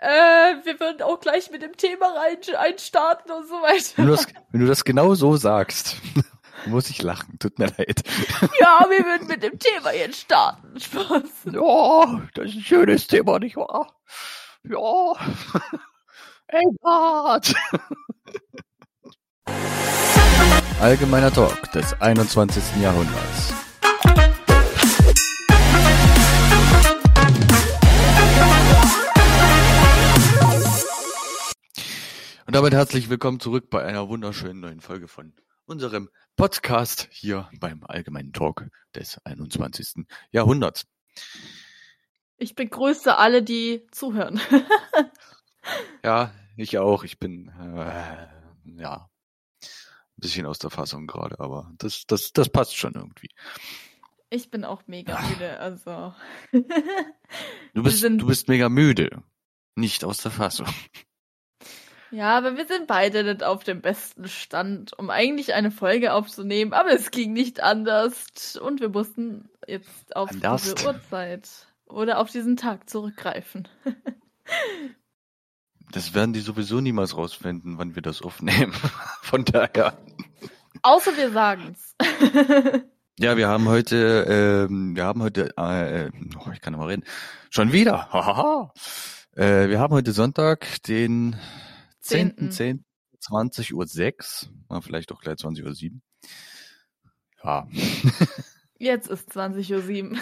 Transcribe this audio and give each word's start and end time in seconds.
äh, 0.00 0.64
wir 0.64 0.80
würden 0.80 1.02
auch 1.02 1.20
gleich 1.20 1.50
mit 1.50 1.60
dem 1.60 1.76
Thema 1.76 2.06
rein, 2.06 2.38
einstarten 2.56 3.30
und 3.30 3.46
so 3.46 3.56
weiter. 3.56 3.92
Wenn 3.96 4.06
du 4.06 4.12
das, 4.12 4.26
wenn 4.50 4.60
du 4.62 4.66
das 4.66 4.84
genau 4.84 5.14
so 5.14 5.36
sagst, 5.36 5.96
muss 6.66 6.88
ich 6.88 7.02
lachen. 7.02 7.38
Tut 7.38 7.58
mir 7.58 7.66
leid. 7.66 8.02
Ja, 8.60 8.86
wir 8.88 9.04
würden 9.04 9.26
mit 9.26 9.42
dem 9.42 9.58
Thema 9.58 9.92
jetzt 9.92 10.20
starten. 10.20 10.80
Spaß. 10.80 11.52
Ja, 11.52 12.22
das 12.34 12.46
ist 12.46 12.54
ein 12.56 12.62
schönes 12.62 13.08
Thema, 13.08 13.38
nicht 13.38 13.56
wahr? 13.56 13.94
Ja. 14.62 14.78
Engelbart. 16.46 17.54
Allgemeiner 20.80 21.30
Talk 21.30 21.70
des 21.72 22.00
21. 22.00 22.62
Jahrhunderts. 22.80 23.52
Und 32.50 32.56
damit 32.56 32.72
herzlich 32.72 33.08
willkommen 33.08 33.38
zurück 33.38 33.70
bei 33.70 33.84
einer 33.84 34.08
wunderschönen 34.08 34.58
neuen 34.58 34.80
Folge 34.80 35.06
von 35.06 35.34
unserem 35.66 36.10
Podcast 36.34 37.06
hier 37.12 37.48
beim 37.60 37.84
Allgemeinen 37.84 38.32
Talk 38.32 38.66
des 38.92 39.24
21. 39.24 40.04
Jahrhunderts. 40.32 40.88
Ich 42.38 42.56
begrüße 42.56 43.16
alle, 43.16 43.44
die 43.44 43.86
zuhören. 43.92 44.40
ja, 46.04 46.34
ich 46.56 46.76
auch. 46.78 47.04
Ich 47.04 47.20
bin 47.20 47.52
äh, 47.56 48.26
ja 48.82 49.08
ein 49.62 49.68
bisschen 50.16 50.44
aus 50.44 50.58
der 50.58 50.70
Fassung 50.70 51.06
gerade, 51.06 51.38
aber 51.38 51.70
das, 51.78 52.02
das, 52.08 52.32
das 52.32 52.48
passt 52.48 52.76
schon 52.76 52.94
irgendwie. 52.94 53.30
Ich 54.28 54.50
bin 54.50 54.64
auch 54.64 54.82
mega 54.88 55.20
müde, 55.20 55.56
also. 55.60 56.14
du 56.50 57.82
bist, 57.84 58.02
du 58.02 58.26
bist 58.26 58.48
mega 58.48 58.68
müde, 58.68 59.22
nicht 59.76 60.02
aus 60.02 60.18
der 60.18 60.32
Fassung. 60.32 60.66
Ja, 62.10 62.36
aber 62.36 62.56
wir 62.56 62.66
sind 62.66 62.88
beide 62.88 63.22
nicht 63.22 63.44
auf 63.44 63.62
dem 63.62 63.80
besten 63.80 64.26
Stand, 64.26 64.98
um 64.98 65.10
eigentlich 65.10 65.54
eine 65.54 65.70
Folge 65.70 66.12
aufzunehmen, 66.12 66.72
aber 66.72 66.90
es 66.90 67.12
ging 67.12 67.32
nicht 67.32 67.62
anders 67.62 68.56
und 68.56 68.80
wir 68.80 68.88
mussten 68.88 69.48
jetzt 69.66 70.16
auf 70.16 70.30
anders. 70.30 70.74
diese 70.74 70.86
Uhrzeit 70.86 71.48
oder 71.86 72.18
auf 72.18 72.30
diesen 72.30 72.56
Tag 72.56 72.90
zurückgreifen. 72.90 73.68
das 75.92 76.12
werden 76.12 76.32
die 76.32 76.40
sowieso 76.40 76.80
niemals 76.80 77.16
rausfinden, 77.16 77.78
wann 77.78 77.94
wir 77.94 78.02
das 78.02 78.22
aufnehmen. 78.22 78.72
Von 79.22 79.44
daher. 79.44 79.96
Außer 80.82 81.16
wir 81.16 81.30
sagen's. 81.30 81.94
ja, 83.20 83.36
wir 83.36 83.46
haben 83.46 83.68
heute, 83.68 84.66
ähm, 84.68 84.96
wir 84.96 85.04
haben 85.04 85.22
heute, 85.22 85.56
äh, 85.56 86.10
oh, 86.38 86.50
ich 86.52 86.60
kann 86.60 86.72
noch 86.72 86.80
mal 86.80 86.86
reden, 86.86 87.04
schon 87.50 87.72
wieder. 87.72 88.12
Hahaha. 88.12 88.72
äh, 89.36 89.68
wir 89.68 89.78
haben 89.78 89.94
heute 89.94 90.10
Sonntag, 90.10 90.82
den 90.84 91.36
10. 92.10 92.50
10. 92.50 92.84
20 93.20 93.74
Uhr 93.74 93.86
6, 93.86 94.50
vielleicht 94.80 95.12
auch 95.12 95.20
gleich 95.20 95.36
20 95.36 95.64
Uhr 95.64 95.74
7. 95.74 96.02
Ja. 97.44 97.68
Jetzt 98.78 99.08
ist 99.08 99.32
20 99.32 99.72
Uhr 99.72 99.82
7. 99.82 100.18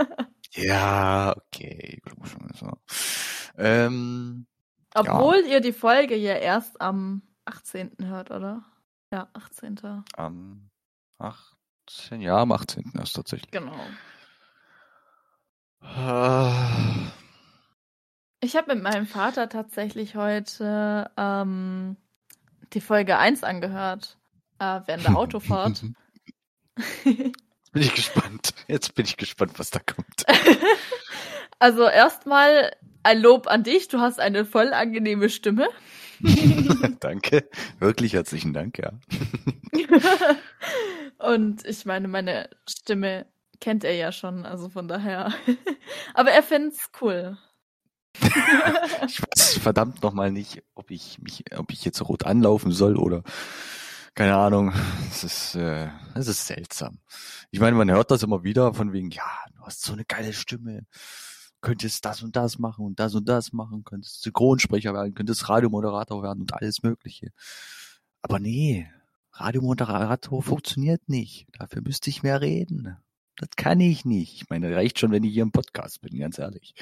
ja, 0.52 1.34
okay. 1.36 2.02
Ähm, 3.56 4.46
Obwohl 4.94 5.40
ja. 5.46 5.54
ihr 5.54 5.60
die 5.60 5.72
Folge 5.72 6.16
ja 6.16 6.34
erst 6.34 6.80
am 6.80 7.22
18. 7.46 7.96
hört, 8.02 8.30
oder? 8.30 8.64
Ja, 9.10 9.28
18. 9.32 9.80
Am 10.14 10.70
18. 11.18 12.20
Ja, 12.20 12.36
am 12.36 12.52
18. 12.52 12.92
erst 12.98 13.16
tatsächlich. 13.16 13.50
Genau. 13.50 13.80
Ich 18.44 18.56
habe 18.56 18.74
mit 18.74 18.82
meinem 18.82 19.06
Vater 19.06 19.48
tatsächlich 19.48 20.16
heute 20.16 21.08
ähm, 21.16 21.96
die 22.72 22.80
Folge 22.80 23.16
1 23.16 23.44
angehört, 23.44 24.18
äh, 24.58 24.80
während 24.84 25.04
der 25.04 25.16
Autofahrt. 25.16 25.84
Jetzt 27.04 27.72
bin 27.72 27.82
ich 27.82 27.94
gespannt. 27.94 28.52
Jetzt 28.66 28.96
bin 28.96 29.04
ich 29.04 29.16
gespannt, 29.16 29.60
was 29.60 29.70
da 29.70 29.78
kommt. 29.78 30.24
also 31.60 31.86
erstmal 31.86 32.72
ein 33.04 33.20
Lob 33.20 33.46
an 33.46 33.62
dich. 33.62 33.86
Du 33.86 34.00
hast 34.00 34.18
eine 34.18 34.44
voll 34.44 34.72
angenehme 34.72 35.28
Stimme. 35.28 35.68
Danke. 36.98 37.48
Wirklich 37.78 38.14
herzlichen 38.14 38.52
Dank, 38.52 38.76
ja. 38.76 38.90
Und 41.18 41.64
ich 41.64 41.84
meine, 41.84 42.08
meine 42.08 42.50
Stimme 42.68 43.26
kennt 43.60 43.84
er 43.84 43.94
ja 43.94 44.10
schon, 44.10 44.44
also 44.44 44.68
von 44.68 44.88
daher. 44.88 45.32
Aber 46.14 46.32
er 46.32 46.42
find's 46.42 46.90
cool 47.00 47.38
ich 48.20 49.20
weiß 49.22 49.58
verdammt 49.58 50.02
nochmal 50.02 50.32
nicht, 50.32 50.62
ob 50.74 50.90
ich 50.90 51.18
mich, 51.20 51.44
ob 51.56 51.72
ich 51.72 51.84
jetzt 51.84 52.00
rot 52.08 52.26
anlaufen 52.26 52.72
soll 52.72 52.96
oder 52.96 53.22
keine 54.14 54.36
Ahnung. 54.36 54.72
Es 55.10 55.24
ist, 55.24 55.54
äh, 55.54 55.88
es 56.14 56.28
ist 56.28 56.46
seltsam. 56.46 56.98
Ich 57.50 57.60
meine, 57.60 57.76
man 57.76 57.90
hört 57.90 58.10
das 58.10 58.22
immer 58.22 58.44
wieder 58.44 58.74
von 58.74 58.92
wegen, 58.92 59.10
ja, 59.10 59.24
du 59.54 59.62
hast 59.62 59.82
so 59.82 59.94
eine 59.94 60.04
geile 60.04 60.34
Stimme, 60.34 60.86
könntest 61.62 62.04
das 62.04 62.22
und 62.22 62.36
das 62.36 62.58
machen 62.58 62.84
und 62.84 63.00
das 63.00 63.14
und 63.14 63.28
das 63.28 63.52
machen, 63.52 63.84
könntest 63.84 64.22
Synchronsprecher 64.22 64.92
werden, 64.92 65.14
könntest 65.14 65.48
Radiomoderator 65.48 66.22
werden 66.22 66.40
und 66.42 66.52
alles 66.52 66.82
Mögliche. 66.82 67.30
Aber 68.20 68.38
nee, 68.38 68.90
Radiomoderator 69.32 70.42
funktioniert 70.42 71.08
nicht. 71.08 71.46
Dafür 71.58 71.80
müsste 71.82 72.10
ich 72.10 72.22
mehr 72.22 72.40
reden. 72.42 72.96
Das 73.36 73.50
kann 73.56 73.80
ich 73.80 74.04
nicht. 74.04 74.42
Ich 74.42 74.50
meine, 74.50 74.74
reicht 74.74 74.98
schon, 74.98 75.10
wenn 75.12 75.24
ich 75.24 75.32
hier 75.32 75.42
im 75.42 75.52
Podcast 75.52 76.00
bin, 76.02 76.18
ganz 76.18 76.38
ehrlich. 76.38 76.74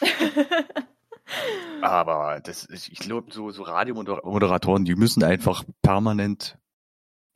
Aber 1.82 2.40
das 2.40 2.64
ist, 2.64 2.88
ich 2.88 2.98
glaube, 2.98 3.32
so, 3.32 3.50
so 3.50 3.62
Radiomoderatoren, 3.62 4.84
die 4.84 4.94
müssen 4.94 5.22
einfach 5.22 5.64
permanent, 5.82 6.58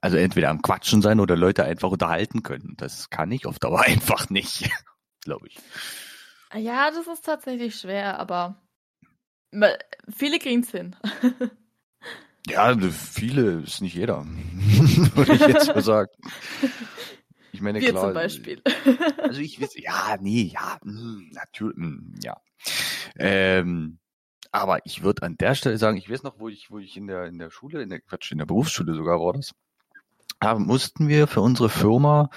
also 0.00 0.16
entweder 0.16 0.50
am 0.50 0.62
Quatschen 0.62 1.02
sein 1.02 1.20
oder 1.20 1.36
Leute 1.36 1.64
einfach 1.64 1.90
unterhalten 1.90 2.42
können. 2.42 2.74
Das 2.76 3.10
kann 3.10 3.30
ich 3.32 3.46
auf 3.46 3.58
Dauer 3.58 3.80
einfach 3.86 4.30
nicht, 4.30 4.70
glaube 5.22 5.48
ich. 5.48 5.58
Ja, 6.56 6.90
das 6.90 7.06
ist 7.06 7.24
tatsächlich 7.24 7.76
schwer, 7.76 8.18
aber 8.20 8.56
viele 10.14 10.38
kriegen 10.38 10.60
es 10.60 10.70
hin. 10.70 10.94
ja, 12.46 12.76
viele 12.90 13.62
ist 13.62 13.80
nicht 13.80 13.94
jeder, 13.94 14.24
würde 15.14 15.34
ich 15.34 15.40
jetzt 15.40 15.68
mal 15.68 15.82
sagen. 15.82 16.10
Ich 17.54 17.60
meine, 17.60 17.80
Wir 17.80 17.90
klar. 17.90 18.06
zum 18.06 18.14
Beispiel. 18.14 18.60
Also 19.16 19.40
ich 19.40 19.60
weiß, 19.60 19.76
ja, 19.76 20.16
nee, 20.20 20.50
ja, 20.52 20.76
hm, 20.82 21.30
natürlich, 21.32 21.76
hm, 21.76 22.14
ja. 22.20 22.36
Ähm, 23.16 24.00
aber 24.50 24.84
ich 24.84 25.04
würde 25.04 25.22
an 25.22 25.36
der 25.36 25.54
Stelle 25.54 25.78
sagen, 25.78 25.96
ich 25.96 26.10
weiß 26.10 26.24
noch, 26.24 26.40
wo 26.40 26.48
ich, 26.48 26.72
wo 26.72 26.80
ich 26.80 26.96
in 26.96 27.06
der, 27.06 27.26
in 27.26 27.38
der 27.38 27.50
Schule, 27.50 27.80
in 27.80 27.90
der 27.90 28.00
Quatsch, 28.00 28.32
in 28.32 28.38
der 28.38 28.46
Berufsschule 28.46 28.94
sogar 28.94 29.20
war 29.20 29.34
das, 29.34 29.52
da 30.40 30.58
mussten 30.58 31.06
wir 31.06 31.28
für 31.28 31.42
unsere 31.42 31.68
Firma 31.68 32.28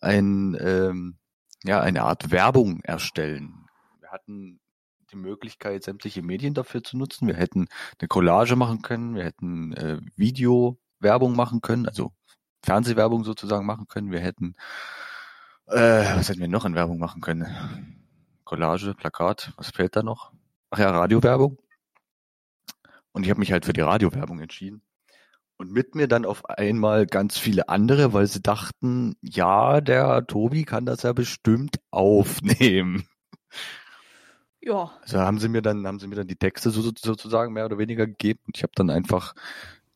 ein, 0.00 0.56
ähm, 0.58 1.18
ja, 1.62 1.82
eine 1.82 2.02
Art 2.04 2.30
Werbung 2.30 2.80
erstellen. 2.84 3.66
Wir 4.00 4.12
hatten 4.12 4.60
die 5.12 5.16
Möglichkeit, 5.16 5.84
sämtliche 5.84 6.22
Medien 6.22 6.54
dafür 6.54 6.82
zu 6.82 6.96
nutzen. 6.96 7.28
Wir 7.28 7.36
hätten 7.36 7.66
eine 8.00 8.08
Collage 8.08 8.56
machen 8.56 8.80
können, 8.80 9.14
wir 9.14 9.24
hätten 9.24 9.74
äh, 9.74 10.00
Video-Werbung 10.16 11.36
machen 11.36 11.60
können, 11.60 11.86
also 11.86 12.14
Fernsehwerbung 12.64 13.24
sozusagen 13.24 13.66
machen 13.66 13.86
können. 13.88 14.10
Wir 14.10 14.20
hätten, 14.20 14.54
äh, 15.66 16.16
was 16.16 16.28
hätten 16.28 16.40
wir 16.40 16.48
noch 16.48 16.64
an 16.64 16.74
Werbung 16.74 16.98
machen 16.98 17.20
können? 17.20 17.46
Collage, 18.44 18.94
Plakat, 18.94 19.52
was 19.56 19.70
fehlt 19.70 19.96
da 19.96 20.02
noch? 20.02 20.32
Ach 20.70 20.78
ja, 20.78 20.90
Radiowerbung. 20.90 21.58
Und 23.12 23.24
ich 23.24 23.30
habe 23.30 23.40
mich 23.40 23.52
halt 23.52 23.64
für 23.64 23.72
die 23.72 23.80
Radiowerbung 23.80 24.40
entschieden. 24.40 24.82
Und 25.56 25.70
mit 25.70 25.94
mir 25.94 26.08
dann 26.08 26.24
auf 26.24 26.44
einmal 26.46 27.06
ganz 27.06 27.38
viele 27.38 27.68
andere, 27.68 28.12
weil 28.12 28.26
sie 28.26 28.42
dachten, 28.42 29.14
ja, 29.22 29.80
der 29.80 30.26
Tobi 30.26 30.64
kann 30.64 30.84
das 30.84 31.02
ja 31.02 31.12
bestimmt 31.12 31.78
aufnehmen. 31.92 33.06
Ja. 34.60 34.92
Also 35.02 35.20
haben 35.20 35.38
sie 35.38 35.48
mir 35.48 35.62
dann, 35.62 35.86
haben 35.86 36.00
sie 36.00 36.08
mir 36.08 36.16
dann 36.16 36.26
die 36.26 36.36
Texte 36.36 36.70
so, 36.70 36.80
sozusagen 36.82 37.52
mehr 37.52 37.66
oder 37.66 37.78
weniger 37.78 38.06
gegeben 38.06 38.40
und 38.46 38.56
ich 38.56 38.62
habe 38.62 38.72
dann 38.74 38.90
einfach 38.90 39.34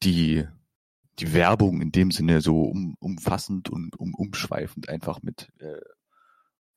die 0.03 0.47
die 1.19 1.33
Werbung 1.33 1.81
in 1.81 1.93
dem 1.93 2.11
Sinne 2.11 2.41
so 2.41 2.63
um, 2.63 2.95
umfassend 3.01 3.69
und 3.69 3.99
um, 3.99 4.15
umschweifend 4.15 4.89
einfach 4.89 5.23
mit 5.23 5.53
äh, 5.59 5.81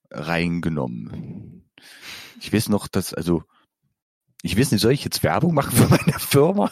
reingenommen. 0.10 1.70
Ich 2.40 2.52
weiß 2.52 2.70
noch, 2.70 2.88
dass, 2.88 3.14
also, 3.14 3.44
ich 4.42 4.58
weiß 4.58 4.72
nicht, 4.72 4.82
soll 4.82 4.94
ich 4.94 5.04
jetzt 5.04 5.24
Werbung 5.24 5.54
machen 5.54 5.76
für 5.76 5.88
meine 5.90 6.20
Firma? 6.20 6.72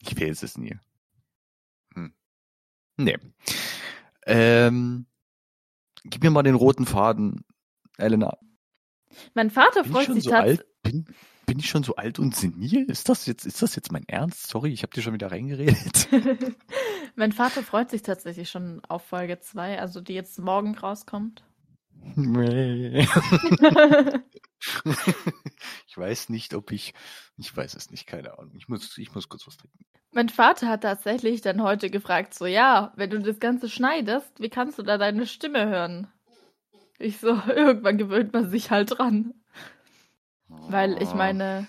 Ich 0.00 0.18
weiß 0.20 0.42
es 0.42 0.56
nie. 0.56 0.78
Hm. 1.94 2.14
Nee. 2.96 3.18
Ähm, 4.26 5.06
gib 6.04 6.22
mir 6.22 6.30
mal 6.30 6.42
den 6.42 6.54
roten 6.54 6.86
Faden, 6.86 7.44
Elena. 7.98 8.38
Mein 9.34 9.50
Vater 9.50 9.84
freut 9.84 10.12
sich 10.12 10.24
so 10.24 10.30
tatsächlich. 10.30 10.66
Bin, 11.46 11.60
ich 11.60 11.68
schon 11.70 11.84
so 11.84 11.94
alt 11.94 12.18
und 12.18 12.34
senil? 12.34 12.90
Ist 12.90 13.08
das 13.08 13.26
jetzt, 13.26 13.46
ist 13.46 13.62
das 13.62 13.76
jetzt 13.76 13.92
mein 13.92 14.02
Ernst? 14.08 14.48
Sorry, 14.48 14.72
ich 14.72 14.82
habe 14.82 14.92
dir 14.92 15.00
schon 15.00 15.14
wieder 15.14 15.30
reingeredet. 15.30 16.08
mein 17.14 17.30
Vater 17.30 17.62
freut 17.62 17.88
sich 17.90 18.02
tatsächlich 18.02 18.50
schon 18.50 18.82
auf 18.88 19.04
Folge 19.04 19.38
2, 19.38 19.80
also 19.80 20.00
die 20.00 20.14
jetzt 20.14 20.40
morgen 20.40 20.76
rauskommt. 20.76 21.44
ich 25.86 25.96
weiß 25.96 26.28
nicht, 26.30 26.54
ob 26.54 26.72
ich. 26.72 26.94
Ich 27.36 27.56
weiß 27.56 27.74
es 27.74 27.90
nicht, 27.90 28.06
keine 28.06 28.38
Ahnung. 28.38 28.54
Ich 28.56 28.68
muss, 28.68 28.96
ich 28.98 29.14
muss 29.14 29.28
kurz 29.28 29.46
was 29.46 29.56
trinken. 29.56 29.84
Mein 30.12 30.28
Vater 30.28 30.68
hat 30.68 30.82
tatsächlich 30.82 31.42
dann 31.42 31.62
heute 31.62 31.90
gefragt: 31.90 32.34
so, 32.34 32.46
ja, 32.46 32.92
wenn 32.96 33.10
du 33.10 33.20
das 33.20 33.40
Ganze 33.40 33.68
schneidest, 33.68 34.40
wie 34.40 34.50
kannst 34.50 34.78
du 34.78 34.82
da 34.82 34.98
deine 34.98 35.26
Stimme 35.26 35.66
hören? 35.66 36.08
Ich 36.98 37.18
so, 37.18 37.28
irgendwann 37.48 37.98
gewöhnt 37.98 38.32
man 38.32 38.50
sich 38.50 38.70
halt 38.70 38.98
dran. 38.98 39.34
Weil 40.48 41.00
ich 41.02 41.14
meine. 41.14 41.68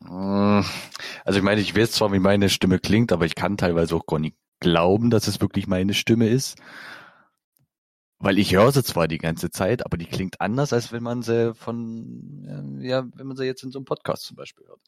Also 0.00 1.38
ich 1.38 1.42
meine, 1.42 1.60
ich 1.60 1.74
weiß 1.74 1.92
zwar, 1.92 2.12
wie 2.12 2.18
meine 2.18 2.48
Stimme 2.48 2.78
klingt, 2.78 3.12
aber 3.12 3.24
ich 3.24 3.34
kann 3.34 3.56
teilweise 3.56 3.96
auch 3.96 4.06
gar 4.06 4.18
nicht 4.18 4.36
glauben, 4.60 5.10
dass 5.10 5.26
es 5.26 5.40
wirklich 5.40 5.66
meine 5.66 5.94
Stimme 5.94 6.28
ist. 6.28 6.58
Weil 8.18 8.38
ich 8.38 8.54
höre 8.54 8.72
sie 8.72 8.82
zwar 8.82 9.08
die 9.08 9.18
ganze 9.18 9.50
Zeit, 9.50 9.84
aber 9.84 9.98
die 9.98 10.06
klingt 10.06 10.40
anders, 10.40 10.72
als 10.72 10.90
wenn 10.90 11.02
man 11.02 11.22
sie 11.22 11.54
von, 11.54 12.78
ja, 12.80 13.06
wenn 13.14 13.26
man 13.26 13.36
sie 13.36 13.44
jetzt 13.44 13.62
in 13.62 13.70
so 13.70 13.78
einem 13.78 13.84
Podcast 13.84 14.24
zum 14.24 14.36
Beispiel 14.36 14.66
hört. 14.66 14.80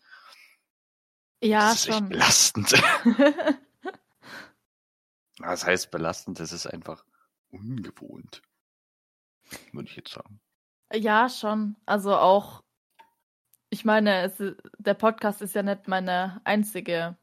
Ja, 1.42 1.70
das 1.70 1.74
ist 1.74 1.86
schon. 1.86 2.04
Echt 2.04 2.08
belastend. 2.08 2.82
das 5.38 5.66
heißt 5.66 5.90
belastend, 5.90 6.40
das 6.40 6.52
ist 6.52 6.66
einfach 6.66 7.04
ungewohnt. 7.50 8.42
Würde 9.72 9.88
ich 9.88 9.96
jetzt 9.96 10.12
sagen. 10.12 10.40
Ja, 10.92 11.28
schon. 11.28 11.76
Also 11.86 12.16
auch, 12.16 12.62
ich 13.70 13.84
meine, 13.84 14.22
es, 14.22 14.42
der 14.78 14.94
Podcast 14.94 15.42
ist 15.42 15.54
ja 15.54 15.62
nicht 15.62 15.88
meine 15.88 16.40
einzige 16.44 17.16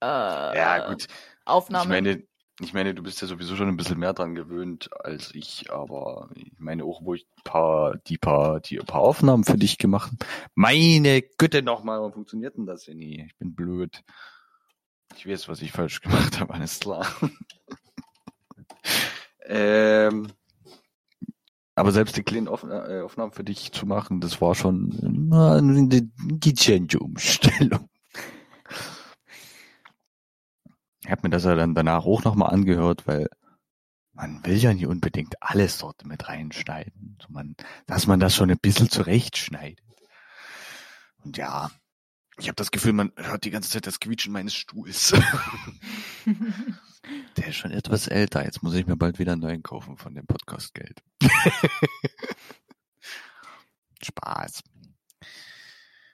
äh, 0.00 0.56
ja, 0.56 0.88
gut. 0.88 1.06
Aufnahme. 1.44 1.84
Ich 1.84 1.88
meine, 1.88 2.22
ich 2.60 2.72
meine, 2.72 2.94
du 2.94 3.02
bist 3.02 3.20
ja 3.20 3.28
sowieso 3.28 3.54
schon 3.54 3.68
ein 3.68 3.76
bisschen 3.76 3.98
mehr 3.98 4.12
dran 4.12 4.34
gewöhnt 4.34 4.90
als 5.04 5.34
ich, 5.34 5.70
aber 5.70 6.28
ich 6.34 6.52
meine 6.58 6.84
auch, 6.84 7.04
wo 7.04 7.14
ich 7.14 7.26
paar, 7.44 7.96
die 7.96 8.18
paar, 8.18 8.60
die 8.60 8.78
paar 8.78 9.00
Aufnahmen 9.00 9.44
für 9.44 9.56
dich 9.56 9.78
gemacht 9.78 10.10
habe. 10.10 10.26
Meine 10.54 11.22
Güte 11.22 11.62
nochmal, 11.62 11.98
warum 11.98 12.12
funktioniert 12.12 12.56
denn 12.56 12.66
das 12.66 12.84
denn 12.84 12.98
nie? 12.98 13.24
Ich 13.26 13.36
bin 13.36 13.54
blöd. 13.54 14.02
Ich 15.16 15.26
weiß, 15.26 15.48
was 15.48 15.62
ich 15.62 15.72
falsch 15.72 16.00
gemacht 16.00 16.40
habe, 16.40 16.54
alles 16.54 16.80
klar. 16.80 17.06
ähm, 19.46 20.32
aber 21.78 21.92
selbst 21.92 22.16
die 22.16 22.22
kleinen 22.22 22.48
äh, 22.48 23.00
Aufnahmen 23.00 23.32
für 23.32 23.44
dich 23.44 23.72
zu 23.72 23.86
machen, 23.86 24.20
das 24.20 24.40
war 24.40 24.54
schon 24.54 25.30
eine 25.32 26.02
dezente 26.02 26.98
Umstellung. 26.98 27.88
Ich 31.04 31.10
habe 31.10 31.22
mir 31.22 31.30
das 31.30 31.44
ja 31.44 31.54
dann 31.54 31.74
danach 31.74 32.04
auch 32.04 32.24
nochmal 32.24 32.52
angehört, 32.52 33.06
weil 33.06 33.28
man 34.12 34.44
will 34.44 34.56
ja 34.56 34.74
nicht 34.74 34.86
unbedingt 34.86 35.40
alles 35.40 35.78
dort 35.78 36.04
mit 36.04 36.28
reinschneiden. 36.28 37.16
Also 37.20 37.32
man, 37.32 37.54
dass 37.86 38.06
man 38.06 38.18
das 38.18 38.34
schon 38.34 38.50
ein 38.50 38.58
bisschen 38.58 38.90
zurechtschneidet. 38.90 39.78
Und 41.24 41.36
ja, 41.36 41.70
ich 42.38 42.48
habe 42.48 42.56
das 42.56 42.72
Gefühl, 42.72 42.92
man 42.92 43.12
hört 43.16 43.44
die 43.44 43.50
ganze 43.50 43.70
Zeit 43.70 43.86
das 43.86 44.00
Quietschen 44.00 44.32
meines 44.32 44.54
Stuhls. 44.54 45.14
Der 47.36 47.48
ist 47.48 47.56
schon 47.56 47.70
etwas 47.70 48.08
älter. 48.08 48.44
Jetzt 48.44 48.62
muss 48.62 48.74
ich 48.74 48.86
mir 48.86 48.96
bald 48.96 49.18
wieder 49.18 49.32
einen 49.32 49.40
neuen 49.40 49.62
kaufen 49.62 49.96
von 49.96 50.14
dem 50.14 50.26
Podcastgeld. 50.26 51.02
Spaß. 54.02 54.62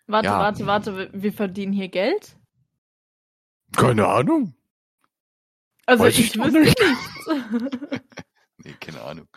Warte, 0.07 0.27
ja. 0.27 0.39
warte, 0.39 0.67
warte. 0.67 1.11
Wir 1.13 1.33
verdienen 1.33 1.73
hier 1.73 1.89
Geld? 1.89 2.37
Keine 3.77 4.07
Ahnung. 4.07 4.55
Also 5.87 6.05
Weiß 6.05 6.19
ich, 6.19 6.35
ich 6.35 6.43
wüsste 6.43 6.61
nicht. 6.61 6.79
nee, 8.59 8.75
keine 8.81 9.03
Ahnung. 9.03 9.29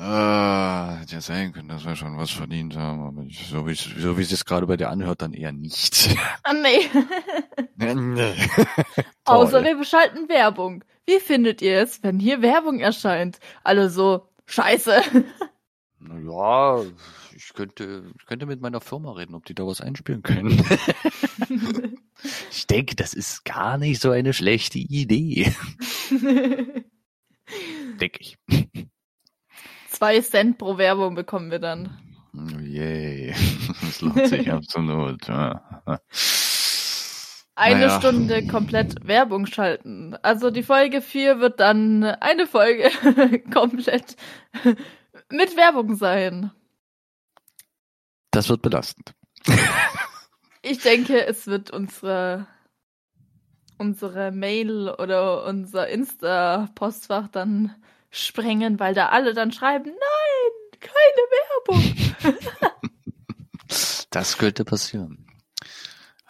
Ah, 0.00 0.98
hätte 1.00 1.14
ja 1.14 1.20
sein 1.20 1.52
können, 1.52 1.68
dass 1.68 1.84
wir 1.84 1.96
schon 1.96 2.16
was 2.16 2.30
verdient 2.30 2.76
haben, 2.76 3.02
aber 3.02 3.24
ich, 3.24 3.48
so 3.48 3.66
wie 3.66 3.74
so 3.74 4.16
wie 4.16 4.22
es 4.22 4.28
sich 4.28 4.44
gerade 4.44 4.64
bei 4.64 4.76
dir 4.76 4.90
anhört, 4.90 5.22
dann 5.22 5.32
eher 5.32 5.50
nicht. 5.50 6.16
Ah, 6.44 6.52
nee. 6.52 6.88
nee. 7.94 8.34
Außer 9.24 9.64
wir 9.64 9.76
beschalten 9.76 10.28
Werbung. 10.28 10.84
Wie 11.04 11.18
findet 11.18 11.62
ihr 11.62 11.80
es, 11.80 12.00
wenn 12.04 12.20
hier 12.20 12.42
Werbung 12.42 12.78
erscheint? 12.78 13.40
Alle 13.64 13.90
so, 13.90 14.28
scheiße. 14.46 15.02
Naja, 15.98 16.84
ich 17.34 17.52
könnte, 17.54 18.04
ich 18.16 18.26
könnte 18.26 18.46
mit 18.46 18.60
meiner 18.60 18.80
Firma 18.80 19.12
reden, 19.12 19.34
ob 19.34 19.46
die 19.46 19.54
da 19.54 19.66
was 19.66 19.80
einspielen 19.80 20.22
können. 20.22 20.64
ich 22.52 22.68
denke, 22.68 22.94
das 22.94 23.14
ist 23.14 23.44
gar 23.44 23.78
nicht 23.78 24.00
so 24.00 24.12
eine 24.12 24.32
schlechte 24.32 24.78
Idee. 24.78 25.52
denke 28.00 28.20
ich. 28.20 28.38
Zwei 29.98 30.20
Cent 30.20 30.58
pro 30.58 30.78
Werbung 30.78 31.16
bekommen 31.16 31.50
wir 31.50 31.58
dann. 31.58 31.98
Oh 32.32 32.60
yay. 32.60 33.34
Das 33.80 34.00
lohnt 34.00 34.28
sich 34.28 34.52
absolut. 34.52 35.28
Eine 35.28 35.98
naja. 37.56 37.98
Stunde 37.98 38.46
komplett 38.46 39.04
Werbung 39.08 39.46
schalten. 39.46 40.14
Also 40.22 40.52
die 40.52 40.62
Folge 40.62 41.02
4 41.02 41.40
wird 41.40 41.58
dann 41.58 42.04
eine 42.04 42.46
Folge 42.46 42.90
komplett 43.52 44.14
mit 45.30 45.56
Werbung 45.56 45.96
sein. 45.96 46.52
Das 48.30 48.48
wird 48.48 48.62
belastend. 48.62 49.14
ich 50.62 50.78
denke, 50.78 51.26
es 51.26 51.48
wird 51.48 51.72
unsere, 51.72 52.46
unsere 53.78 54.30
Mail 54.30 54.90
oder 54.90 55.44
unser 55.44 55.88
Insta-Postfach 55.88 57.26
dann 57.26 57.74
sprengen, 58.10 58.80
weil 58.80 58.94
da 58.94 59.08
alle 59.08 59.34
dann 59.34 59.52
schreiben, 59.52 59.90
nein, 59.90 60.52
keine 60.80 61.22
Werbung. 61.66 62.14
das 64.10 64.38
könnte 64.38 64.64
passieren. 64.64 65.26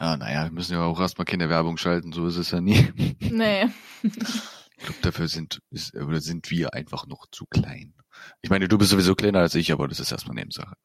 Ja, 0.00 0.16
naja, 0.16 0.44
wir 0.44 0.52
müssen 0.52 0.74
ja 0.74 0.84
auch 0.84 1.00
erstmal 1.00 1.24
keine 1.24 1.48
Werbung 1.48 1.76
schalten, 1.76 2.12
so 2.12 2.24
ist 2.26 2.36
es 2.36 2.52
ja 2.52 2.60
nie. 2.60 2.92
Nee. 3.20 3.66
Ich 4.02 4.84
glaube, 4.84 5.00
dafür 5.02 5.26
sind, 5.26 5.60
ist, 5.70 5.96
oder 5.96 6.20
sind 6.20 6.50
wir 6.50 6.74
einfach 6.74 7.06
noch 7.06 7.26
zu 7.32 7.46
klein. 7.46 7.94
Ich 8.42 8.50
meine, 8.50 8.68
du 8.68 8.78
bist 8.78 8.90
sowieso 8.90 9.16
kleiner 9.16 9.40
als 9.40 9.56
ich, 9.56 9.72
aber 9.72 9.88
das 9.88 9.98
ist 9.98 10.12
erstmal 10.12 10.36
Nebensache. 10.36 10.76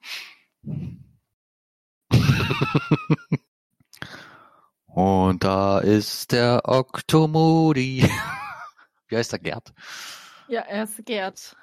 Und 4.88 5.44
da 5.44 5.80
ist 5.80 6.31
der 6.31 6.62
Oktomodi. 6.66 8.10
Wie 9.07 9.18
heißt 9.18 9.31
der 9.31 9.40
Gerd? 9.40 9.74
Ja, 10.48 10.62
er 10.62 10.84
ist 10.84 11.06
Gerd. 11.06 11.56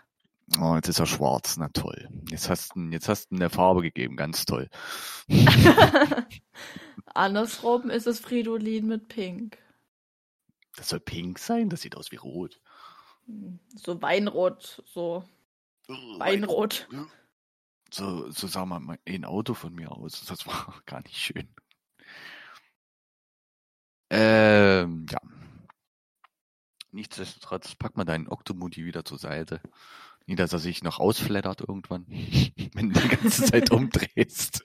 Oh, 0.59 0.75
jetzt 0.75 0.89
ist 0.89 0.99
er 0.99 1.07
schwarz, 1.07 1.57
na 1.59 1.69
toll. 1.69 2.09
Jetzt 2.29 2.49
hast 2.49 2.75
du 2.75 2.81
jetzt 2.91 3.09
hast 3.09 3.31
du 3.31 3.37
eine 3.37 3.51
Farbe 3.51 3.83
gegeben, 3.83 4.17
ganz 4.17 4.45
toll. 4.47 4.69
Andersrum 7.15 7.89
ist 7.89 8.07
es 8.07 8.19
Fridolin 8.19 8.87
mit 8.89 9.09
Pink. 9.09 9.59
Das 10.77 10.89
soll 10.89 11.01
pink 11.01 11.39
sein? 11.39 11.69
Das 11.69 11.83
sieht 11.83 11.97
aus 11.97 12.11
wie 12.11 12.17
rot. 12.17 12.61
So 13.77 14.03
Weinrot, 14.03 14.83
so 14.87 15.25
Weinrot. 15.87 16.89
So, 17.93 18.31
so 18.31 18.47
sah 18.47 18.65
mal 18.67 18.99
ein 19.07 19.25
Auto 19.25 19.55
von 19.55 19.75
mir 19.75 19.91
aus. 19.93 20.25
Das 20.27 20.47
war 20.47 20.81
gar 20.87 21.03
nicht 21.03 21.17
schön. 21.17 21.49
Ähm, 24.11 25.07
ja. 25.11 25.21
Nichtsdestotrotz, 26.93 27.75
pack 27.77 27.97
mal 27.97 28.05
deinen 28.05 28.29
Octomuti 28.29 28.85
wieder 28.85 29.05
zur 29.05 29.19
Seite. 29.19 29.61
Nie, 30.27 30.35
dass 30.35 30.53
er 30.53 30.59
sich 30.59 30.83
noch 30.83 30.99
ausflattert 30.99 31.61
irgendwann, 31.61 32.07
wenn 32.75 32.91
du 32.91 33.01
die 33.01 33.09
ganze 33.09 33.45
Zeit 33.45 33.71
umdrehst. 33.73 34.63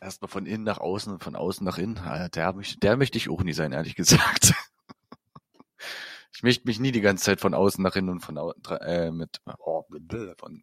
Erstmal 0.00 0.28
von 0.28 0.46
innen 0.46 0.64
nach 0.64 0.78
außen 0.78 1.12
und 1.12 1.24
von 1.24 1.36
außen 1.36 1.64
nach 1.64 1.78
innen. 1.78 1.98
Ah, 1.98 2.28
der, 2.28 2.54
der 2.82 2.96
möchte 2.96 3.18
ich 3.18 3.28
auch 3.28 3.42
nie 3.42 3.52
sein, 3.52 3.72
ehrlich 3.72 3.94
gesagt. 3.94 4.54
Ich 6.32 6.42
möchte 6.42 6.66
mich 6.66 6.78
nie 6.78 6.92
die 6.92 7.00
ganze 7.00 7.24
Zeit 7.24 7.40
von 7.40 7.54
außen 7.54 7.82
nach 7.82 7.96
innen 7.96 8.10
und 8.10 8.20
von 8.20 8.36
äh, 8.82 9.10
mit 9.10 9.40
oh, 9.58 9.84
von 10.36 10.62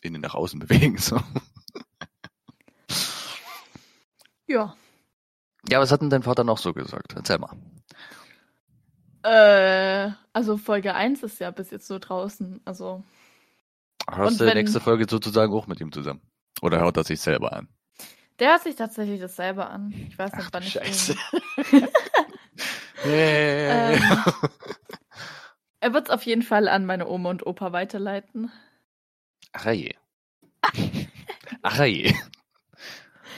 innen 0.00 0.22
nach 0.22 0.34
außen 0.34 0.58
bewegen. 0.58 0.96
So. 0.96 1.20
Ja. 4.46 4.74
Ja, 5.68 5.80
was 5.80 5.92
hat 5.92 6.00
denn 6.00 6.08
dein 6.08 6.22
Vater 6.22 6.42
noch 6.44 6.56
so 6.56 6.72
gesagt? 6.72 7.12
Erzähl 7.14 7.38
mal. 7.38 7.54
Äh, 9.24 10.10
also 10.34 10.58
Folge 10.58 10.94
1 10.94 11.22
ist 11.22 11.40
ja 11.40 11.50
bis 11.50 11.70
jetzt 11.70 11.86
so 11.86 11.98
draußen. 11.98 12.60
Also. 12.64 13.02
Hörst 14.10 14.38
du 14.38 14.46
die 14.46 14.54
nächste 14.54 14.80
Folge 14.80 15.06
sozusagen 15.08 15.52
auch 15.54 15.66
mit 15.66 15.80
ihm 15.80 15.90
zusammen? 15.90 16.20
Oder 16.60 16.80
hört 16.80 16.98
er 16.98 17.04
sich 17.04 17.20
selber 17.20 17.54
an? 17.54 17.68
Der 18.38 18.50
hört 18.50 18.64
sich 18.64 18.76
tatsächlich 18.76 19.20
das 19.20 19.36
selber 19.36 19.70
an. 19.70 19.94
Ich 20.08 20.18
weiß 20.18 20.32
nicht, 20.34 20.46
Ach, 20.46 20.52
wann 20.52 20.62
ich. 20.62 20.72
Scheiße. 20.72 21.16
ähm, 23.06 24.00
er 25.80 25.94
wird 25.94 26.08
es 26.08 26.10
auf 26.10 26.24
jeden 26.24 26.42
Fall 26.42 26.68
an 26.68 26.84
meine 26.84 27.08
Oma 27.08 27.30
und 27.30 27.46
Opa 27.46 27.72
weiterleiten. 27.72 28.52
Ach 29.52 29.72
je. 29.72 29.94
Ach 31.62 31.84
je. 31.84 32.12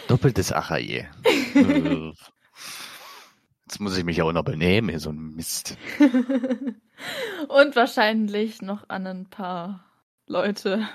Doppeltes 0.09 0.53
Ach 0.53 0.77
je. 0.77 1.07
Jetzt 3.67 3.81
muss 3.81 3.99
ich 3.99 4.05
mich 4.05 4.23
auch 4.23 4.33
noch 4.33 4.45
benehmen, 4.45 4.97
so 5.01 5.11
ein 5.11 5.35
Mist. 5.35 5.77
Und 7.49 7.77
wahrscheinlich 7.77 8.63
noch 8.63 8.89
an 8.89 9.07
ein 9.09 9.29
paar 9.29 9.85
Leute. 10.27 10.89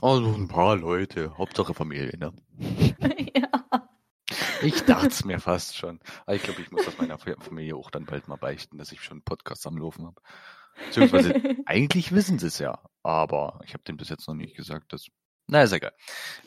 Also 0.00 0.32
ein 0.32 0.46
paar 0.46 0.76
Leute. 0.76 1.36
Hauptsache 1.36 1.74
Familie, 1.74 2.16
ne? 2.16 2.32
ja. 3.34 3.88
Ich 4.62 4.84
dachte 4.84 5.08
es 5.08 5.24
mir 5.24 5.40
fast 5.40 5.76
schon. 5.76 5.98
Aber 6.26 6.36
ich 6.36 6.42
glaube, 6.42 6.60
ich 6.60 6.70
muss 6.70 6.84
das 6.84 6.96
meiner 6.98 7.18
Familie 7.18 7.74
auch 7.74 7.90
dann 7.90 8.04
bald 8.04 8.28
mal 8.28 8.36
beichten, 8.36 8.78
dass 8.78 8.92
ich 8.92 9.02
schon 9.02 9.16
einen 9.16 9.24
Podcast 9.24 9.66
am 9.66 9.76
Laufen 9.76 10.06
habe. 10.06 10.20
Beziehungsweise, 10.86 11.34
eigentlich 11.66 12.12
wissen 12.12 12.38
sie 12.38 12.46
es 12.46 12.60
ja. 12.60 12.78
Aber 13.02 13.60
ich 13.64 13.74
habe 13.74 13.82
denen 13.82 13.98
bis 13.98 14.10
jetzt 14.10 14.28
noch 14.28 14.34
nicht 14.34 14.56
gesagt, 14.56 14.92
dass 14.92 15.08
na, 15.48 15.62
ist 15.62 15.72
egal. 15.72 15.92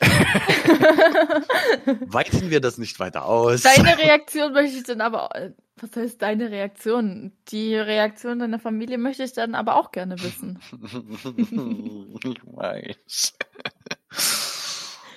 Weiten 2.06 2.50
wir 2.50 2.60
das 2.60 2.76
nicht 2.76 3.00
weiter 3.00 3.24
aus. 3.24 3.62
Deine 3.62 3.96
Reaktion 3.98 4.52
möchte 4.52 4.76
ich 4.76 4.82
dann 4.84 5.00
aber, 5.00 5.34
äh, 5.34 5.52
was 5.76 5.96
heißt 5.96 6.20
deine 6.20 6.50
Reaktion? 6.50 7.32
Die 7.48 7.74
Reaktion 7.76 8.40
deiner 8.40 8.58
Familie 8.58 8.98
möchte 8.98 9.22
ich 9.22 9.32
dann 9.32 9.54
aber 9.54 9.76
auch 9.76 9.90
gerne 9.90 10.20
wissen. 10.22 10.58
ich 12.24 12.44
weiß. 12.44 13.38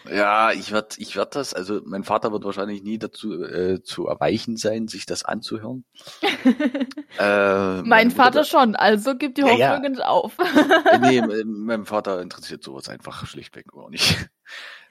Ja, 0.09 0.51
ich 0.51 0.71
werde 0.71 0.95
ich 0.97 1.15
werd 1.15 1.35
das, 1.35 1.53
also 1.53 1.81
mein 1.85 2.03
Vater 2.03 2.31
wird 2.31 2.43
wahrscheinlich 2.43 2.83
nie 2.83 2.97
dazu 2.97 3.41
äh, 3.41 3.81
zu 3.83 4.07
erweichen 4.07 4.57
sein, 4.57 4.87
sich 4.87 5.05
das 5.05 5.23
anzuhören. 5.23 5.85
äh, 7.19 7.81
mein 7.83 8.11
Vater 8.11 8.39
Mutter, 8.39 8.43
schon, 8.43 8.75
also 8.75 9.15
gibt 9.15 9.37
die 9.37 9.43
Hoffnung 9.43 9.59
ja, 9.59 9.81
ja. 9.81 9.89
nicht 9.89 10.03
auf. 10.03 10.37
Äh, 10.39 10.99
nee, 10.99 11.21
meinem 11.45 11.85
Vater 11.85 12.21
interessiert 12.21 12.63
sowas 12.63 12.89
einfach 12.89 13.25
schlichtweg 13.25 13.71
gar 13.71 13.89
nicht. 13.89 14.29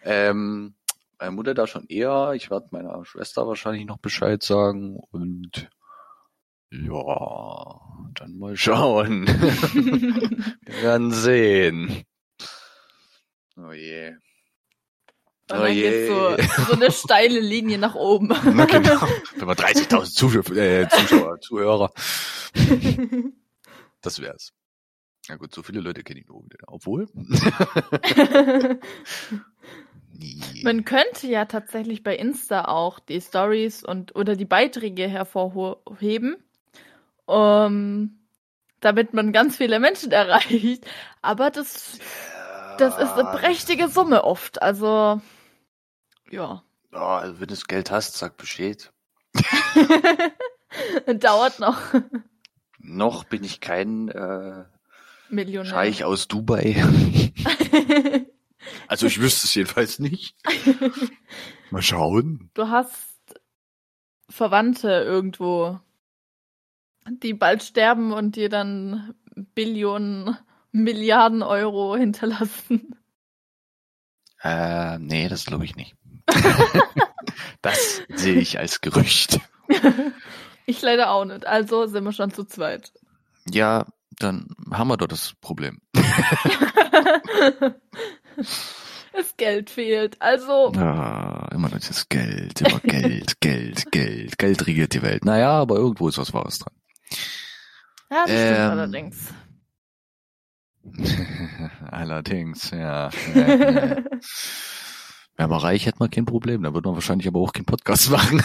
Ähm, 0.04 0.74
meine 1.20 1.30
Mutter 1.30 1.54
da 1.54 1.68
schon 1.68 1.86
eher, 1.86 2.32
ich 2.34 2.50
werde 2.50 2.66
meiner 2.72 3.04
Schwester 3.04 3.46
wahrscheinlich 3.46 3.86
noch 3.86 3.98
Bescheid 3.98 4.42
sagen 4.42 4.96
und 5.12 5.70
ja, 6.72 7.80
dann 8.14 8.36
mal 8.36 8.56
schauen. 8.56 9.28
Wir 9.28 10.82
werden 10.82 11.12
sehen. 11.12 12.02
Oh 13.56 13.70
je. 13.70 14.16
Und 15.52 15.58
oh 15.58 15.62
dann 15.64 15.72
je. 15.74 16.08
so, 16.08 16.36
so 16.66 16.72
eine 16.72 16.90
steile 16.90 17.40
Linie 17.40 17.76
nach 17.76 17.94
oben. 17.94 18.28
Na 18.28 18.64
genau. 18.64 19.00
Wenn 19.36 19.48
wir 19.48 19.54
30.000 19.54 20.14
Zuschauer, 20.14 20.56
äh, 20.56 20.88
Zuschauer, 20.88 21.40
Zuhörer. 21.40 21.92
Das 24.00 24.22
wär's. 24.22 24.54
Ja 25.28 25.36
gut, 25.36 25.54
so 25.54 25.62
viele 25.62 25.80
Leute 25.80 26.02
kenne 26.02 26.20
ich 26.20 26.26
nur. 26.26 26.42
Obwohl. 26.66 27.06
Man 30.62 30.84
könnte 30.84 31.26
ja 31.26 31.44
tatsächlich 31.44 32.02
bei 32.02 32.16
Insta 32.16 32.64
auch 32.64 32.98
die 32.98 33.20
Stories 33.20 33.84
und 33.84 34.14
oder 34.16 34.36
die 34.36 34.46
Beiträge 34.46 35.08
hervorheben, 35.08 36.36
um, 37.26 38.18
damit 38.80 39.12
man 39.14 39.32
ganz 39.32 39.56
viele 39.56 39.80
Menschen 39.80 40.12
erreicht. 40.12 40.86
Aber 41.20 41.50
das, 41.50 41.98
das 42.78 42.96
ist 42.98 43.12
eine 43.12 43.36
prächtige 43.36 43.88
Summe 43.88 44.24
oft. 44.24 44.62
Also 44.62 45.20
ja. 46.32 46.64
Ja, 46.92 47.18
also 47.18 47.34
wenn 47.34 47.46
du 47.48 47.54
das 47.54 47.66
Geld 47.66 47.90
hast, 47.90 48.16
sag 48.16 48.36
Bescheid. 48.36 48.92
Dauert 51.06 51.58
noch. 51.58 51.78
Noch 52.78 53.24
bin 53.24 53.44
ich 53.44 53.60
kein 53.60 54.08
äh, 54.08 54.64
Millionär. 55.30 55.70
Scheich 55.70 56.04
aus 56.04 56.28
Dubai. 56.28 56.76
also 58.88 59.06
ich 59.06 59.20
wüsste 59.20 59.46
es 59.46 59.54
jedenfalls 59.54 59.98
nicht. 59.98 60.36
Mal 61.70 61.82
schauen. 61.82 62.50
Du 62.54 62.68
hast 62.68 63.40
Verwandte 64.28 64.88
irgendwo, 64.88 65.80
die 67.06 67.32
bald 67.32 67.62
sterben 67.62 68.12
und 68.12 68.36
dir 68.36 68.48
dann 68.50 69.14
Billionen, 69.34 70.36
Milliarden 70.72 71.42
Euro 71.42 71.96
hinterlassen. 71.96 72.96
Äh, 74.42 74.98
nee, 74.98 75.28
das 75.28 75.46
glaube 75.46 75.64
ich 75.64 75.76
nicht. 75.76 75.94
das 77.62 78.02
sehe 78.14 78.40
ich 78.40 78.58
als 78.58 78.80
Gerücht. 78.80 79.40
Ich 80.64 80.80
leider 80.80 81.10
auch 81.10 81.24
nicht. 81.24 81.46
Also 81.46 81.86
sind 81.86 82.04
wir 82.04 82.12
schon 82.12 82.32
zu 82.32 82.44
zweit. 82.44 82.92
Ja, 83.50 83.86
dann 84.18 84.48
haben 84.70 84.88
wir 84.88 84.96
doch 84.96 85.08
das 85.08 85.34
Problem. 85.40 85.80
das 89.12 89.36
Geld 89.36 89.70
fehlt. 89.70 90.22
Also. 90.22 90.72
Ja, 90.74 91.48
immer 91.52 91.68
noch 91.68 91.80
das 91.80 92.08
Geld, 92.08 92.60
immer 92.60 92.78
Geld, 92.80 93.40
Geld, 93.40 93.90
Geld. 93.90 94.38
Geld 94.38 94.66
regiert 94.66 94.94
die 94.94 95.02
Welt. 95.02 95.24
Naja, 95.24 95.50
aber 95.50 95.76
irgendwo 95.76 96.08
ist 96.08 96.18
was 96.18 96.32
Wahres 96.32 96.60
dran. 96.60 96.74
Ja, 98.10 98.24
das 98.26 98.30
ähm, 98.30 98.54
stimmt 98.54 98.70
allerdings. 98.70 99.34
allerdings, 101.90 102.70
ja. 102.70 103.10
ja, 103.34 103.54
ja. 103.54 104.02
Wäre 105.42 105.50
man 105.50 105.58
reich, 105.58 105.86
hätte 105.86 105.98
man 105.98 106.08
kein 106.08 106.24
Problem. 106.24 106.62
Da 106.62 106.72
würde 106.72 106.88
man 106.88 106.94
wahrscheinlich 106.94 107.26
aber 107.26 107.40
auch 107.40 107.52
keinen 107.52 107.64
Podcast 107.64 108.10
machen. 108.12 108.40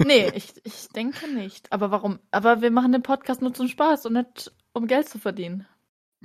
nee, 0.00 0.28
ich, 0.34 0.52
ich 0.64 0.88
denke 0.88 1.32
nicht. 1.32 1.70
Aber 1.70 1.92
warum? 1.92 2.18
Aber 2.32 2.62
wir 2.62 2.72
machen 2.72 2.90
den 2.90 3.04
Podcast 3.04 3.42
nur 3.42 3.54
zum 3.54 3.68
Spaß 3.68 4.06
und 4.06 4.14
nicht 4.14 4.50
um 4.72 4.88
Geld 4.88 5.08
zu 5.08 5.20
verdienen. 5.20 5.68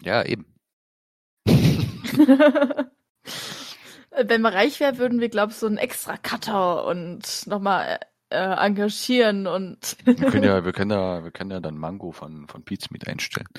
Ja, 0.01 0.25
eben. 0.25 0.47
Wenn 1.45 2.89
wir 4.41 4.51
reich 4.51 4.79
wären, 4.79 4.97
würden 4.97 5.21
wir, 5.21 5.29
glaube 5.29 5.51
ich, 5.51 5.59
so 5.59 5.67
einen 5.67 5.77
extra 5.77 6.17
Cutter 6.17 6.87
und 6.87 7.45
nochmal 7.45 7.99
äh, 8.31 8.39
engagieren 8.39 9.45
und. 9.45 9.97
wir 10.03 10.15
können 10.15 10.45
ja, 10.45 10.65
wir 10.65 10.73
können 10.73 10.89
ja, 10.89 11.23
wir 11.23 11.29
können 11.29 11.51
ja 11.51 11.59
dann 11.59 11.77
Mango 11.77 12.11
von, 12.11 12.47
von 12.47 12.63
Pizmeet 12.63 13.07
einstellen. 13.07 13.49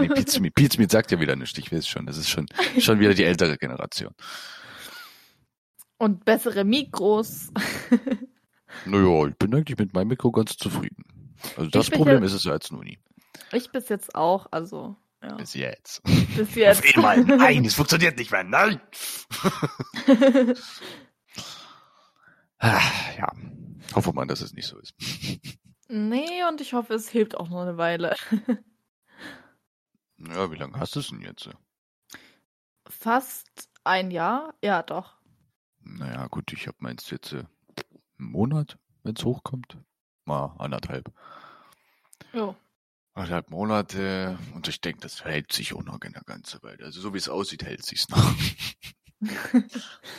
Nee, 0.00 0.08
Pizmeet, 0.08 0.54
Pizmeet 0.54 0.90
sagt 0.90 1.10
ja 1.10 1.20
wieder 1.20 1.36
nichts, 1.36 1.58
ich 1.58 1.72
weiß 1.72 1.86
schon. 1.86 2.06
Das 2.06 2.16
ist 2.16 2.28
schon, 2.28 2.46
schon 2.78 3.00
wieder 3.00 3.14
die 3.14 3.24
ältere 3.24 3.56
Generation. 3.56 4.14
Und 5.98 6.24
bessere 6.24 6.64
Mikros. 6.64 7.50
naja, 8.86 9.26
ich 9.26 9.36
bin 9.36 9.54
eigentlich 9.54 9.78
mit 9.78 9.92
meinem 9.92 10.08
Mikro 10.08 10.30
ganz 10.32 10.56
zufrieden. 10.56 11.04
Also 11.56 11.70
das 11.70 11.90
Problem 11.90 12.22
ist 12.22 12.32
es 12.32 12.44
ja 12.44 12.54
jetzt 12.54 12.72
nur 12.72 12.84
nie. 12.84 12.98
Ich 13.52 13.70
bis 13.70 13.88
jetzt 13.88 14.14
auch, 14.14 14.46
also. 14.50 14.96
Ja. 15.22 15.34
Bis 15.34 15.54
jetzt. 15.54 16.02
Bis 16.36 16.54
jetzt. 16.54 16.82
Auf 16.96 17.04
einmal. 17.04 17.24
Nein, 17.24 17.64
es 17.66 17.74
funktioniert 17.74 18.16
nicht 18.16 18.30
mehr. 18.30 18.44
Nein. 18.44 18.80
Ah, 22.60 22.80
ja. 23.16 23.32
Hoffe 23.94 24.12
mal, 24.12 24.26
dass 24.26 24.42
es 24.42 24.52
nicht 24.52 24.66
so 24.66 24.78
ist. 24.78 24.94
Nee, 25.88 26.44
und 26.48 26.60
ich 26.60 26.74
hoffe, 26.74 26.94
es 26.94 27.08
hilft 27.08 27.36
auch 27.36 27.48
noch 27.48 27.62
eine 27.62 27.76
Weile. 27.78 28.14
Ja, 30.28 30.50
wie 30.50 30.56
lange 30.56 30.78
hast 30.78 30.96
du 30.96 31.00
es 31.00 31.08
denn 31.08 31.22
jetzt? 31.22 31.48
Fast 32.86 33.70
ein 33.84 34.10
Jahr, 34.10 34.54
ja 34.62 34.82
doch. 34.82 35.14
Naja, 35.80 36.26
gut, 36.26 36.52
ich 36.52 36.66
habe 36.66 36.76
meins 36.80 37.08
jetzt 37.10 37.32
äh, 37.32 37.44
einen 38.18 38.30
Monat, 38.30 38.78
wenn 39.02 39.16
es 39.16 39.24
hochkommt. 39.24 39.78
Mal 40.26 40.54
anderthalb. 40.58 41.10
Jo. 42.32 42.54
Anderthalb 43.14 43.50
Monate 43.50 44.38
und 44.54 44.68
ich 44.68 44.80
denke, 44.80 45.00
das 45.00 45.24
hält 45.24 45.52
sich 45.52 45.74
auch 45.74 45.82
noch 45.82 46.00
eine 46.00 46.20
ganze 46.26 46.62
Weile. 46.62 46.84
Also 46.84 47.00
so 47.00 47.14
wie 47.14 47.18
es 47.18 47.28
aussieht, 47.28 47.64
hält 47.64 47.84
sich's 47.84 48.08
noch. 48.08 48.34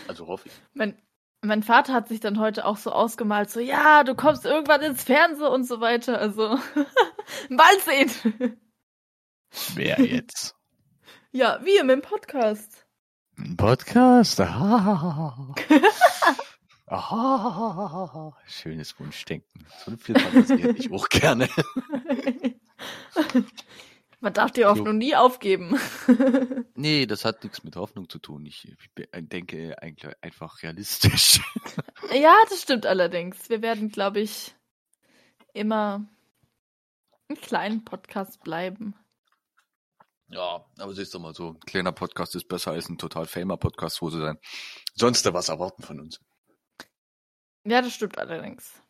also 0.08 0.28
hoffe 0.28 0.48
ich. 0.48 0.54
Mein, 0.74 1.00
mein 1.42 1.64
Vater 1.64 1.94
hat 1.94 2.08
sich 2.08 2.20
dann 2.20 2.40
heute 2.40 2.66
auch 2.66 2.78
so 2.78 2.92
ausgemalt, 2.92 3.50
so 3.50 3.60
ja, 3.60 4.04
du 4.04 4.16
kommst 4.16 4.46
irgendwann 4.46 4.82
ins 4.82 5.04
Fernsehen 5.04 5.48
und 5.48 5.64
so 5.66 5.80
weiter. 5.80 6.18
Also 6.18 6.58
bald 7.50 7.82
sehen. 7.82 8.60
Wer 9.76 10.00
jetzt? 10.06 10.56
ja, 11.32 11.60
wir 11.64 11.84
mit 11.84 11.96
dem 11.98 12.02
Podcast. 12.02 12.86
Ein 13.38 13.58
Podcast? 13.58 14.40
Aha. 14.40 15.54
Aha. 16.88 18.38
Schönes 18.48 19.00
Wunschdenken. 19.00 19.66
So 19.86 19.96
viel 19.96 20.20
fantasiere 20.20 20.72
ich 20.72 20.92
auch 20.92 21.08
gerne. 21.10 21.48
Man 24.20 24.34
darf 24.34 24.52
die 24.52 24.66
Hoffnung 24.66 24.98
nie 24.98 25.16
aufgeben. 25.16 25.80
nee, 26.76 27.06
das 27.08 27.24
hat 27.26 27.44
nichts 27.44 27.64
mit 27.64 27.76
Hoffnung 27.78 28.10
zu 28.10 28.20
tun. 28.20 28.46
Ich 28.46 28.68
denke 29.16 29.82
eigentlich 29.82 30.14
einfach 30.22 30.62
realistisch. 30.62 31.40
ja, 32.14 32.36
das 32.50 32.62
stimmt 32.62 32.86
allerdings. 32.86 33.50
Wir 33.50 33.62
werden, 33.64 33.90
glaube 33.90 34.20
ich, 34.20 34.54
immer 35.54 36.06
einen 37.30 37.42
kleinen 37.42 37.84
Podcast 37.86 38.44
bleiben. 38.44 38.94
Ja, 40.32 40.66
aber 40.78 40.94
siehst 40.94 41.14
du 41.14 41.20
mal 41.20 41.34
so, 41.34 41.50
ein 41.50 41.60
kleiner 41.60 41.92
Podcast 41.92 42.36
ist 42.36 42.48
besser 42.48 42.72
als 42.72 42.88
ein 42.88 42.98
total 42.98 43.26
famer 43.26 43.58
Podcast, 43.58 44.02
wo 44.02 44.10
sie 44.10 44.22
dann 44.22 44.40
sonst 44.96 45.26
was 45.34 45.50
erwarten 45.50 45.84
von 45.84 46.00
uns. 46.00 46.22
Ja, 47.66 47.82
das 47.82 47.94
stimmt 47.94 48.18
allerdings. 48.18 48.82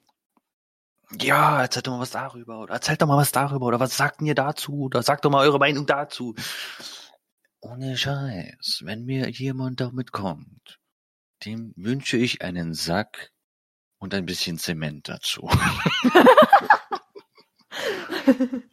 Ja, 1.19 1.61
erzählt 1.61 1.87
doch 1.87 1.93
mal 1.93 1.99
was 1.99 2.11
darüber 2.11 2.59
oder 2.59 2.75
erzählt 2.75 3.01
doch 3.01 3.07
mal 3.07 3.17
was 3.17 3.31
darüber 3.31 3.65
oder 3.65 3.79
was 3.79 3.97
sagt 3.97 4.21
ihr 4.21 4.35
dazu 4.35 4.83
oder 4.83 5.01
sagt 5.01 5.25
doch 5.25 5.31
mal 5.31 5.43
eure 5.43 5.57
Meinung 5.57 5.87
dazu. 5.87 6.35
Ohne 7.59 7.97
Scheiß, 7.97 8.81
wenn 8.83 9.05
mir 9.05 9.27
jemand 9.29 9.81
damit 9.81 10.11
kommt, 10.11 10.79
dem 11.43 11.73
wünsche 11.75 12.17
ich 12.17 12.43
einen 12.43 12.75
Sack 12.75 13.31
und 13.97 14.13
ein 14.13 14.27
bisschen 14.27 14.59
Zement 14.59 15.09
dazu. 15.09 15.49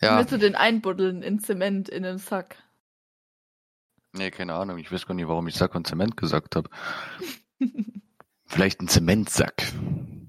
Ja. 0.00 0.18
Willst 0.18 0.32
du 0.32 0.38
den 0.38 0.54
einbuddeln 0.54 1.22
in 1.22 1.40
Zement 1.40 1.88
in 1.88 2.02
den 2.04 2.18
Sack? 2.18 2.56
Nee, 4.12 4.30
keine 4.30 4.54
Ahnung. 4.54 4.78
Ich 4.78 4.90
weiß 4.90 5.06
gar 5.06 5.14
nicht, 5.14 5.28
warum 5.28 5.48
ich 5.48 5.54
Sack 5.54 5.74
und 5.74 5.86
Zement 5.86 6.16
gesagt 6.16 6.56
habe. 6.56 6.70
Vielleicht 8.46 8.80
ein 8.80 8.88
Zementsack. 8.88 9.72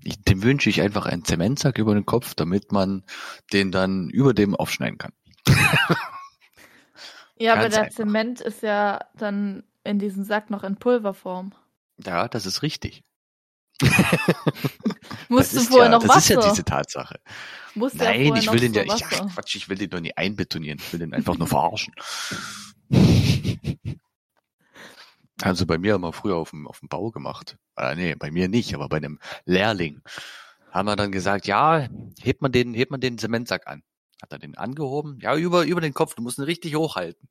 Ich, 0.04 0.22
dem 0.24 0.44
wünsche 0.44 0.70
ich 0.70 0.82
einfach 0.82 1.06
einen 1.06 1.24
Zementsack 1.24 1.78
über 1.78 1.94
den 1.94 2.06
Kopf, 2.06 2.34
damit 2.34 2.72
man 2.72 3.04
den 3.54 3.72
dann 3.72 4.10
über 4.10 4.34
dem 4.34 4.56
aufschneiden 4.56 4.98
kann. 4.98 5.14
ja, 7.38 7.54
aber 7.54 7.70
der 7.70 7.84
einfach. 7.84 7.96
Zement 7.96 8.42
ist 8.42 8.62
ja 8.62 9.00
dann 9.16 9.64
in 9.84 10.00
diesem 10.00 10.24
Sack 10.24 10.50
noch 10.50 10.64
in 10.64 10.76
Pulverform. 10.76 11.54
Ja, 11.98 12.28
das 12.28 12.46
ist 12.46 12.62
richtig. 12.62 13.04
Musst 15.30 15.56
du 15.56 15.60
vorher 15.62 15.86
ja, 15.86 15.90
noch 15.90 16.02
das 16.02 16.10
Wasser? 16.10 16.36
Das 16.36 16.46
ist 16.46 16.48
ja 16.48 16.52
diese 16.52 16.66
Tatsache. 16.66 17.20
Musst 17.76 17.96
Nein, 17.96 18.26
ja 18.26 18.36
ich 18.36 18.52
will 18.52 18.60
den 18.60 18.74
ja, 18.74 18.84
ich, 18.84 19.06
ach, 19.06 19.34
Quatsch, 19.34 19.56
ich 19.56 19.70
will 19.70 19.78
den 19.78 19.90
doch 19.90 20.00
nicht 20.00 20.18
einbetonieren. 20.18 20.80
Ich 20.80 20.92
will 20.92 21.00
den 21.00 21.14
einfach 21.14 21.38
nur 21.38 21.48
verarschen. 21.48 21.94
Also 25.42 25.66
bei 25.66 25.78
mir 25.78 25.94
haben 25.94 26.02
wir 26.02 26.12
früher 26.12 26.36
auf 26.36 26.50
dem, 26.50 26.68
auf 26.68 26.80
dem 26.80 26.90
Bau 26.90 27.12
gemacht. 27.12 27.58
Äh, 27.78 27.96
nee, 27.96 28.16
bei 28.16 28.30
mir 28.30 28.50
nicht, 28.50 28.76
aber 28.76 28.90
bei 28.90 28.98
einem 28.98 29.20
Lehrling 29.46 30.02
haben 30.70 30.86
wir 30.86 30.98
dann 30.98 31.14
gesagt, 31.14 31.48
ja, 31.48 31.88
hebt 32.22 32.42
man 32.42 32.52
den, 32.52 32.74
hebt 32.74 32.92
man 32.92 33.00
den 33.00 33.18
Zementsack 33.18 33.66
an. 33.66 33.84
Hat 34.22 34.34
er 34.34 34.40
den 34.40 34.58
angehoben? 34.58 35.18
Ja, 35.22 35.38
über, 35.38 35.64
über 35.64 35.80
den 35.80 35.94
Kopf. 35.94 36.16
Du 36.16 36.22
musst 36.22 36.40
ihn 36.40 36.44
richtig 36.44 36.76
hochhalten. 36.76 37.30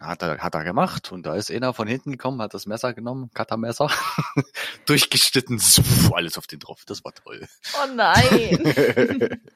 Hat 0.00 0.22
er, 0.22 0.38
hat 0.38 0.54
er 0.54 0.62
gemacht 0.62 1.10
und 1.10 1.26
da 1.26 1.34
ist 1.34 1.50
einer 1.50 1.74
von 1.74 1.88
hinten 1.88 2.12
gekommen, 2.12 2.40
hat 2.40 2.54
das 2.54 2.66
Messer 2.66 2.94
genommen, 2.94 3.30
Cuttermesser, 3.34 3.90
durchgeschnitten, 4.86 5.60
alles 6.12 6.38
auf 6.38 6.46
den 6.46 6.60
drauf. 6.60 6.84
Das 6.86 7.04
war 7.04 7.12
toll. 7.14 7.46
Oh 7.74 7.92
nein. 7.94 9.40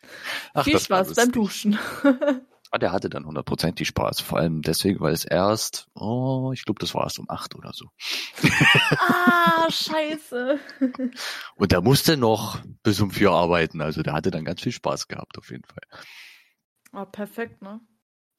Ach, 0.55 0.65
Viel 0.65 0.81
Spaß 0.81 1.15
beim 1.15 1.33
Duschen. 1.33 1.79
Ah, 2.75 2.79
der 2.79 2.91
hatte 2.91 3.11
dann 3.11 3.27
hundertprozentig 3.27 3.87
Spaß. 3.89 4.23
Vor 4.23 4.39
allem 4.39 4.63
deswegen, 4.63 4.99
weil 5.01 5.13
es 5.13 5.27
erst, 5.27 5.89
oh, 5.95 6.53
ich 6.55 6.65
glaube, 6.65 6.79
das 6.81 6.95
war 6.95 7.03
erst 7.03 7.19
um 7.19 7.29
acht 7.29 7.55
oder 7.55 7.71
so. 7.75 7.91
ah, 8.97 9.71
scheiße. 9.71 10.59
Und 11.57 11.71
der 11.73 11.83
musste 11.83 12.17
noch 12.17 12.63
bis 12.83 12.99
um 13.03 13.11
vier 13.11 13.31
arbeiten. 13.31 13.83
Also 13.83 14.03
der 14.03 14.15
hatte 14.15 14.31
dann 14.31 14.47
ganz 14.47 14.63
viel 14.63 14.73
Spaß 14.73 15.07
gehabt, 15.07 15.37
auf 15.37 15.51
jeden 15.51 15.65
Fall. 15.65 15.83
Oh, 16.95 17.05
perfekt, 17.05 17.61
ne? 17.61 17.79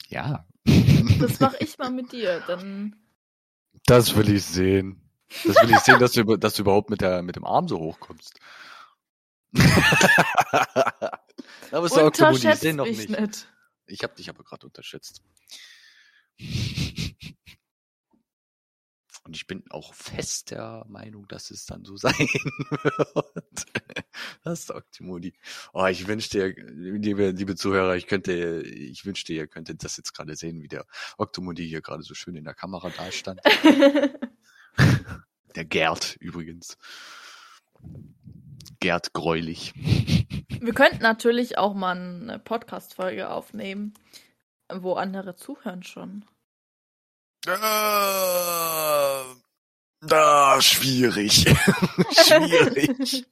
Ja. 0.07 0.47
Das 0.65 1.39
mach 1.39 1.53
ich 1.59 1.77
mal 1.77 1.91
mit 1.91 2.11
dir, 2.11 2.43
dann. 2.47 2.95
Das 3.85 4.15
will 4.15 4.29
ich 4.29 4.43
sehen. 4.45 5.01
Das 5.45 5.55
will 5.55 5.71
ich 5.71 5.79
sehen, 5.79 5.99
dass 5.99 6.13
du, 6.13 6.37
dass 6.37 6.53
du 6.55 6.61
überhaupt 6.61 6.89
mit, 6.89 7.01
der, 7.01 7.21
mit 7.23 7.35
dem 7.35 7.45
Arm 7.45 7.67
so 7.67 7.79
hochkommst. 7.79 8.39
aber 11.71 11.85
ist 11.85 11.97
Unterschätzt 11.97 12.63
mich 12.63 12.75
noch 12.75 12.85
nicht. 12.85 13.09
nicht. 13.09 13.47
Ich 13.87 14.03
habe 14.03 14.15
dich 14.15 14.29
aber 14.29 14.43
gerade 14.43 14.65
unterschätzt. 14.65 15.21
Und 19.25 19.37
ich 19.37 19.47
bin 19.47 19.63
auch 19.69 19.93
fest 19.93 20.51
der 20.51 20.85
Meinung, 20.89 21.27
dass 21.27 21.49
es 21.49 21.65
dann 21.65 21.85
so 21.85 21.95
sein 21.97 22.13
wird. 22.13 23.65
Das 24.43 24.65
sagt 24.65 24.93
Timoni. 24.93 25.33
Oh, 25.71 25.85
ich 25.85 26.07
wünschte, 26.07 26.49
liebe, 26.49 27.31
liebe 27.31 27.55
Zuhörer, 27.55 27.95
ich 27.95 28.07
könnte, 28.07 28.61
ich 28.61 29.05
wünschte, 29.05 29.33
ihr 29.33 29.47
könntet 29.47 29.83
das 29.83 29.97
jetzt 29.97 30.13
gerade 30.13 30.35
sehen, 30.35 30.61
wie 30.61 30.67
der 30.67 30.85
Octomodi 31.17 31.67
hier 31.67 31.81
gerade 31.81 32.03
so 32.03 32.13
schön 32.13 32.35
in 32.35 32.43
der 32.43 32.53
Kamera 32.53 32.89
dastand. 32.89 33.39
der 35.55 35.65
Gerd 35.65 36.17
übrigens. 36.19 36.77
Gerd 38.79 39.13
Gräulich. 39.13 39.73
Wir 39.75 40.73
könnten 40.73 41.01
natürlich 41.01 41.57
auch 41.57 41.73
mal 41.73 41.97
eine 41.97 42.39
Podcast-Folge 42.39 43.29
aufnehmen, 43.29 43.93
wo 44.69 44.93
andere 44.93 45.35
zuhören 45.35 45.83
schon. 45.83 46.25
Äh, 47.45 47.51
da, 50.01 50.61
schwierig. 50.61 51.33
schwierig. 52.11 53.25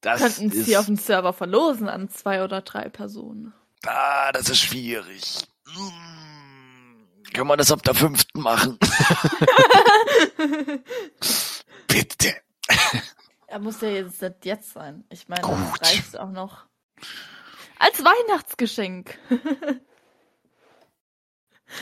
Das 0.00 0.20
könnten 0.20 0.50
ist... 0.50 0.66
sie 0.66 0.76
auf 0.76 0.86
dem 0.86 0.96
Server 0.96 1.32
verlosen 1.32 1.88
an 1.88 2.08
zwei 2.10 2.44
oder 2.44 2.60
drei 2.60 2.88
Personen. 2.88 3.54
Ah, 3.84 4.30
das 4.32 4.50
ist 4.50 4.60
schwierig. 4.60 5.46
Hm. 5.66 7.06
Können 7.32 7.48
wir 7.48 7.56
das 7.56 7.72
ab 7.72 7.82
der 7.82 7.94
fünften 7.94 8.40
machen? 8.40 8.78
Bitte. 11.86 12.34
Er 13.46 13.58
muss 13.58 13.80
ja 13.80 13.88
jetzt, 13.88 14.22
jetzt 14.42 14.72
sein. 14.72 15.04
Ich 15.10 15.28
meine, 15.28 15.42
Gut. 15.42 15.56
das 15.80 15.90
reicht 15.90 16.18
auch 16.18 16.30
noch. 16.30 16.66
Als 17.78 18.02
Weihnachtsgeschenk. 18.04 19.18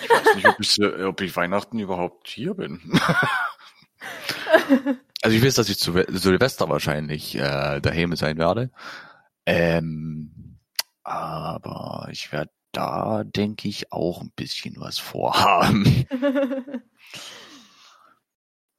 ich 0.03 0.11
weiß 0.11 0.37
nicht, 0.37 0.47
ob 0.47 0.61
ich, 0.61 0.81
ob 1.05 1.20
ich 1.20 1.37
Weihnachten 1.37 1.79
überhaupt 1.79 2.29
hier 2.29 2.55
bin. 2.55 2.81
also 5.23 5.37
ich 5.37 5.44
weiß, 5.44 5.55
dass 5.55 5.68
ich 5.68 5.79
zu 5.79 5.92
Silvester 6.09 6.68
wahrscheinlich 6.68 7.35
äh, 7.37 7.81
daheim 7.81 8.16
sein 8.16 8.38
werde. 8.38 8.70
Ähm, 9.47 10.59
aber 11.03 12.09
ich 12.11 12.33
werde 12.33 12.51
da, 12.73 13.25
denke 13.25 13.68
ich, 13.68 13.92
auch 13.92 14.20
ein 14.20 14.33
bisschen 14.35 14.75
was 14.79 14.99
vorhaben. 14.99 16.07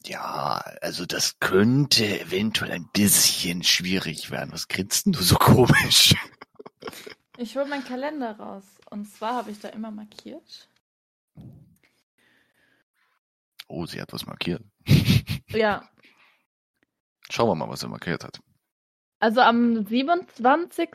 Ja, 0.08 0.64
also 0.82 1.06
das 1.06 1.40
könnte 1.40 2.20
eventuell 2.20 2.72
ein 2.72 2.90
bisschen 2.94 3.64
schwierig 3.64 4.30
werden. 4.30 4.52
Was 4.52 4.68
grinst 4.68 5.06
denn 5.06 5.14
du 5.14 5.22
so 5.24 5.36
komisch? 5.36 6.14
Ich 7.38 7.58
hole 7.58 7.66
meinen 7.66 7.86
Kalender 7.86 8.38
raus. 8.38 8.64
Und 8.92 9.10
zwar 9.10 9.34
habe 9.34 9.52
ich 9.52 9.60
da 9.60 9.70
immer 9.70 9.90
markiert. 9.90 10.70
Oh, 13.68 13.86
sie 13.86 14.02
hat 14.02 14.14
was 14.14 14.26
markiert. 14.26 14.64
Ja. 15.50 15.88
Schauen 17.30 17.48
wir 17.48 17.56
mal, 17.56 17.70
was 17.70 17.82
er 17.82 17.88
markiert 17.88 18.26
hat. 18.26 18.42
Also 19.20 19.40
am 19.40 19.86
27. 19.86 20.90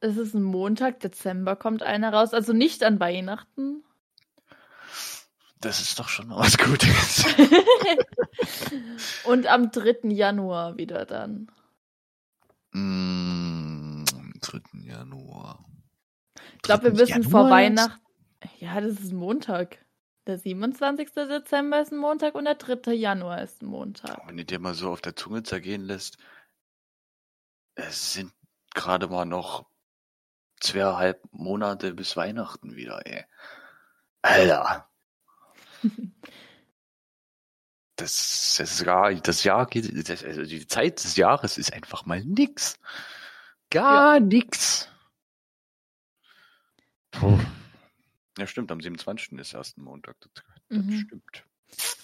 ist 0.00 0.16
es 0.16 0.32
ein 0.32 0.42
Montag, 0.42 1.00
Dezember 1.00 1.56
kommt 1.56 1.82
einer 1.82 2.10
raus. 2.10 2.32
Also 2.32 2.54
nicht 2.54 2.82
an 2.82 3.00
Weihnachten, 3.00 3.84
das 5.60 5.80
ist 5.80 5.98
doch 5.98 6.08
schon 6.08 6.28
mal 6.28 6.38
was 6.38 6.58
Gutes. 6.58 7.24
Und 9.24 9.46
am 9.46 9.70
3. 9.70 10.10
Januar 10.10 10.76
wieder 10.76 11.06
dann. 11.06 11.50
Mm, 12.72 14.04
am 14.14 14.34
3. 14.40 14.60
Januar. 14.84 15.64
Ich 16.56 16.62
glaube, 16.62 16.84
wir 16.84 16.98
wissen 16.98 17.22
Januar 17.22 17.30
vor 17.30 17.50
Weihnachten. 17.50 18.00
Ja, 18.58 18.80
das 18.80 19.00
ist 19.00 19.12
ein 19.12 19.16
Montag. 19.16 19.78
Der 20.26 20.38
27. 20.38 21.12
Dezember 21.12 21.80
ist 21.80 21.92
ein 21.92 21.98
Montag 21.98 22.34
und 22.34 22.46
der 22.46 22.56
3. 22.56 22.92
Januar 22.92 23.42
ist 23.42 23.62
ein 23.62 23.66
Montag. 23.66 24.26
Wenn 24.26 24.36
du 24.36 24.44
dir 24.44 24.58
mal 24.58 24.74
so 24.74 24.90
auf 24.90 25.00
der 25.00 25.14
Zunge 25.14 25.44
zergehen 25.44 25.82
lässt, 25.82 26.18
es 27.76 28.14
sind 28.14 28.32
gerade 28.74 29.06
mal 29.06 29.24
noch 29.24 29.66
zweieinhalb 30.60 31.22
Monate 31.30 31.94
bis 31.94 32.16
Weihnachten 32.16 32.74
wieder, 32.74 33.06
ey. 33.06 33.24
Alter. 34.22 34.88
Das, 37.98 38.56
das, 38.58 38.80
Jahr, 38.80 39.14
das 39.14 39.42
Jahr 39.42 39.64
geht, 39.64 40.06
das, 40.10 40.22
also 40.22 40.42
die 40.42 40.66
Zeit 40.66 41.02
des 41.02 41.16
Jahres 41.16 41.56
ist 41.56 41.72
einfach 41.72 42.04
mal 42.04 42.22
nix. 42.22 42.78
Gar 43.70 44.16
ja. 44.16 44.20
nix. 44.20 44.90
Puh. 47.10 47.38
Ja, 48.38 48.46
stimmt, 48.46 48.70
am 48.70 48.80
27. 48.80 49.38
ist 49.38 49.54
erst 49.54 49.78
ein 49.78 49.84
Montag. 49.84 50.16
Das, 50.20 50.30
das 50.68 50.78
mhm. 50.78 51.00
stimmt. 51.00 51.44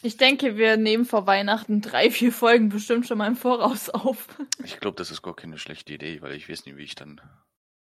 Ich 0.03 0.17
denke, 0.17 0.57
wir 0.57 0.77
nehmen 0.77 1.05
vor 1.05 1.27
Weihnachten 1.27 1.81
drei, 1.81 2.11
vier 2.11 2.33
Folgen 2.33 2.69
bestimmt 2.69 3.07
schon 3.07 3.19
mal 3.19 3.29
im 3.29 3.37
Voraus 3.37 3.89
auf. 3.91 4.27
Ich 4.65 4.81
glaube, 4.81 4.97
das 4.97 5.11
ist 5.11 5.23
gar 5.23 5.37
keine 5.37 5.59
schlechte 5.59 5.93
Idee, 5.93 6.21
weil 6.21 6.33
ich 6.33 6.49
weiß 6.49 6.67
nicht, 6.67 6.77
wie 6.77 6.83
ich 6.83 6.95
dann 6.95 7.21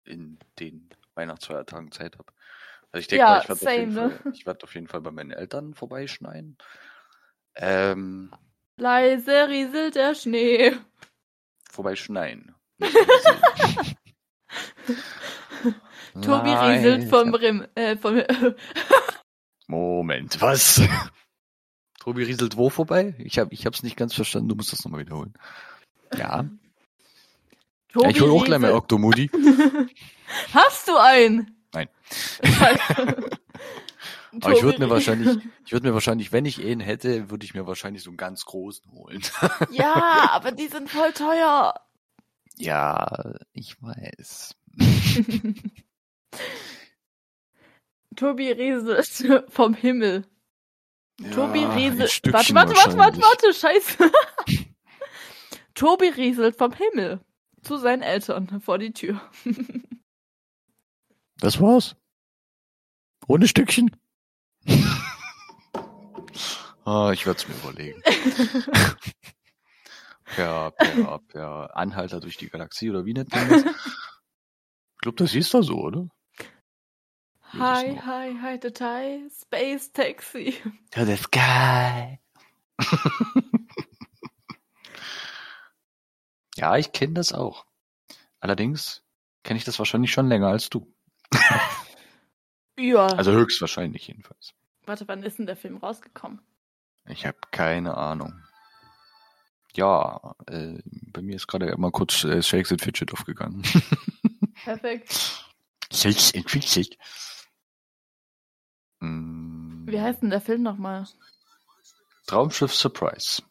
in 0.03 0.37
den 0.59 0.89
Weihnachtsfeiertagen 1.15 1.91
Zeit 1.91 2.17
habe. 2.17 2.31
Also 2.91 3.01
ich 3.01 3.07
denke 3.07 3.25
ja, 3.25 3.41
ich 3.41 3.49
werde 3.49 3.65
auf, 3.65 3.77
jeden 3.77 3.93
ne? 3.93 4.11
Fall, 4.11 4.33
werd 4.45 4.63
auf 4.63 4.75
jeden 4.75 4.87
Fall 4.87 5.01
bei 5.01 5.11
meinen 5.11 5.31
Eltern 5.31 5.73
vorbeischneien. 5.73 6.57
Ähm, 7.55 8.33
Leise 8.77 9.47
rieselt 9.49 9.95
der 9.95 10.15
Schnee. 10.15 10.77
Vorbeischneien. 11.69 12.53
Tobi 16.21 16.49
rieselt 16.49 17.09
vom 17.09 17.33
Rim. 17.33 17.65
Äh, 17.75 17.97
vom 17.97 18.21
Moment, 19.67 20.41
was? 20.41 20.81
Tobi 21.99 22.23
rieselt 22.23 22.57
wo 22.57 22.69
vorbei? 22.69 23.15
Ich 23.19 23.39
habe 23.39 23.53
ich 23.53 23.65
hab's 23.65 23.83
nicht 23.83 23.95
ganz 23.95 24.13
verstanden, 24.13 24.49
du 24.49 24.55
musst 24.55 24.73
das 24.73 24.83
nochmal 24.83 25.01
wiederholen. 25.01 25.33
Ja. 26.17 26.45
Tobi 27.93 28.03
ja 28.05 28.09
ich 28.09 28.21
hole 28.21 28.31
auch 28.31 28.43
gleich 28.43 28.59
mal 28.59 28.73
Octomudi. 28.73 29.29
Hast 30.53 30.87
du 30.87 30.97
einen? 30.97 31.55
Nein. 31.73 31.87
Aber 34.41 34.53
ich 34.53 34.63
würde 34.63 34.79
mir 34.79 34.89
wahrscheinlich, 34.89 35.37
ich 35.65 35.71
würde 35.71 35.87
mir 35.87 35.93
wahrscheinlich, 35.93 36.31
wenn 36.31 36.45
ich 36.45 36.63
ihn 36.63 36.79
hätte, 36.79 37.29
würde 37.29 37.45
ich 37.45 37.53
mir 37.53 37.67
wahrscheinlich 37.67 38.03
so 38.03 38.09
einen 38.09 38.17
ganz 38.17 38.45
großen 38.45 38.91
holen. 38.91 39.21
ja, 39.71 40.29
aber 40.31 40.51
die 40.51 40.67
sind 40.67 40.89
voll 40.89 41.11
teuer. 41.11 41.73
Ja, 42.61 43.33
ich 43.53 43.81
weiß. 43.81 44.55
Tobi 48.15 48.51
Riese 48.51 49.03
vom 49.49 49.73
Himmel. 49.73 50.27
Ja, 51.19 51.31
Tobi 51.31 51.65
ein 51.65 51.71
Riese. 51.71 52.07
Stückchen 52.07 52.33
Warte, 52.55 52.75
warte, 52.75 52.75
warte, 52.75 52.97
warte, 52.97 53.21
warte, 53.21 53.53
scheiße. 53.53 54.11
Tobi 55.73 56.09
rieselt 56.09 56.55
vom 56.55 56.73
Himmel 56.73 57.21
zu 57.63 57.77
seinen 57.77 58.03
Eltern 58.03 58.61
vor 58.61 58.77
die 58.77 58.93
Tür. 58.93 59.19
Das 61.39 61.59
war's. 61.59 61.95
Ohne 63.27 63.47
Stückchen. 63.47 63.89
ah, 66.85 67.11
ich 67.11 67.25
werde 67.25 67.39
es 67.39 67.47
mir 67.47 67.55
überlegen. 67.55 68.03
Per, 70.35 70.71
per, 70.71 71.19
per 71.27 71.77
Anhalter 71.77 72.19
durch 72.19 72.37
die 72.37 72.49
Galaxie 72.49 72.89
oder 72.89 73.05
wie 73.05 73.13
nennt 73.13 73.31
man 73.31 73.49
das? 73.49 73.63
Ich 73.63 75.01
glaube, 75.01 75.17
das 75.17 75.31
hieß 75.31 75.49
doch 75.49 75.61
so, 75.63 75.79
oder? 75.81 76.07
Hi, 77.53 77.97
hi, 77.97 78.37
hi, 78.41 78.59
Detail, 78.59 79.29
Space 79.29 79.91
Taxi. 79.91 80.55
To 80.91 81.05
the 81.05 81.17
sky. 81.17 82.19
ja, 86.55 86.77
ich 86.77 86.91
kenne 86.93 87.13
das 87.13 87.33
auch. 87.33 87.65
Allerdings 88.39 89.03
kenne 89.43 89.57
ich 89.57 89.65
das 89.65 89.79
wahrscheinlich 89.79 90.11
schon 90.13 90.27
länger 90.27 90.47
als 90.47 90.69
du. 90.69 90.93
Ja. 92.81 93.07
Also 93.07 93.31
höchstwahrscheinlich 93.31 94.07
jedenfalls. 94.07 94.53
Warte, 94.85 95.07
wann 95.07 95.23
ist 95.23 95.37
denn 95.37 95.45
der 95.45 95.55
Film 95.55 95.77
rausgekommen? 95.77 96.41
Ich 97.05 97.25
habe 97.25 97.37
keine 97.51 97.95
Ahnung. 97.95 98.41
Ja, 99.73 100.35
äh, 100.47 100.79
bei 100.85 101.21
mir 101.21 101.35
ist 101.35 101.47
gerade 101.47 101.75
mal 101.77 101.91
kurz 101.91 102.23
äh, 102.23 102.41
Shakes 102.43 102.71
and 102.71 102.81
Fidget 102.81 103.13
aufgegangen. 103.13 103.63
Perfekt. 104.63 105.45
Shakes 105.91 106.33
and 106.35 106.49
Fidget. 106.49 106.97
Mm, 108.99 109.87
Wie 109.87 109.99
heißt 109.99 110.21
denn 110.21 110.29
der 110.29 110.41
Film 110.41 110.61
nochmal? 110.63 111.07
Traumschiff 112.27 112.73
Surprise. 112.73 113.41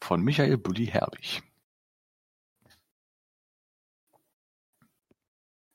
Von 0.00 0.22
Michael 0.22 0.56
Bulli 0.58 0.86
Herbig. 0.86 1.42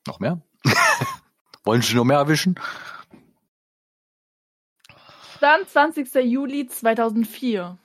Noch 0.07 0.19
mehr? 0.19 0.41
Wollen 1.63 1.81
Sie 1.81 1.95
noch 1.95 2.05
mehr 2.05 2.17
erwischen? 2.17 2.59
22. 5.39 6.13
Juli 6.25 6.67
2004. 6.67 7.77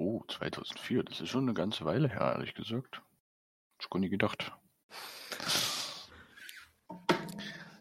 Oh, 0.00 0.22
2004, 0.28 1.02
das 1.02 1.20
ist 1.20 1.28
schon 1.28 1.42
eine 1.42 1.54
ganze 1.54 1.84
Weile 1.84 2.08
her, 2.08 2.20
ehrlich 2.36 2.54
gesagt. 2.54 3.02
Ich 3.80 3.90
gar 3.90 3.98
nicht 3.98 4.10
gedacht. 4.12 4.52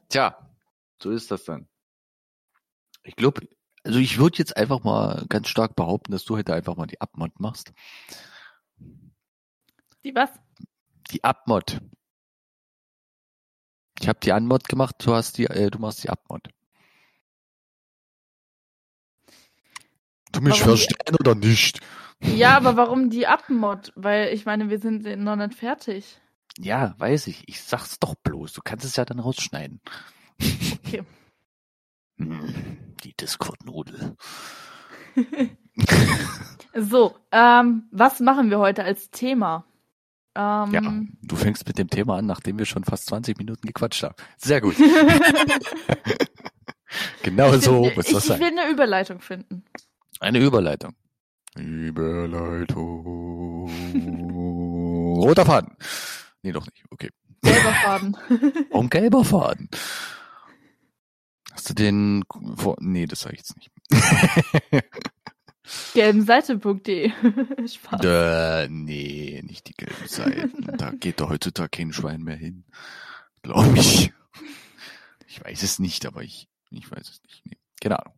Tja, 0.10 0.36
so 1.01 1.12
ist 1.12 1.30
das 1.30 1.43
dann. 1.43 1.67
Ich 3.03 3.15
glaube, 3.15 3.47
also 3.84 3.99
ich 3.99 4.17
würde 4.17 4.39
jetzt 4.39 4.58
einfach 4.58 4.84
mal 4.84 5.27
ganz 5.30 5.47
stark 5.47 5.75
behaupten, 5.75 6.12
dass 6.12 6.25
du 6.25 6.36
heute 6.36 6.56
einfach 6.56 6.75
mal 6.75 6.88
die 6.88 6.99
Abmod 6.99 7.39
machst. 7.39 7.71
Die 10.03 10.15
was? 10.15 10.32
Die 11.12 11.23
Abmod. 11.23 11.82
Ich 13.99 14.08
habe 14.08 14.19
die 14.21 14.32
Anmod 14.32 14.67
gemacht, 14.67 14.95
du 14.99 15.13
hast 15.13 15.38
die, 15.38 15.45
äh, 15.45 15.69
du 15.69 15.77
machst 15.77 16.03
die 16.03 16.10
Abmod. 16.10 16.47
Du 20.32 20.41
mich 20.41 20.62
Warum 20.62 20.75
die- 20.75 20.82
verstehen 20.84 21.15
oder 21.19 21.36
nicht? 21.36 21.80
Ja, 22.21 22.58
aber 22.58 22.77
warum 22.77 23.10
die 23.10 23.27
Abmod? 23.27 23.91
Weil 23.95 24.34
ich 24.34 24.45
meine, 24.45 24.69
wir 24.69 24.80
sind 24.80 25.06
noch 25.23 25.36
nicht 25.36 25.53
fertig. 25.56 26.19
Ja, 26.60 26.95
weiß 26.97 27.27
ich. 27.27 27.43
Ich 27.47 27.62
sag's 27.62 27.99
doch 27.99 28.15
bloß. 28.15 28.53
Du 28.53 28.62
kannst 28.63 28.86
es 28.86 28.95
ja 28.95 29.06
dann 29.06 29.19
rausschneiden. 29.19 29.80
Okay. 30.39 31.03
Hm, 32.17 32.53
die 33.03 33.13
Discord-Nudel. 33.15 34.15
So, 36.80 37.15
ähm, 37.32 37.88
was 37.91 38.19
machen 38.19 38.51
wir 38.51 38.60
heute 38.60 38.84
als 38.84 39.10
Thema? 39.10 39.65
Ähm, 40.36 40.71
Ja, 40.73 40.82
du 41.23 41.36
fängst 41.36 41.67
mit 41.67 41.80
dem 41.80 41.89
Thema 41.89 42.17
an, 42.17 42.27
nachdem 42.27 42.60
wir 42.60 42.65
schon 42.65 42.84
fast 42.84 43.08
20 43.08 43.38
Minuten 43.39 43.65
gequatscht 43.65 44.03
haben. 44.03 44.13
Sehr 44.38 44.62
gut. 44.62 44.75
genau 47.23 47.53
ich, 47.53 47.63
so 47.63 47.84
will, 47.84 47.93
muss 47.95 48.08
ich, 48.08 48.13
das 48.13 48.23
ich 48.23 48.30
sein. 48.30 48.39
will 48.39 48.47
eine 48.60 48.69
Überleitung 48.71 49.21
finden. 49.21 49.63
Eine 50.19 50.39
Überleitung. 50.39 50.95
Überleitung. 51.57 53.05
Roter 55.21 55.45
Faden. 55.45 55.75
Nee, 56.41 56.51
doch 56.51 56.65
nicht. 56.65 56.83
Okay. 56.89 57.09
Gelber 57.41 57.73
Faden. 57.73 58.17
Warum 58.71 58.89
gelber 58.89 59.23
Faden? 59.23 59.69
Hast 61.51 61.69
du 61.69 61.73
den 61.73 62.23
vor... 62.55 62.77
Nee, 62.79 63.05
das 63.07 63.21
sag 63.21 63.33
ich 63.33 63.39
jetzt 63.39 63.55
nicht. 63.57 63.71
Gelbenseite.de. 65.93 67.11
Spaß. 67.67 68.01
Äh, 68.03 68.67
nee, 68.69 69.41
nicht 69.45 69.67
die 69.67 69.73
gelben 69.73 70.07
Seiten. 70.07 70.77
Da 70.77 70.91
geht 70.91 71.19
doch 71.19 71.29
heutzutage 71.29 71.69
kein 71.69 71.91
Schwein 71.93 72.21
mehr 72.21 72.37
hin. 72.37 72.63
Glaube 73.41 73.77
ich. 73.77 74.13
Ich 75.27 75.43
weiß 75.43 75.63
es 75.63 75.79
nicht, 75.79 76.05
aber 76.05 76.23
ich, 76.23 76.47
ich 76.71 76.89
weiß 76.89 77.09
es 77.09 77.21
nicht. 77.23 77.45
Nee, 77.45 77.57
keine 77.81 77.99
Ahnung. 77.99 78.17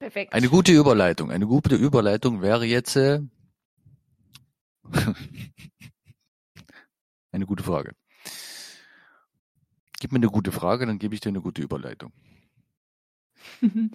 Perfekt. 0.00 0.32
Eine 0.32 0.48
gute 0.48 0.72
Überleitung. 0.72 1.30
Eine 1.30 1.46
gute 1.46 1.76
Überleitung 1.76 2.40
wäre 2.40 2.64
jetzt 2.64 2.96
äh, 2.96 3.20
eine 7.32 7.44
gute 7.44 7.62
Frage. 7.62 7.94
Gib 10.00 10.12
mir 10.12 10.16
eine 10.16 10.28
gute 10.28 10.52
Frage, 10.52 10.86
dann 10.86 10.98
gebe 10.98 11.14
ich 11.14 11.20
dir 11.20 11.28
eine 11.28 11.42
gute 11.42 11.60
Überleitung. 11.62 12.12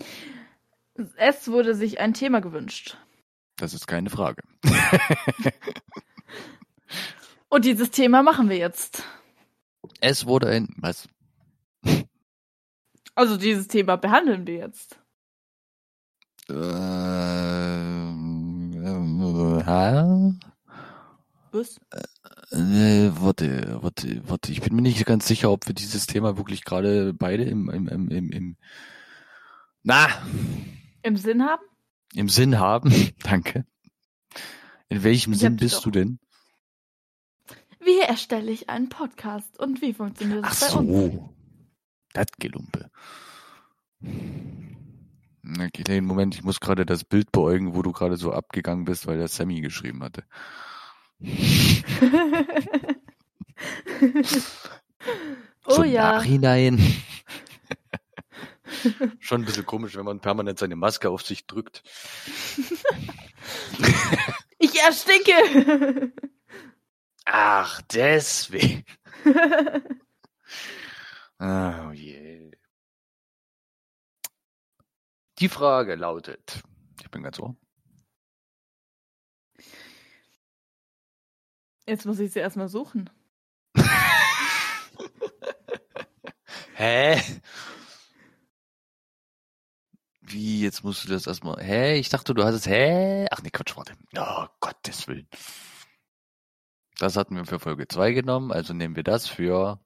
Es 1.17 1.49
wurde 1.49 1.75
sich 1.75 1.99
ein 1.99 2.13
Thema 2.13 2.39
gewünscht. 2.39 2.97
Das 3.57 3.73
ist 3.73 3.85
keine 3.85 4.09
Frage. 4.09 4.43
Und 7.49 7.65
dieses 7.65 7.91
Thema 7.91 8.23
machen 8.23 8.47
wir 8.47 8.55
jetzt. 8.55 9.03
Es 9.99 10.25
wurde 10.25 10.47
ein 10.47 10.69
was? 10.77 11.09
Also 13.13 13.35
dieses 13.35 13.67
Thema 13.67 13.97
behandeln 13.97 14.47
wir 14.47 14.55
jetzt. 14.55 14.97
Ähm, 16.49 18.05
ähm, 18.75 19.61
hä? 19.65 20.33
Was? 21.51 21.79
Äh, 22.51 23.11
warte, 23.19 23.79
warte, 23.81 24.21
warte. 24.29 24.51
Ich 24.51 24.61
bin 24.61 24.75
mir 24.75 24.81
nicht 24.81 25.05
ganz 25.05 25.27
sicher, 25.27 25.51
ob 25.51 25.67
wir 25.67 25.73
dieses 25.73 26.05
Thema 26.05 26.37
wirklich 26.37 26.63
gerade 26.65 27.13
beide 27.13 27.43
im, 27.45 27.69
im, 27.69 27.87
im, 27.87 28.09
im, 28.09 28.29
im 28.31 28.57
na, 29.83 30.07
Im 31.03 31.15
Sinn 31.17 31.43
haben? 31.43 31.63
im 32.15 32.27
Sinn 32.29 32.59
haben. 32.59 32.91
Danke. 33.23 33.65
In 34.89 35.03
welchem 35.03 35.33
Ich 35.33 35.39
Sinn 35.39 35.57
bist 35.57 35.75
doch. 35.77 35.83
du 35.83 35.91
denn? 35.91 36.19
Wie 37.79 37.99
erstelle 37.99 38.51
ich 38.51 38.69
einen 38.69 38.89
Podcast 38.89 39.59
und 39.59 39.81
wie 39.81 39.93
funktioniert 39.93 40.43
Ach 40.43 40.51
es 40.53 40.71
bei 40.71 40.79
uns? 40.79 40.89
so. 40.91 41.29
Das 42.13 42.27
Gelumpe. 42.39 42.89
Okay, 45.47 46.01
Moment, 46.01 46.33
ich 46.35 46.43
muss 46.43 46.59
gerade 46.59 46.87
das 46.87 47.03
Bild 47.03 47.31
beäugen, 47.31 47.75
wo 47.75 47.83
du 47.83 47.91
gerade 47.91 48.17
so 48.17 48.33
abgegangen 48.33 48.85
bist, 48.85 49.05
weil 49.05 49.17
der 49.17 49.27
Sammy 49.27 49.61
geschrieben 49.61 50.01
hatte. 50.03 50.23
oh 55.65 55.83
ja. 55.83 56.13
Nachhinein. 56.13 56.79
Schon 59.19 59.41
ein 59.41 59.45
bisschen 59.45 59.65
komisch, 59.65 59.95
wenn 59.95 60.05
man 60.05 60.19
permanent 60.19 60.59
seine 60.59 60.75
Maske 60.75 61.09
auf 61.09 61.21
sich 61.21 61.47
drückt. 61.47 61.83
Ich 64.57 64.81
ersticke. 64.81 66.11
Ach, 67.25 67.81
deswegen. 67.93 68.83
Ah, 71.37 71.89
oh 71.89 71.91
je. 71.91 72.51
Die 75.39 75.49
Frage 75.49 75.95
lautet, 75.95 76.63
ich 77.01 77.11
bin 77.11 77.23
ganz 77.23 77.39
ohr. 77.39 77.55
Jetzt 81.85 82.05
muss 82.05 82.19
ich 82.19 82.31
sie 82.31 82.39
erstmal 82.39 82.69
suchen. 82.69 83.09
Hä? 86.75 87.21
Wie, 90.21 90.61
jetzt 90.63 90.83
musst 90.83 91.03
du 91.03 91.09
das 91.09 91.27
erstmal. 91.27 91.61
Hä? 91.63 91.97
Ich 91.97 92.09
dachte, 92.09 92.33
du 92.33 92.43
hattest. 92.43 92.67
Hä? 92.67 93.27
Ach 93.29 93.41
nee, 93.43 93.51
Quatsch, 93.51 93.75
warte. 93.77 93.93
Oh, 94.17 94.47
Gottes 94.59 95.07
Willen. 95.07 95.27
Das 96.97 97.17
hatten 97.17 97.35
wir 97.35 97.45
für 97.45 97.59
Folge 97.59 97.87
2 97.87 98.13
genommen, 98.13 98.51
also 98.51 98.73
nehmen 98.73 98.95
wir 98.95 99.03
das 99.03 99.27
für. 99.27 99.84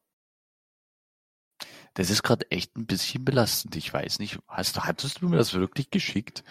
Das 1.93 2.09
ist 2.09 2.23
gerade 2.23 2.49
echt 2.51 2.75
ein 2.77 2.85
bisschen 2.85 3.25
belastend. 3.25 3.75
Ich 3.75 3.93
weiß 3.93 4.19
nicht, 4.19 4.39
hast 4.47 4.77
du, 4.77 4.81
hattest 4.81 5.21
du 5.21 5.29
mir 5.29 5.37
das 5.37 5.53
wirklich 5.53 5.89
geschickt? 5.89 6.43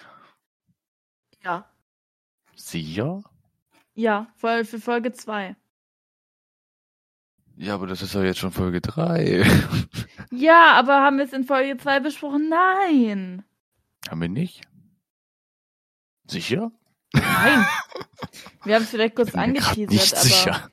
Ja. 1.43 1.71
Sicher? 2.57 3.23
Ja, 3.95 4.27
voll 4.37 4.65
für 4.65 4.81
Folge 4.81 5.13
2. 5.13 5.57
Ja, 7.57 7.75
aber 7.75 7.87
das 7.89 8.03
ist 8.03 8.15
doch 8.15 8.23
jetzt 8.23 8.39
schon 8.39 8.53
Folge 8.53 8.81
3. 8.81 9.45
Ja, 10.31 10.73
aber 10.75 11.01
haben 11.01 11.17
wir 11.17 11.25
es 11.25 11.33
in 11.33 11.45
Folge 11.45 11.79
2 11.79 12.01
besprochen? 12.01 12.51
Nein. 12.51 13.45
Haben 14.09 14.21
wir 14.21 14.29
nicht? 14.29 14.61
Sicher? 16.27 16.71
Nein. 17.15 17.67
Wir 18.65 18.75
haben 18.75 18.83
es 18.83 18.91
vielleicht 18.91 19.17
kurz 19.17 19.35
angeteasert, 19.35 19.91
nicht 19.91 20.13
aber. 20.13 20.23
sicher. 20.23 20.71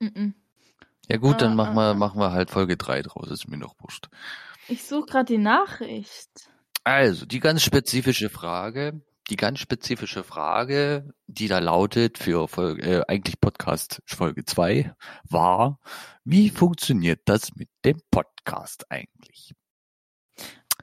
Mm-mm. 0.00 0.34
Ja 1.08 1.16
gut, 1.16 1.40
dann 1.40 1.52
Ah, 1.52 1.54
machen 1.54 1.78
ah, 1.78 1.92
wir, 1.92 1.94
machen 1.94 2.20
wir 2.20 2.32
halt 2.32 2.50
Folge 2.50 2.76
3 2.76 3.02
draus, 3.02 3.30
ist 3.30 3.48
mir 3.48 3.56
noch 3.56 3.74
wurscht. 3.80 4.08
Ich 4.68 4.84
suche 4.84 5.06
gerade 5.06 5.24
die 5.24 5.38
Nachricht. 5.38 6.50
Also, 6.84 7.26
die 7.26 7.40
ganz 7.40 7.62
spezifische 7.62 8.28
Frage, 8.28 9.00
die 9.30 9.36
ganz 9.36 9.58
spezifische 9.58 10.22
Frage, 10.24 11.12
die 11.26 11.48
da 11.48 11.58
lautet 11.58 12.18
für 12.18 12.48
Folge, 12.48 12.82
äh, 12.82 13.02
eigentlich 13.08 13.40
Podcast 13.40 14.02
Folge 14.06 14.44
2, 14.44 14.94
war, 15.24 15.80
wie 16.24 16.50
funktioniert 16.50 17.20
das 17.24 17.54
mit 17.56 17.68
dem 17.84 18.00
Podcast 18.10 18.90
eigentlich? 18.90 19.54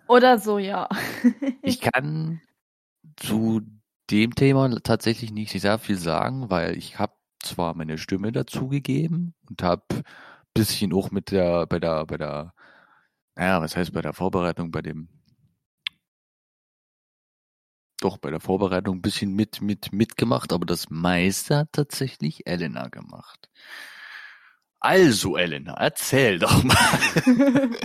Oder 0.08 0.40
so, 0.40 0.58
ja. 0.60 0.90
Ich 1.62 1.82
kann 1.82 2.42
zu 3.18 3.62
dem 4.12 4.36
Thema 4.36 4.70
tatsächlich 4.82 5.32
nicht 5.32 5.60
sehr 5.60 5.80
viel 5.80 5.98
sagen, 5.98 6.50
weil 6.50 6.78
ich 6.78 7.00
habe 7.00 7.14
zwar 7.46 7.76
meine 7.76 7.98
Stimme 7.98 8.32
dazugegeben 8.32 9.34
und 9.50 9.64
habe 9.64 10.04
bisschen 10.56 10.94
auch 10.94 11.12
mit 11.12 11.30
der, 11.32 11.68
bei 11.68 11.80
der, 11.80 12.06
bei 12.06 12.18
der, 12.18 12.54
naja, 13.36 13.62
was 13.62 13.76
heißt 13.76 13.94
bei 13.94 14.02
der 14.02 14.14
Vorbereitung, 14.14 14.72
bei 14.72 14.82
dem, 14.82 15.10
doch 18.00 18.18
bei 18.18 18.32
der 18.32 18.40
Vorbereitung 18.40 18.98
ein 18.98 19.02
bisschen 19.02 19.34
mit, 19.36 19.62
mit, 19.62 19.94
mitgemacht, 19.94 20.52
aber 20.54 20.66
das 20.66 20.90
meiste 20.90 21.58
hat 21.58 21.74
tatsächlich 21.74 22.48
Elena 22.48 22.88
gemacht. 22.88 23.50
Also, 24.80 25.38
Elena, 25.38 25.74
erzähl 25.74 26.40
doch 26.40 26.64
mal. 26.64 26.76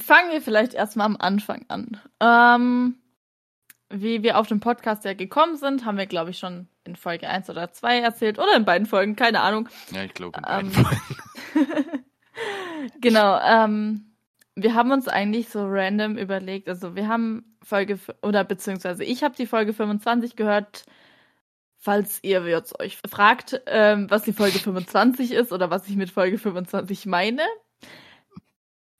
Fangen 0.00 0.30
wir 0.32 0.40
vielleicht 0.42 0.74
erstmal 0.74 1.06
am 1.06 1.16
Anfang 1.16 1.64
an. 1.68 2.00
Ähm, 2.20 2.96
wie 3.90 4.22
wir 4.22 4.38
auf 4.38 4.46
den 4.48 4.60
Podcast 4.60 5.04
ja 5.04 5.14
gekommen 5.14 5.56
sind, 5.56 5.84
haben 5.84 5.98
wir, 5.98 6.06
glaube 6.06 6.30
ich, 6.30 6.38
schon 6.38 6.68
in 6.84 6.96
Folge 6.96 7.28
1 7.28 7.50
oder 7.50 7.72
2 7.72 8.00
erzählt. 8.00 8.38
Oder 8.38 8.56
in 8.56 8.64
beiden 8.64 8.86
Folgen, 8.86 9.16
keine 9.16 9.40
Ahnung. 9.40 9.68
Ja, 9.90 10.04
ich 10.04 10.14
glaube, 10.14 10.38
in 10.38 10.44
Ähm, 10.46 10.70
beiden 10.70 10.72
Folgen. 10.72 12.04
genau, 13.00 13.38
ähm, 13.40 14.14
wir 14.54 14.74
haben 14.74 14.92
uns 14.92 15.08
eigentlich 15.08 15.48
so 15.48 15.64
random 15.66 16.16
überlegt, 16.16 16.68
also 16.68 16.94
wir 16.94 17.08
haben 17.08 17.56
Folge, 17.62 17.98
oder 18.22 18.44
beziehungsweise 18.44 19.04
ich 19.04 19.24
habe 19.24 19.34
die 19.34 19.46
Folge 19.46 19.72
25 19.72 20.36
gehört, 20.36 20.84
falls 21.78 22.20
ihr 22.22 22.46
jetzt 22.46 22.78
euch 22.80 22.98
fragt, 23.08 23.60
ähm, 23.66 24.10
was 24.10 24.22
die 24.22 24.32
Folge 24.32 24.58
25 24.58 25.32
ist 25.32 25.52
oder 25.52 25.70
was 25.70 25.88
ich 25.88 25.96
mit 25.96 26.10
Folge 26.10 26.38
25 26.38 27.06
meine. 27.06 27.42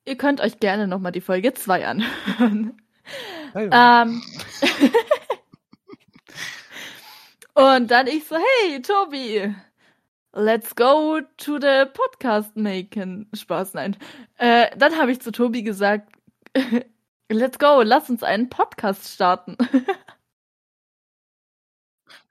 Ihr 0.07 0.17
könnt 0.17 0.41
euch 0.41 0.61
gerne 0.61 0.87
nochmal 0.87 1.13
die 1.13 1.23
Folge 1.23 1.55
2 1.55 1.87
anhören. 1.87 2.77
Ähm, 3.55 4.23
und 7.55 7.91
dann 7.91 8.07
ich 8.07 8.27
so, 8.27 8.37
hey, 8.37 8.83
Tobi, 8.83 9.55
let's 10.33 10.75
go 10.75 11.21
to 11.37 11.59
the 11.61 11.87
podcast 11.93 12.57
making. 12.57 13.27
Spaß, 13.35 13.75
nein. 13.75 13.97
Äh, 14.37 14.77
dann 14.77 14.97
habe 14.97 15.13
ich 15.13 15.21
zu 15.21 15.33
Tobi 15.33 15.63
gesagt, 15.63 16.13
let's 17.29 17.59
go, 17.59 17.83
lass 17.83 18.11
uns 18.11 18.23
einen 18.23 18.51
Podcast 18.51 19.09
starten. 19.09 19.57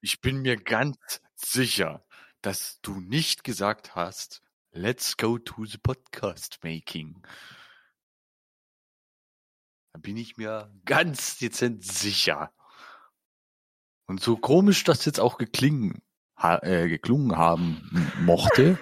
Ich 0.05 0.19
bin 0.19 0.41
mir 0.41 0.57
ganz 0.57 1.21
sicher, 1.33 2.05
dass 2.41 2.81
du 2.81 2.99
nicht 2.99 3.45
gesagt 3.45 3.95
hast, 3.95 4.41
let's 4.73 5.15
go 5.15 5.37
to 5.37 5.63
the 5.63 5.77
podcast 5.77 6.61
making. 6.61 7.23
Da 9.93 9.99
bin 9.99 10.17
ich 10.17 10.35
mir 10.35 10.69
ganz 10.83 11.37
dezent 11.37 11.85
sicher. 11.85 12.51
Und 14.05 14.21
so 14.21 14.37
komisch 14.37 14.83
das 14.83 15.05
jetzt 15.05 15.19
auch 15.19 15.37
geklingen, 15.37 16.01
ha, 16.37 16.57
äh, 16.61 16.87
geklungen 16.89 17.37
haben 17.37 18.11
mochte. 18.21 18.77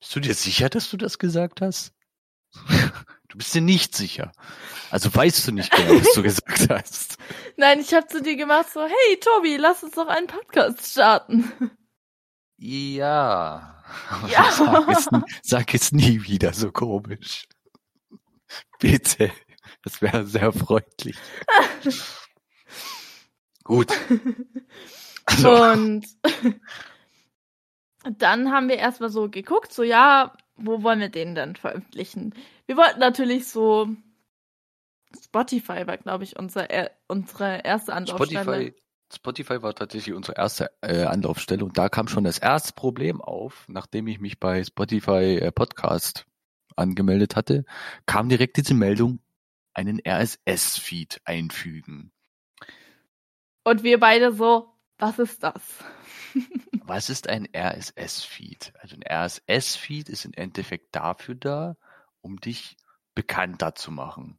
Bist 0.00 0.14
du 0.14 0.20
dir 0.20 0.34
sicher, 0.34 0.68
dass 0.68 0.90
du 0.90 0.96
das 0.96 1.18
gesagt 1.18 1.60
hast? 1.60 1.92
Du 3.28 3.38
bist 3.38 3.54
dir 3.54 3.60
nicht 3.60 3.94
sicher. 3.94 4.32
Also 4.90 5.12
weißt 5.12 5.48
du 5.48 5.52
nicht 5.52 5.70
genau, 5.72 6.00
was 6.00 6.14
du 6.14 6.22
gesagt 6.22 6.70
hast. 6.70 7.18
Nein, 7.56 7.80
ich 7.80 7.92
habe 7.92 8.06
zu 8.06 8.22
dir 8.22 8.36
gemacht 8.36 8.70
so, 8.72 8.82
hey, 8.82 9.20
Tobi, 9.20 9.56
lass 9.56 9.82
uns 9.82 9.94
doch 9.94 10.06
einen 10.06 10.28
Podcast 10.28 10.92
starten. 10.92 11.52
Ja. 12.56 13.82
Ja. 14.28 14.52
Sag, 14.52 14.88
es, 14.88 15.08
sag 15.42 15.74
es 15.74 15.92
nie 15.92 16.22
wieder 16.22 16.52
so 16.52 16.70
komisch. 16.72 17.46
Bitte. 18.78 19.32
Das 19.86 20.02
wäre 20.02 20.26
sehr 20.26 20.50
freundlich. 20.50 21.16
Gut. 23.62 23.92
Also, 25.26 25.54
Und 28.04 28.22
dann 28.22 28.50
haben 28.50 28.68
wir 28.68 28.78
erstmal 28.78 29.10
so 29.10 29.28
geguckt, 29.30 29.72
so 29.72 29.84
ja, 29.84 30.36
wo 30.56 30.82
wollen 30.82 30.98
wir 30.98 31.08
den 31.08 31.36
denn 31.36 31.54
veröffentlichen? 31.54 32.34
Wir 32.66 32.76
wollten 32.76 32.98
natürlich 32.98 33.46
so 33.48 33.88
Spotify 35.24 35.86
war, 35.86 35.98
glaube 35.98 36.24
ich, 36.24 36.36
unser, 36.36 36.68
er- 36.68 36.90
unsere 37.06 37.58
erste 37.64 37.94
Anlaufstelle. 37.94 38.42
Spotify, 38.42 38.74
Spotify 39.14 39.62
war 39.62 39.72
tatsächlich 39.72 40.16
unsere 40.16 40.36
erste 40.36 40.72
äh, 40.80 41.04
Anlaufstelle 41.04 41.64
und 41.64 41.78
da 41.78 41.88
kam 41.88 42.08
schon 42.08 42.24
das 42.24 42.38
erste 42.38 42.72
Problem 42.72 43.20
auf, 43.20 43.66
nachdem 43.68 44.08
ich 44.08 44.18
mich 44.18 44.40
bei 44.40 44.64
Spotify 44.64 45.38
äh, 45.40 45.52
Podcast 45.52 46.26
angemeldet 46.74 47.36
hatte, 47.36 47.64
kam 48.04 48.28
direkt 48.28 48.56
diese 48.56 48.74
Meldung, 48.74 49.20
einen 49.76 50.00
RSS-Feed 50.06 51.20
einfügen. 51.24 52.10
Und 53.64 53.82
wir 53.82 54.00
beide 54.00 54.32
so, 54.32 54.72
was 54.98 55.18
ist 55.18 55.42
das? 55.42 55.84
Was 56.88 57.08
ist 57.10 57.28
ein 57.28 57.48
RSS-Feed? 57.56 58.72
Also 58.80 58.94
ein 58.96 59.02
RSS-Feed 59.02 60.08
ist 60.08 60.24
im 60.24 60.32
Endeffekt 60.34 60.94
dafür 60.94 61.34
da, 61.34 61.76
um 62.20 62.38
dich 62.40 62.76
bekannter 63.14 63.74
zu 63.74 63.90
machen. 63.90 64.38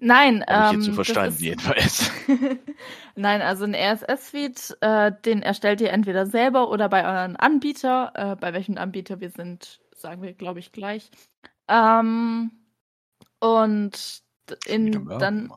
Nein, 0.00 0.44
Habe 0.46 0.66
ich 0.66 0.72
ähm, 0.72 0.74
jetzt 0.80 0.84
so 0.84 0.90
das 0.90 0.94
verstanden, 0.96 1.34
ist- 1.34 1.40
jedenfalls. 1.40 2.10
Nein, 3.14 3.40
also 3.40 3.64
ein 3.64 3.74
RSS-Feed, 3.74 4.76
äh, 4.80 5.12
den 5.24 5.42
erstellt 5.42 5.80
ihr 5.80 5.92
entweder 5.92 6.26
selber 6.26 6.68
oder 6.70 6.88
bei 6.90 7.04
euren 7.06 7.36
Anbieter. 7.36 8.12
Äh, 8.14 8.36
bei 8.36 8.52
welchem 8.52 8.76
Anbieter 8.76 9.20
wir 9.20 9.30
sind, 9.30 9.80
sagen 9.94 10.20
wir, 10.22 10.34
glaube 10.34 10.58
ich, 10.58 10.72
gleich. 10.72 11.10
Ähm, 11.68 12.50
und 13.40 14.22
in, 14.66 15.08
dann 15.18 15.52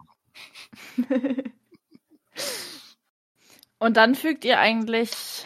und 3.80 3.98
dann 3.98 4.16
fügt 4.16 4.46
ihr 4.46 4.60
eigentlich 4.60 5.46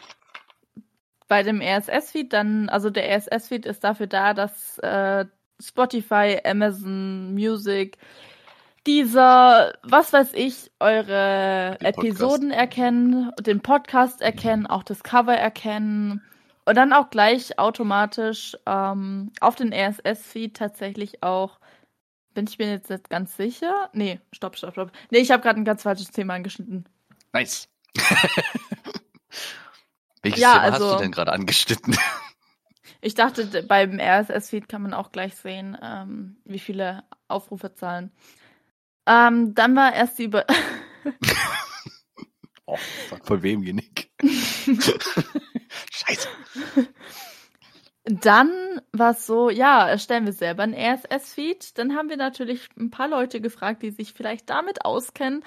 bei 1.27 1.43
dem 1.43 1.61
RSS-Feed 1.61 2.33
dann, 2.33 2.69
also 2.69 2.89
der 2.89 3.09
RSS-Feed 3.17 3.65
ist 3.65 3.83
dafür 3.83 4.07
da, 4.07 4.33
dass 4.33 4.77
äh, 4.79 5.25
Spotify, 5.59 6.39
Amazon 6.43 7.33
Music, 7.33 7.97
dieser, 8.85 9.73
was 9.81 10.13
weiß 10.13 10.33
ich, 10.33 10.71
eure 10.79 11.77
Den 11.81 11.93
Podcast. 11.93 11.97
Episoden 11.97 12.51
erkennen, 12.51 13.31
den 13.39 13.61
Podcast 13.61 14.21
erkennen, 14.21 14.67
auch 14.67 14.83
das 14.83 15.01
Cover 15.01 15.35
erkennen 15.35 16.21
und 16.65 16.75
dann 16.75 16.93
auch 16.93 17.09
gleich 17.09 17.57
automatisch 17.57 18.55
ähm, 18.65 19.31
auf 19.39 19.55
den 19.55 19.73
RSS-Feed 19.73 20.55
tatsächlich 20.55 21.23
auch, 21.23 21.59
bin 22.35 22.45
ich 22.47 22.59
mir 22.59 22.69
jetzt 22.69 22.89
nicht 22.91 23.09
ganz 23.09 23.35
sicher? 23.35 23.89
Nee, 23.93 24.19
stopp, 24.31 24.55
stopp, 24.57 24.73
stopp. 24.73 24.91
Nee, 25.09 25.17
ich 25.19 25.31
habe 25.31 25.41
gerade 25.41 25.59
ein 25.59 25.65
ganz 25.65 25.81
falsches 25.81 26.11
Thema 26.11 26.35
angeschnitten. 26.35 26.85
Nice. 27.33 27.67
Welches 30.21 30.39
Ja, 30.41 30.53
Thema 30.53 30.61
also- 30.63 30.85
hast 30.91 30.95
du 30.99 31.03
denn 31.03 31.11
gerade 31.11 31.31
angeschnitten? 31.33 31.97
Ich 33.01 33.13
dachte, 33.15 33.63
beim 33.63 33.99
RSS-Feed 33.99 34.67
kann 34.67 34.81
man 34.81 34.93
auch 34.93 35.11
gleich 35.11 35.35
sehen, 35.35 35.77
ähm, 35.81 36.37
wie 36.45 36.59
viele 36.59 37.03
Aufrufezahlen. 37.27 38.11
Ähm, 39.05 39.53
dann 39.53 39.75
war 39.75 39.93
erst 39.93 40.17
die 40.17 40.23
Über 40.23 40.45
Oh, 42.67 42.77
fuck, 43.09 43.27
von 43.27 43.43
wem 43.43 43.61
Genick? 43.61 44.09
Scheiße. 45.91 46.27
Dann 48.05 48.81
war 48.99 49.11
es 49.11 49.25
so, 49.25 49.49
ja, 49.49 49.87
erstellen 49.87 50.25
wir 50.25 50.33
selber 50.33 50.63
einen 50.63 50.73
RSS-Feed. 50.73 51.77
Dann 51.77 51.95
haben 51.95 52.09
wir 52.09 52.17
natürlich 52.17 52.67
ein 52.77 52.91
paar 52.91 53.07
Leute 53.07 53.41
gefragt, 53.41 53.83
die 53.83 53.91
sich 53.91 54.13
vielleicht 54.13 54.49
damit 54.49 54.85
auskennen. 54.85 55.43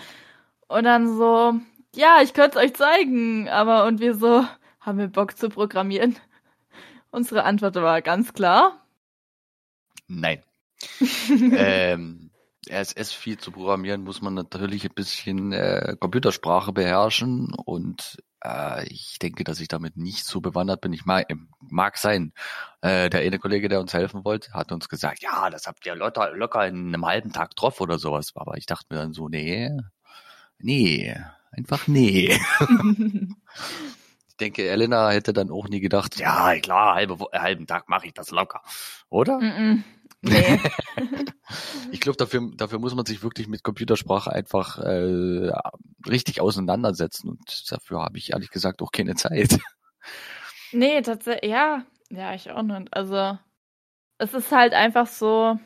Und 0.69 0.85
dann 0.85 1.17
so, 1.17 1.55
ja, 1.95 2.21
ich 2.23 2.35
könnte 2.35 2.59
es 2.59 2.65
euch 2.65 2.75
zeigen. 2.75 3.49
Aber 3.49 3.87
und 3.87 4.01
wir 4.01 4.15
so, 4.15 4.45
haben 4.81 4.99
wir 4.99 5.09
Bock 5.09 5.37
zu 5.37 5.49
programmieren? 5.49 6.17
Unsere 7.11 7.45
Antwort 7.45 7.75
war 7.77 8.03
ganz 8.03 8.33
klar. 8.33 8.85
Nein. 10.07 10.43
ähm, 11.31 12.31
RSS-Feed 12.71 13.41
zu 13.41 13.51
programmieren 13.51 14.03
muss 14.03 14.23
man 14.23 14.35
natürlich 14.35 14.85
ein 14.85 14.95
bisschen 14.95 15.53
äh, 15.53 15.97
Computersprache 15.99 16.73
beherrschen 16.73 17.55
und 17.55 18.19
Äh, 18.45 18.87
ich 18.89 19.19
denke, 19.19 19.45
dass 19.45 19.61
ich 19.61 19.69
damit 19.69 19.97
nicht 19.97 20.25
so 20.25 20.41
bewandert 20.41 20.81
bin. 20.81 20.93
Ich 20.93 21.05
mag, 21.05 21.27
mag 21.61 21.99
sein. 21.99 22.33
Äh, 22.81 23.11
der 23.11 23.21
eine 23.21 23.39
Kollege, 23.39 23.69
der 23.69 23.81
uns 23.81 23.95
helfen 23.95 24.25
wollte, 24.25 24.53
hat 24.53 24.73
uns 24.73 24.89
gesagt, 24.89 25.23
ja, 25.23 25.51
das 25.51 25.67
habt 25.67 25.85
ihr 25.87 25.95
locker, 25.95 26.33
locker 26.33 26.67
in 26.67 26.89
einem 26.89 27.07
halben 27.07 27.33
Tag 27.33 27.57
drauf 27.57 27.81
oder 27.81 27.99
sowas. 27.99 28.33
Aber 28.35 28.57
ich 28.57 28.67
dachte 28.67 28.87
mir 28.91 29.01
dann 29.01 29.13
so, 29.13 29.29
nee, 29.29 29.71
nee, 30.59 31.17
einfach 31.51 31.87
nee. 31.87 32.39
ich 34.29 34.37
denke, 34.39 34.69
Elena 34.69 35.11
hätte 35.11 35.33
dann 35.33 35.51
auch 35.51 35.69
nie 35.69 35.81
gedacht, 35.81 36.19
ja, 36.19 36.59
klar, 36.61 36.95
halbe, 36.95 37.19
halben 37.33 37.67
Tag 37.67 37.89
mache 37.89 38.07
ich 38.07 38.15
das 38.15 38.31
locker. 38.31 38.63
Oder? 39.09 39.39
Mm 39.39 39.43
-mm. 39.43 39.83
Nee. 40.21 40.61
ich 41.93 42.01
glaube, 42.01 42.17
dafür, 42.17 42.51
dafür 42.55 42.79
muss 42.79 42.95
man 42.95 43.07
sich 43.07 43.23
wirklich 43.23 43.49
mit 43.49 43.63
Computersprache 43.63 44.33
einfach 44.33 44.79
äh, 44.79 45.51
richtig 46.07 46.41
auseinandersetzen 46.41 47.29
und 47.29 47.71
dafür 47.71 48.03
habe 48.03 48.19
ich 48.19 48.33
ehrlich 48.33 48.51
gesagt 48.51 48.83
auch 48.83 48.93
keine 48.93 49.15
Zeit. 49.15 49.59
Nee, 50.73 51.01
tatsächlich, 51.03 51.51
ja, 51.51 51.85
ja, 52.11 52.35
ich 52.35 52.51
auch 52.51 52.63
nicht. 52.63 52.93
Also, 52.93 53.39
es 54.19 54.35
ist 54.35 54.53
halt 54.53 54.75
einfach 54.75 55.07
so, 55.07 55.59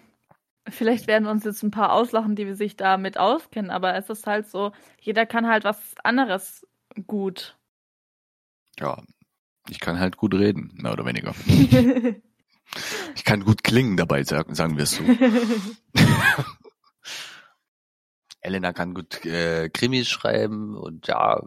vielleicht 0.68 1.06
werden 1.06 1.26
uns 1.26 1.44
jetzt 1.44 1.62
ein 1.62 1.70
paar 1.70 1.92
auslachen, 1.92 2.36
die 2.36 2.46
wir 2.46 2.56
sich 2.56 2.76
damit 2.76 3.18
auskennen, 3.18 3.70
aber 3.70 3.94
es 3.96 4.08
ist 4.10 4.26
halt 4.26 4.48
so, 4.48 4.72
jeder 5.00 5.26
kann 5.26 5.48
halt 5.48 5.64
was 5.64 5.94
anderes 6.04 6.66
gut. 7.06 7.56
Ja, 8.78 9.02
ich 9.68 9.80
kann 9.80 9.98
halt 9.98 10.16
gut 10.16 10.34
reden, 10.34 10.70
mehr 10.74 10.92
oder 10.92 11.04
weniger. 11.04 11.34
Ich 13.16 13.24
kann 13.24 13.44
gut 13.44 13.62
klingen 13.64 13.96
dabei, 13.96 14.24
sagen, 14.24 14.54
sagen 14.54 14.76
wir 14.76 14.84
es 14.84 14.92
so. 14.92 15.04
Elena 18.42 18.72
kann 18.72 18.92
gut 18.94 19.24
äh, 19.24 19.70
Krimis 19.70 20.08
schreiben 20.08 20.76
und 20.76 21.06
ja, 21.06 21.40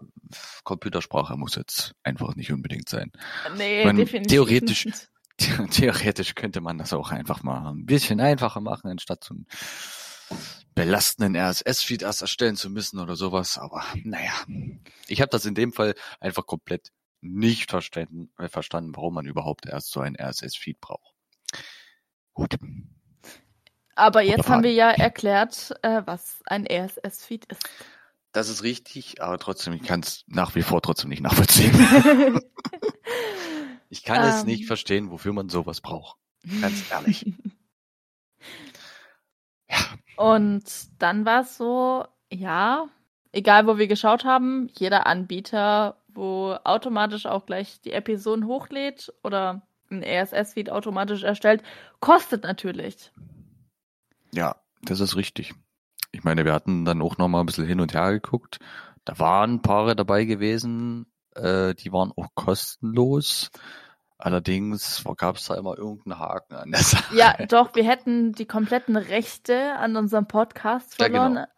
Computersprache 0.64 1.36
muss 1.36 1.56
jetzt 1.56 1.94
einfach 2.04 2.36
nicht 2.36 2.52
unbedingt 2.52 2.88
sein. 2.88 3.12
Nee, 3.58 3.84
meine, 3.86 4.00
definitiv 4.06 4.32
theoretisch, 4.32 4.86
nicht. 4.86 5.10
theoretisch 5.72 6.36
könnte 6.36 6.62
man 6.62 6.78
das 6.78 6.94
auch 6.94 7.12
einfach 7.12 7.44
mal 7.44 7.70
ein 7.70 7.86
bisschen 7.86 8.22
einfacher 8.22 8.62
machen, 8.62 8.90
anstatt 8.90 9.26
so 9.26 9.34
einen 9.34 9.46
belastenden 10.74 11.36
RSS-Feed 11.36 12.02
erst 12.02 12.22
erstellen 12.22 12.56
zu 12.56 12.70
müssen 12.70 13.00
oder 13.00 13.16
sowas. 13.16 13.58
Aber 13.58 13.84
naja, 14.04 14.34
ich 15.08 15.22
habe 15.22 15.30
das 15.30 15.46
in 15.46 15.56
dem 15.56 15.74
Fall 15.74 15.96
einfach 16.20 16.46
komplett 16.46 16.92
nicht 17.22 17.72
verstanden, 17.72 18.32
äh, 18.38 18.48
verstanden, 18.48 18.96
warum 18.96 19.16
man 19.16 19.26
überhaupt 19.26 19.66
erst 19.66 19.92
so 19.92 20.00
ein 20.00 20.16
RSS-Feed 20.16 20.80
braucht. 20.80 21.15
Gut. 22.36 22.58
Aber 23.96 24.22
jetzt 24.22 24.50
haben 24.50 24.64
wir 24.64 24.74
ja 24.74 24.92
erklärt, 24.92 25.74
äh, 25.82 26.02
was 26.06 26.44
ein 26.46 26.68
RSS-Feed 26.68 27.46
ist. 27.46 27.64
Das 28.34 28.50
ist 28.50 28.64
richtig, 28.64 29.22
aber 29.22 29.40
trotzdem, 29.40 29.72
ich 29.74 29.84
kann 29.84 30.02
es 30.02 30.26
nach 30.28 30.54
wie 30.56 30.62
vor 30.62 30.82
trotzdem 30.82 31.10
nicht 31.10 31.22
nachvollziehen. 31.22 31.74
ich 33.90 34.04
kann 34.04 34.22
um. 34.22 34.30
es 34.30 34.44
nicht 34.44 34.64
ähm. 34.64 34.68
verstehen, 34.68 35.12
wofür 35.12 35.32
man 35.32 35.48
sowas 35.48 35.80
braucht. 35.80 36.18
Ganz 36.62 36.92
ehrlich. 36.92 37.26
ja. 39.70 39.78
Und 40.18 40.66
dann 41.00 41.26
war 41.26 41.44
es 41.44 41.56
so, 41.56 42.06
ja, 42.30 42.90
egal 43.32 43.66
wo 43.66 43.78
wir 43.78 43.88
geschaut 43.88 44.26
haben, 44.26 44.70
jeder 44.78 45.08
Anbieter, 45.08 46.04
wo 46.10 46.58
automatisch 46.66 47.26
auch 47.26 47.46
gleich 47.46 47.80
die 47.80 47.94
Episoden 47.94 48.46
hochlädt 48.48 49.14
oder 49.24 49.66
ein 49.90 50.04
RSS-Feed 50.04 50.70
automatisch 50.70 51.24
erstellt, 51.24 51.64
kostet 52.00 52.44
natürlich. 52.44 53.12
Ja, 54.34 54.56
das 54.82 55.00
ist 55.00 55.16
richtig. 55.16 55.54
Ich 56.12 56.24
meine, 56.24 56.46
wir 56.46 56.54
hatten 56.54 56.86
dann 56.86 57.02
auch 57.02 57.18
noch 57.18 57.28
mal 57.28 57.42
ein 57.42 57.46
bisschen 57.46 57.68
hin 57.68 57.80
und 57.82 57.94
her 57.94 58.12
geguckt. 58.14 58.60
Da 59.04 59.20
waren 59.20 59.62
Paare 59.62 59.96
dabei 59.96 60.26
gewesen, 60.26 61.06
äh, 61.36 61.74
die 61.76 61.92
waren 61.92 62.12
auch 62.16 62.28
kostenlos. 62.36 63.52
Allerdings 64.18 65.04
gab 65.18 65.36
es 65.36 65.48
da 65.48 65.56
immer 65.56 65.78
irgendeinen 65.78 66.20
Haken 66.20 66.56
an 66.56 66.72
der 66.72 66.82
Sache. 66.82 67.16
Ja, 67.16 67.36
doch, 67.50 67.76
wir 67.76 67.84
hätten 67.84 68.32
die 68.32 68.46
kompletten 68.46 68.96
Rechte 68.96 69.74
an 69.76 69.98
unserem 69.98 70.28
Podcast 70.28 70.96
verloren. 70.96 71.36
Ja, 71.36 71.42
genau. 71.42 71.52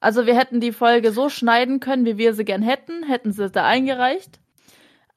Also 0.00 0.26
wir 0.26 0.36
hätten 0.36 0.60
die 0.60 0.72
Folge 0.72 1.12
so 1.12 1.28
schneiden 1.28 1.80
können, 1.80 2.04
wie 2.06 2.18
wir 2.18 2.34
sie 2.34 2.44
gern 2.44 2.62
hätten, 2.62 3.02
hätten 3.02 3.32
sie 3.32 3.50
da 3.50 3.64
eingereicht. 3.66 4.40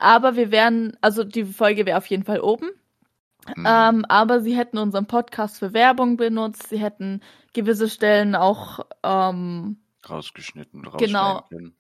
Aber 0.01 0.35
wir 0.35 0.49
wären, 0.51 0.97
also 1.01 1.23
die 1.23 1.45
Folge 1.45 1.85
wäre 1.85 1.97
auf 1.97 2.07
jeden 2.07 2.23
Fall 2.23 2.41
oben. 2.41 2.71
Mhm. 3.55 3.65
Ähm, 3.67 4.05
aber 4.05 4.41
sie 4.41 4.57
hätten 4.57 4.77
unseren 4.77 5.05
Podcast 5.05 5.59
für 5.59 5.73
Werbung 5.73 6.17
benutzt, 6.17 6.69
sie 6.69 6.79
hätten 6.79 7.21
gewisse 7.53 7.89
Stellen 7.89 8.35
auch 8.35 8.79
ähm, 9.03 9.77
rausgeschnitten, 10.07 10.87
genau. 10.97 11.45
können. 11.49 11.75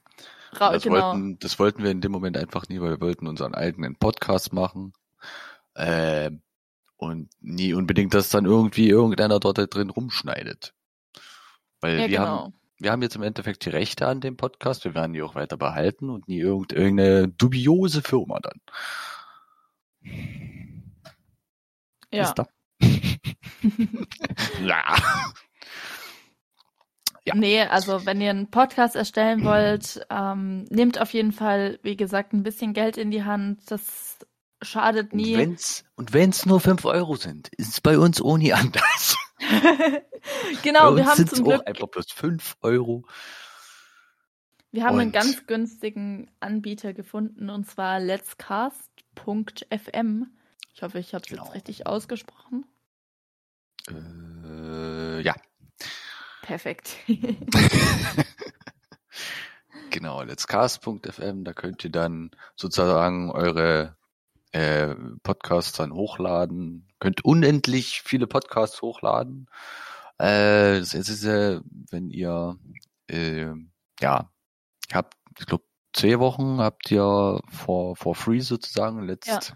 Ra 0.53 0.71
das, 0.73 0.83
genau. 0.83 1.13
wollten, 1.13 1.39
das 1.39 1.59
wollten 1.59 1.83
wir 1.83 1.91
in 1.91 2.01
dem 2.01 2.11
Moment 2.11 2.37
einfach 2.37 2.67
nie, 2.67 2.79
weil 2.79 2.91
wir 2.91 3.01
wollten 3.01 3.27
unseren 3.27 3.55
eigenen 3.55 3.95
Podcast 3.95 4.53
machen. 4.53 4.93
Äh, 5.73 6.31
und 6.97 7.29
nie 7.39 7.73
unbedingt, 7.73 8.13
dass 8.13 8.29
dann 8.29 8.45
irgendwie 8.45 8.87
irgendeiner 8.87 9.39
dort 9.39 9.73
drin 9.73 9.89
rumschneidet. 9.89 10.75
Weil 11.79 11.93
ja, 11.93 12.01
wir 12.01 12.07
genau. 12.07 12.25
haben 12.25 12.53
wir 12.81 12.91
haben 12.91 13.01
jetzt 13.03 13.15
im 13.15 13.23
Endeffekt 13.23 13.63
die 13.65 13.69
Rechte 13.69 14.07
an 14.07 14.21
dem 14.21 14.37
Podcast. 14.37 14.83
Wir 14.85 14.95
werden 14.95 15.13
die 15.13 15.21
auch 15.21 15.35
weiter 15.35 15.55
behalten 15.55 16.09
und 16.09 16.27
nie 16.27 16.39
irgendeine 16.39 17.27
dubiose 17.27 18.01
Firma 18.01 18.39
dann. 18.39 18.59
Ja. 22.11 22.33
ja. 24.61 24.95
ja. 27.25 27.35
Nee, 27.35 27.61
also 27.61 28.05
wenn 28.05 28.19
ihr 28.19 28.31
einen 28.31 28.49
Podcast 28.49 28.95
erstellen 28.95 29.43
wollt, 29.45 30.05
ähm, 30.09 30.65
nehmt 30.69 30.99
auf 30.99 31.13
jeden 31.13 31.31
Fall, 31.31 31.79
wie 31.83 31.95
gesagt, 31.95 32.33
ein 32.33 32.43
bisschen 32.43 32.73
Geld 32.73 32.97
in 32.97 33.11
die 33.11 33.23
Hand. 33.23 33.69
Das 33.69 34.17
schadet 34.63 35.13
nie. 35.13 35.35
Und 35.95 36.13
wenn 36.13 36.29
es 36.31 36.45
nur 36.47 36.59
5 36.59 36.83
Euro 36.85 37.15
sind, 37.15 37.49
ist 37.57 37.69
es 37.69 37.81
bei 37.81 37.99
uns 37.99 38.21
ohne 38.21 38.55
anders. 38.55 39.17
genau, 40.63 40.95
wir 40.95 41.05
haben 41.05 41.27
zum 41.27 41.43
Glück 41.43 41.67
einfach 41.67 41.89
plus 41.89 42.11
5 42.11 42.57
Euro. 42.61 43.05
Wir 44.71 44.85
haben 44.85 44.95
und 44.95 45.01
einen 45.01 45.11
ganz 45.11 45.45
günstigen 45.47 46.31
Anbieter 46.39 46.93
gefunden 46.93 47.49
und 47.49 47.67
zwar 47.67 47.99
letscast.fm. 47.99 50.27
Ich 50.73 50.81
hoffe, 50.81 50.99
ich 50.99 51.13
habe 51.13 51.23
es 51.23 51.29
genau. 51.29 51.43
jetzt 51.45 51.55
richtig 51.55 51.87
ausgesprochen. 51.87 52.65
Äh, 53.89 55.21
ja. 55.21 55.33
Perfekt. 56.41 56.95
genau, 59.89 60.21
letscast.fm, 60.23 61.43
da 61.43 61.53
könnt 61.53 61.83
ihr 61.83 61.91
dann 61.91 62.31
sozusagen 62.55 63.31
eure 63.31 63.97
äh, 64.51 64.95
Podcasts 65.23 65.73
dann 65.73 65.93
hochladen. 65.93 66.87
Könnt 66.99 67.23
unendlich 67.23 68.01
viele 68.03 68.27
Podcasts 68.27 68.81
hochladen. 68.81 69.47
Äh, 70.19 70.77
es 70.77 70.93
ist 70.93 71.23
äh, 71.23 71.61
wenn 71.89 72.09
ihr 72.09 72.57
äh, 73.07 73.47
ja 73.99 74.29
habt, 74.93 75.15
ich 75.39 75.45
glaube 75.45 75.63
zwei 75.93 76.19
Wochen 76.19 76.59
habt 76.59 76.91
ihr 76.91 77.39
for 77.49 77.95
for 77.95 78.15
free 78.15 78.41
sozusagen 78.41 79.03
letzt 79.03 79.55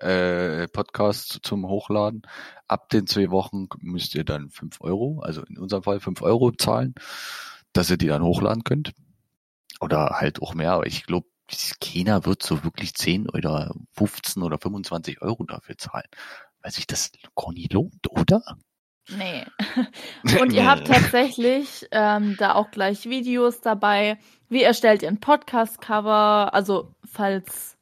ja. 0.00 0.08
äh, 0.08 0.68
Podcast 0.68 1.40
zum 1.42 1.66
Hochladen. 1.66 2.22
Ab 2.68 2.90
den 2.90 3.06
zwei 3.06 3.30
Wochen 3.30 3.68
müsst 3.80 4.14
ihr 4.14 4.24
dann 4.24 4.50
fünf 4.50 4.80
Euro, 4.80 5.20
also 5.20 5.42
in 5.44 5.58
unserem 5.58 5.84
Fall 5.84 6.00
fünf 6.00 6.20
Euro 6.22 6.50
zahlen, 6.52 6.94
dass 7.72 7.90
ihr 7.90 7.96
die 7.96 8.08
dann 8.08 8.22
hochladen 8.22 8.64
könnt. 8.64 8.92
Oder 9.80 10.16
halt 10.20 10.40
auch 10.42 10.54
mehr, 10.54 10.72
aber 10.72 10.86
ich 10.86 11.04
glaube, 11.04 11.28
keiner 11.80 12.24
wird 12.24 12.42
so 12.42 12.64
wirklich 12.64 12.94
10 12.94 13.28
oder 13.30 13.74
15 13.92 14.42
oder 14.42 14.58
25 14.58 15.22
Euro 15.22 15.44
dafür 15.44 15.78
zahlen, 15.78 16.08
weil 16.62 16.72
sich 16.72 16.86
das 16.86 17.12
gar 17.34 17.52
nicht 17.52 17.72
lohnt, 17.72 18.10
oder? 18.10 18.42
Nee. 19.08 19.44
Und 20.40 20.52
ihr 20.52 20.68
habt 20.68 20.88
tatsächlich 20.88 21.86
ähm, 21.92 22.36
da 22.38 22.54
auch 22.54 22.70
gleich 22.70 23.04
Videos 23.08 23.60
dabei. 23.60 24.18
Wie 24.48 24.62
erstellt 24.62 25.02
ihr 25.02 25.08
ein 25.08 25.20
Podcast-Cover? 25.20 26.52
Also, 26.52 26.94
falls 27.04 27.76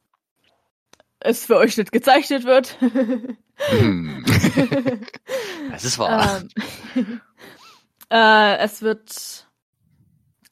es 1.19 1.45
für 1.45 1.57
euch 1.57 1.77
nicht 1.77 1.91
gezeichnet 1.91 2.43
wird. 2.43 2.77
hm. 2.79 4.25
Das 5.71 5.83
ist 5.83 5.97
wahr. 5.97 6.43
Ähm, 6.95 7.21
äh, 8.09 8.57
es 8.59 8.81
wird 8.81 9.47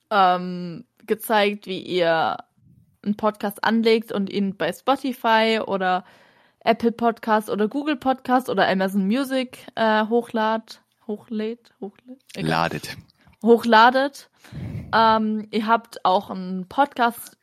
ähm, 0.10 0.86
gezeigt, 1.06 1.68
wie 1.68 1.80
ihr 1.80 2.38
einen 3.04 3.16
Podcast 3.16 3.64
anlegt 3.64 4.12
und 4.12 4.30
ihn 4.30 4.56
bei 4.56 4.72
Spotify 4.72 5.60
oder 5.66 6.06
Apple 6.60 6.92
Podcast 6.92 7.50
oder 7.50 7.68
Google 7.68 7.98
Podcast 7.98 8.50
oder 8.50 8.68
Amazon 8.68 9.06
Music 9.06 9.66
äh, 9.76 10.06
hochlad, 10.08 10.82
hochlädt, 11.08 11.74
hochlädt, 11.82 12.20
ladet, 12.38 12.98
hochladet. 13.42 14.30
Ähm, 14.94 15.48
ihr 15.52 15.68
habt 15.68 16.06
auch 16.06 16.30
einen 16.30 16.68
Podcast 16.68 17.38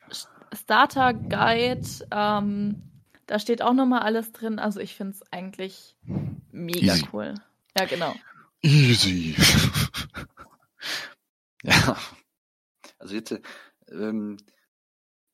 Starter 0.53 1.13
Guide. 1.13 1.87
Ähm, 2.11 2.83
da 3.27 3.39
steht 3.39 3.61
auch 3.61 3.73
nochmal 3.73 4.01
alles 4.01 4.31
drin. 4.31 4.59
Also 4.59 4.79
ich 4.79 4.95
finde 4.95 5.13
es 5.13 5.31
eigentlich 5.31 5.95
mega 6.51 6.93
Easy. 6.93 7.07
cool. 7.13 7.35
Ja, 7.77 7.85
genau. 7.85 8.13
Easy. 8.61 9.35
ja. 11.63 11.95
Also 12.99 13.15
jetzt 13.15 13.39
ähm, 13.89 14.37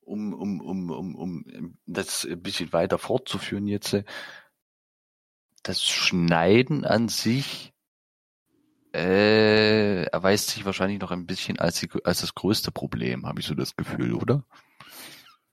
um, 0.08 0.34
um, 0.34 0.62
um, 0.62 0.90
um, 0.90 1.16
um 1.16 1.78
das 1.86 2.26
ein 2.26 2.42
bisschen 2.42 2.72
weiter 2.74 2.98
fortzuführen 2.98 3.68
jetzt, 3.68 3.96
das 5.64 5.84
Schneiden 5.84 6.86
an 6.86 7.10
sich 7.10 7.74
äh, 8.94 10.04
erweist 10.04 10.50
sich 10.50 10.66
wahrscheinlich 10.66 11.00
noch 11.00 11.12
ein 11.12 11.26
bisschen 11.26 11.60
als, 11.60 11.80
die, 11.80 11.90
als 12.04 12.22
das 12.22 12.34
größte 12.34 12.72
Problem, 12.72 13.28
habe 13.28 13.42
ich 13.42 13.46
so 13.46 13.54
das 13.54 13.76
Gefühl, 13.76 14.14
oder? 14.14 14.44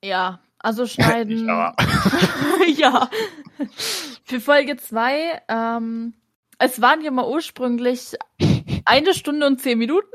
Ja, 0.03 0.41
also 0.59 0.87
schneiden. 0.87 1.47
ja. 1.49 1.75
ja. 2.77 3.11
Für 4.23 4.41
Folge 4.41 4.77
zwei, 4.77 5.43
ähm, 5.49 6.15
es 6.59 6.81
waren 6.81 7.03
ja 7.03 7.11
mal 7.11 7.29
ursprünglich 7.29 8.15
eine 8.85 9.15
Stunde 9.15 9.47
und 9.47 9.61
zehn 9.61 9.79
Minuten. 9.79 10.07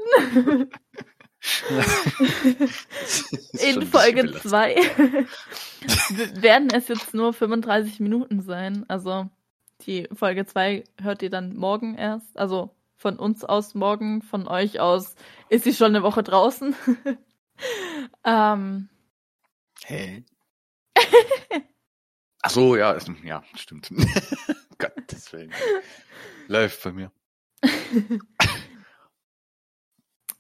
In 3.54 3.88
Folge 3.88 4.34
2 4.34 4.76
werden 6.42 6.70
es 6.74 6.90
jetzt 6.90 7.14
nur 7.14 7.34
35 7.34 8.00
Minuten 8.00 8.42
sein. 8.42 8.86
Also 8.90 9.30
die 9.82 10.08
Folge 10.14 10.46
2 10.46 10.84
hört 11.02 11.22
ihr 11.22 11.30
dann 11.30 11.56
morgen 11.56 11.96
erst. 11.96 12.38
Also 12.38 12.76
von 12.98 13.18
uns 13.18 13.46
aus 13.46 13.76
morgen, 13.76 14.22
von 14.22 14.48
euch 14.48 14.82
aus 14.82 15.16
ist 15.48 15.64
sie 15.64 15.74
schon 15.74 15.96
eine 15.96 16.04
Woche 16.04 16.24
draußen. 16.24 16.76
ähm. 18.26 18.90
Hä? 19.86 20.26
Ach 22.42 22.50
so, 22.50 22.76
ja, 22.76 22.98
ja, 23.24 23.44
stimmt. 23.56 23.90
Gottes 24.78 25.32
Willen. 25.34 25.54
Läuft 26.48 26.84
bei 26.84 26.92
mir. 26.92 27.12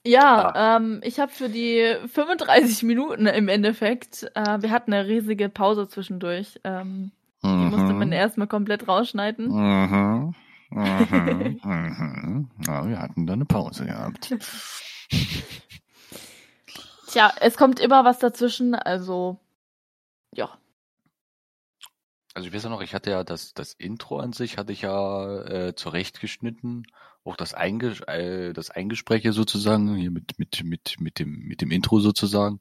Ja, 0.05 0.49
ah. 0.53 0.77
ähm, 0.77 1.01
ich 1.03 1.19
habe 1.19 1.31
für 1.31 1.49
die 1.49 1.95
35 2.07 2.83
Minuten 2.83 3.25
im 3.25 3.49
Endeffekt, 3.49 4.31
äh, 4.33 4.61
wir 4.61 4.71
hatten 4.71 4.93
eine 4.93 5.07
riesige 5.07 5.49
Pause 5.49 5.87
zwischendurch. 5.87 6.59
Ähm, 6.63 7.11
mhm. 7.41 7.69
Die 7.69 7.75
musste 7.75 7.93
man 7.93 8.11
erstmal 8.11 8.47
komplett 8.47 8.87
rausschneiden. 8.87 10.33
Mhm. 10.71 10.81
Mhm. 10.83 11.59
mhm. 11.63 12.51
Ja, 12.67 12.87
wir 12.87 12.99
hatten 12.99 13.25
da 13.25 13.33
eine 13.33 13.45
Pause 13.45 13.87
gehabt. 13.87 14.35
Tja, 17.07 17.31
es 17.41 17.57
kommt 17.57 17.79
immer 17.79 18.05
was 18.05 18.19
dazwischen, 18.19 18.75
also 18.75 19.39
ja. 20.31 20.59
Also 22.35 22.47
ich 22.47 22.53
weiß 22.53 22.65
ja 22.65 22.69
noch, 22.69 22.81
ich 22.81 22.93
hatte 22.93 23.09
ja 23.09 23.23
das, 23.23 23.55
das 23.55 23.73
Intro 23.73 24.19
an 24.19 24.31
sich, 24.31 24.59
hatte 24.59 24.71
ich 24.71 24.83
ja 24.83 25.41
äh, 25.41 25.75
zurechtgeschnitten 25.75 26.85
auch 27.23 27.35
das, 27.35 27.53
Einges 27.53 28.01
äh, 28.01 28.53
das 28.53 28.69
Eingespräche 28.69 29.33
sozusagen, 29.33 29.95
hier 29.95 30.11
mit, 30.11 30.37
mit, 30.39 30.63
mit, 30.63 30.95
mit, 30.99 31.19
dem, 31.19 31.47
mit 31.47 31.61
dem 31.61 31.71
Intro 31.71 31.99
sozusagen. 31.99 32.59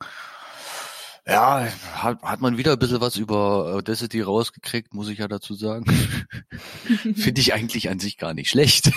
Ja, 1.27 1.69
hat, 1.93 2.23
hat 2.23 2.41
man 2.41 2.57
wieder 2.57 2.73
ein 2.73 2.79
bisschen 2.79 3.03
was 3.03 3.17
über 3.17 3.75
Audacity 3.75 4.23
rausgekriegt, 4.23 4.95
muss 4.95 5.09
ich 5.09 5.19
ja 5.19 5.29
dazu 5.29 5.55
sagen. 5.55 5.85
Finde 7.15 7.41
ich 7.41 7.53
eigentlich 7.53 7.91
an 7.91 7.99
sich 7.99 8.17
gar 8.17 8.33
nicht 8.33 8.49
schlecht. 8.49 8.93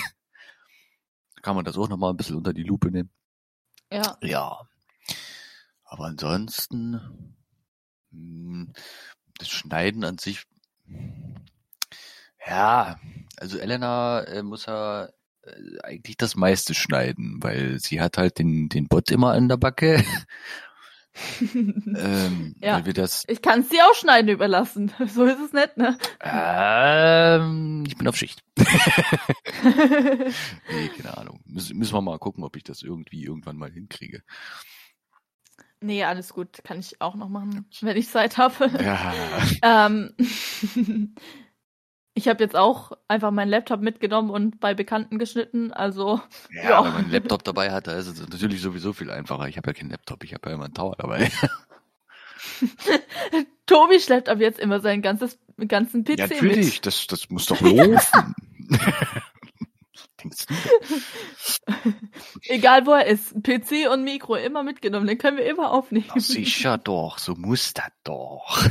Kann 1.42 1.56
man 1.56 1.64
das 1.64 1.76
auch 1.76 1.88
nochmal 1.88 2.10
ein 2.10 2.16
bisschen 2.16 2.36
unter 2.36 2.54
die 2.54 2.62
Lupe 2.62 2.90
nehmen. 2.90 3.10
Ja. 3.92 4.16
Ja. 4.22 4.60
Aber 5.84 6.06
ansonsten, 6.06 7.36
hm, 8.10 8.72
das 9.36 9.50
Schneiden 9.50 10.02
an 10.04 10.16
sich, 10.16 10.44
ja, 12.46 12.98
also 13.36 13.58
Elena 13.58 14.22
äh, 14.22 14.42
muss 14.42 14.64
ja 14.64 15.10
eigentlich 15.82 16.16
das 16.16 16.36
meiste 16.36 16.74
schneiden, 16.74 17.38
weil 17.42 17.78
sie 17.80 18.00
hat 18.00 18.18
halt 18.18 18.38
den, 18.38 18.68
den 18.68 18.88
Bot 18.88 19.10
immer 19.10 19.32
an 19.32 19.48
der 19.48 19.56
Backe. 19.56 20.04
ähm, 21.54 22.54
ja, 22.60 22.82
ich 23.26 23.42
kann 23.42 23.60
es 23.60 23.68
dir 23.68 23.84
auch 23.86 23.94
schneiden 23.94 24.30
überlassen. 24.30 24.92
So 25.08 25.24
ist 25.24 25.40
es 25.40 25.52
nicht, 25.52 25.76
ne? 25.76 25.98
Ähm, 26.20 27.84
ich 27.86 27.96
bin 27.96 28.08
auf 28.08 28.16
Schicht. 28.16 28.42
nee, 28.56 28.64
keine 30.96 31.18
Ahnung. 31.18 31.40
Müssen, 31.44 31.76
müssen 31.76 31.94
wir 31.94 32.00
mal 32.00 32.18
gucken, 32.18 32.44
ob 32.44 32.56
ich 32.56 32.64
das 32.64 32.82
irgendwie 32.82 33.24
irgendwann 33.24 33.56
mal 33.56 33.70
hinkriege. 33.70 34.22
Nee, 35.80 36.04
alles 36.04 36.32
gut. 36.32 36.62
Kann 36.64 36.78
ich 36.78 37.00
auch 37.00 37.16
noch 37.16 37.28
machen, 37.28 37.66
wenn 37.80 37.96
ich 37.96 38.08
Zeit 38.08 38.38
habe. 38.38 38.70
Ja. 38.82 39.12
ähm, 39.62 40.14
ich 42.14 42.28
habe 42.28 42.44
jetzt 42.44 42.56
auch 42.56 42.92
einfach 43.08 43.30
meinen 43.30 43.48
Laptop 43.48 43.80
mitgenommen 43.80 44.30
und 44.30 44.60
bei 44.60 44.74
Bekannten 44.74 45.18
geschnitten, 45.18 45.72
also. 45.72 46.20
Ja, 46.50 46.62
ja. 46.62 46.84
wenn 46.84 46.92
man 46.92 47.04
einen 47.04 47.12
Laptop 47.12 47.44
dabei 47.44 47.70
hat, 47.70 47.86
da 47.86 47.92
ist 47.92 48.06
es 48.06 48.20
natürlich 48.20 48.60
sowieso 48.60 48.92
viel 48.92 49.10
einfacher. 49.10 49.48
Ich 49.48 49.56
habe 49.56 49.70
ja 49.70 49.74
keinen 49.74 49.90
Laptop, 49.90 50.24
ich 50.24 50.34
habe 50.34 50.50
ja 50.50 50.54
immer 50.54 50.64
einen 50.64 50.74
Tower 50.74 50.94
dabei. 50.98 51.30
Tobi 53.66 54.00
schleppt 54.00 54.28
ab 54.28 54.40
jetzt 54.40 54.58
immer 54.58 54.80
seinen 54.80 55.00
ganzes, 55.00 55.38
ganzen 55.68 56.04
PC 56.04 56.18
ja, 56.18 56.26
natürlich, 56.26 56.76
mit. 56.76 56.86
das, 56.86 57.06
das 57.06 57.30
muss 57.30 57.46
doch 57.46 57.60
laufen. 57.60 58.34
Denkst 60.22 60.46
du? 60.46 60.54
Egal 62.48 62.86
wo 62.86 62.92
er 62.92 63.06
ist, 63.06 63.42
PC 63.42 63.90
und 63.90 64.04
Mikro 64.04 64.36
immer 64.36 64.62
mitgenommen, 64.62 65.06
den 65.06 65.18
können 65.18 65.38
wir 65.38 65.46
immer 65.46 65.72
aufnehmen. 65.72 66.06
Na 66.14 66.20
sicher 66.20 66.78
doch, 66.78 67.18
so 67.18 67.34
muss 67.34 67.74
das 67.74 67.90
doch. 68.04 68.68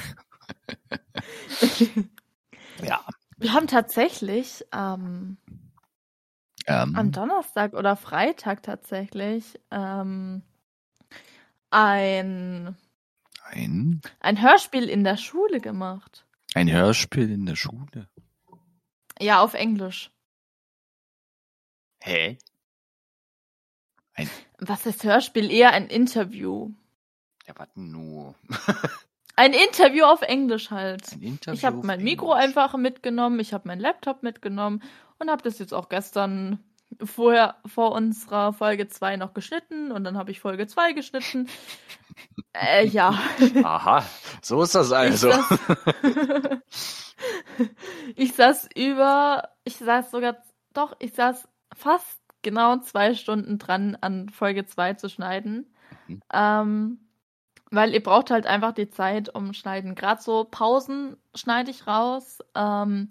ja. 2.83 3.01
Wir 3.41 3.53
haben 3.53 3.65
tatsächlich 3.65 4.63
ähm, 4.71 5.37
ähm. 6.67 6.95
am 6.95 7.11
Donnerstag 7.11 7.73
oder 7.73 7.95
Freitag 7.95 8.61
tatsächlich 8.61 9.59
ähm, 9.71 10.43
ein, 11.71 12.77
ein 13.45 14.01
ein 14.19 14.41
Hörspiel 14.41 14.87
in 14.87 15.03
der 15.03 15.17
Schule 15.17 15.59
gemacht. 15.59 16.27
Ein 16.53 16.71
Hörspiel 16.71 17.31
in 17.31 17.47
der 17.47 17.55
Schule? 17.55 18.07
Ja, 19.19 19.41
auf 19.41 19.55
Englisch. 19.55 20.11
Hä? 21.99 22.37
Ein 24.13 24.29
Was 24.59 24.85
ist 24.85 25.03
Hörspiel? 25.03 25.49
Eher 25.49 25.71
ein 25.71 25.87
Interview. 25.87 26.69
Ja, 27.47 27.53
warte 27.57 27.81
nur. 27.81 28.35
Ein 29.35 29.53
Interview 29.53 30.05
auf 30.05 30.21
Englisch 30.21 30.71
halt. 30.71 31.11
Ein 31.13 31.21
Interview 31.21 31.57
ich 31.57 31.65
habe 31.65 31.85
mein 31.85 32.03
Mikro 32.03 32.33
Englisch. 32.33 32.45
einfach 32.45 32.77
mitgenommen, 32.77 33.39
ich 33.39 33.53
habe 33.53 33.67
meinen 33.67 33.81
Laptop 33.81 34.23
mitgenommen 34.23 34.81
und 35.19 35.29
habe 35.29 35.41
das 35.43 35.59
jetzt 35.59 35.73
auch 35.73 35.89
gestern 35.89 36.59
vorher 37.03 37.55
vor 37.65 37.93
unserer 37.93 38.53
Folge 38.53 38.87
2 38.87 39.17
noch 39.17 39.33
geschnitten 39.33 39.91
und 39.91 40.03
dann 40.03 40.17
habe 40.17 40.31
ich 40.31 40.39
Folge 40.39 40.67
2 40.67 40.93
geschnitten. 40.93 41.47
äh, 42.53 42.85
ja. 42.85 43.17
Aha, 43.63 44.03
so 44.41 44.61
ist 44.61 44.75
das 44.75 44.91
also. 44.91 45.29
Ich 45.29 45.35
saß, 45.35 45.59
ich 48.15 48.33
saß 48.33 48.69
über, 48.75 49.49
ich 49.63 49.77
saß 49.77 50.11
sogar, 50.11 50.37
doch, 50.73 50.95
ich 50.99 51.13
saß 51.13 51.47
fast 51.75 52.19
genau 52.41 52.77
zwei 52.79 53.13
Stunden 53.13 53.57
dran, 53.57 53.97
an 54.01 54.29
Folge 54.29 54.65
2 54.65 54.95
zu 54.95 55.09
schneiden. 55.09 55.73
Mhm. 56.07 56.21
Ähm, 56.33 56.99
weil 57.71 57.93
ihr 57.93 58.03
braucht 58.03 58.29
halt 58.29 58.45
einfach 58.45 58.73
die 58.73 58.89
Zeit 58.89 59.33
um 59.33 59.53
Schneiden. 59.53 59.95
Gerade 59.95 60.21
so 60.21 60.43
Pausen 60.43 61.17
schneide 61.33 61.71
ich 61.71 61.87
raus. 61.87 62.39
Ähm, 62.53 63.09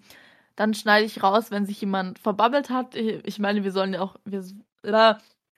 dann 0.55 0.75
schneide 0.75 1.07
ich 1.07 1.23
raus, 1.23 1.51
wenn 1.51 1.65
sich 1.65 1.81
jemand 1.81 2.19
verbabbelt 2.19 2.69
hat. 2.69 2.95
Ich 2.95 3.39
meine, 3.39 3.65
wir 3.65 3.73
sollen 3.73 3.95
ja 3.95 4.03
auch. 4.03 4.17
Wir, 4.25 4.45
äh, 4.83 5.15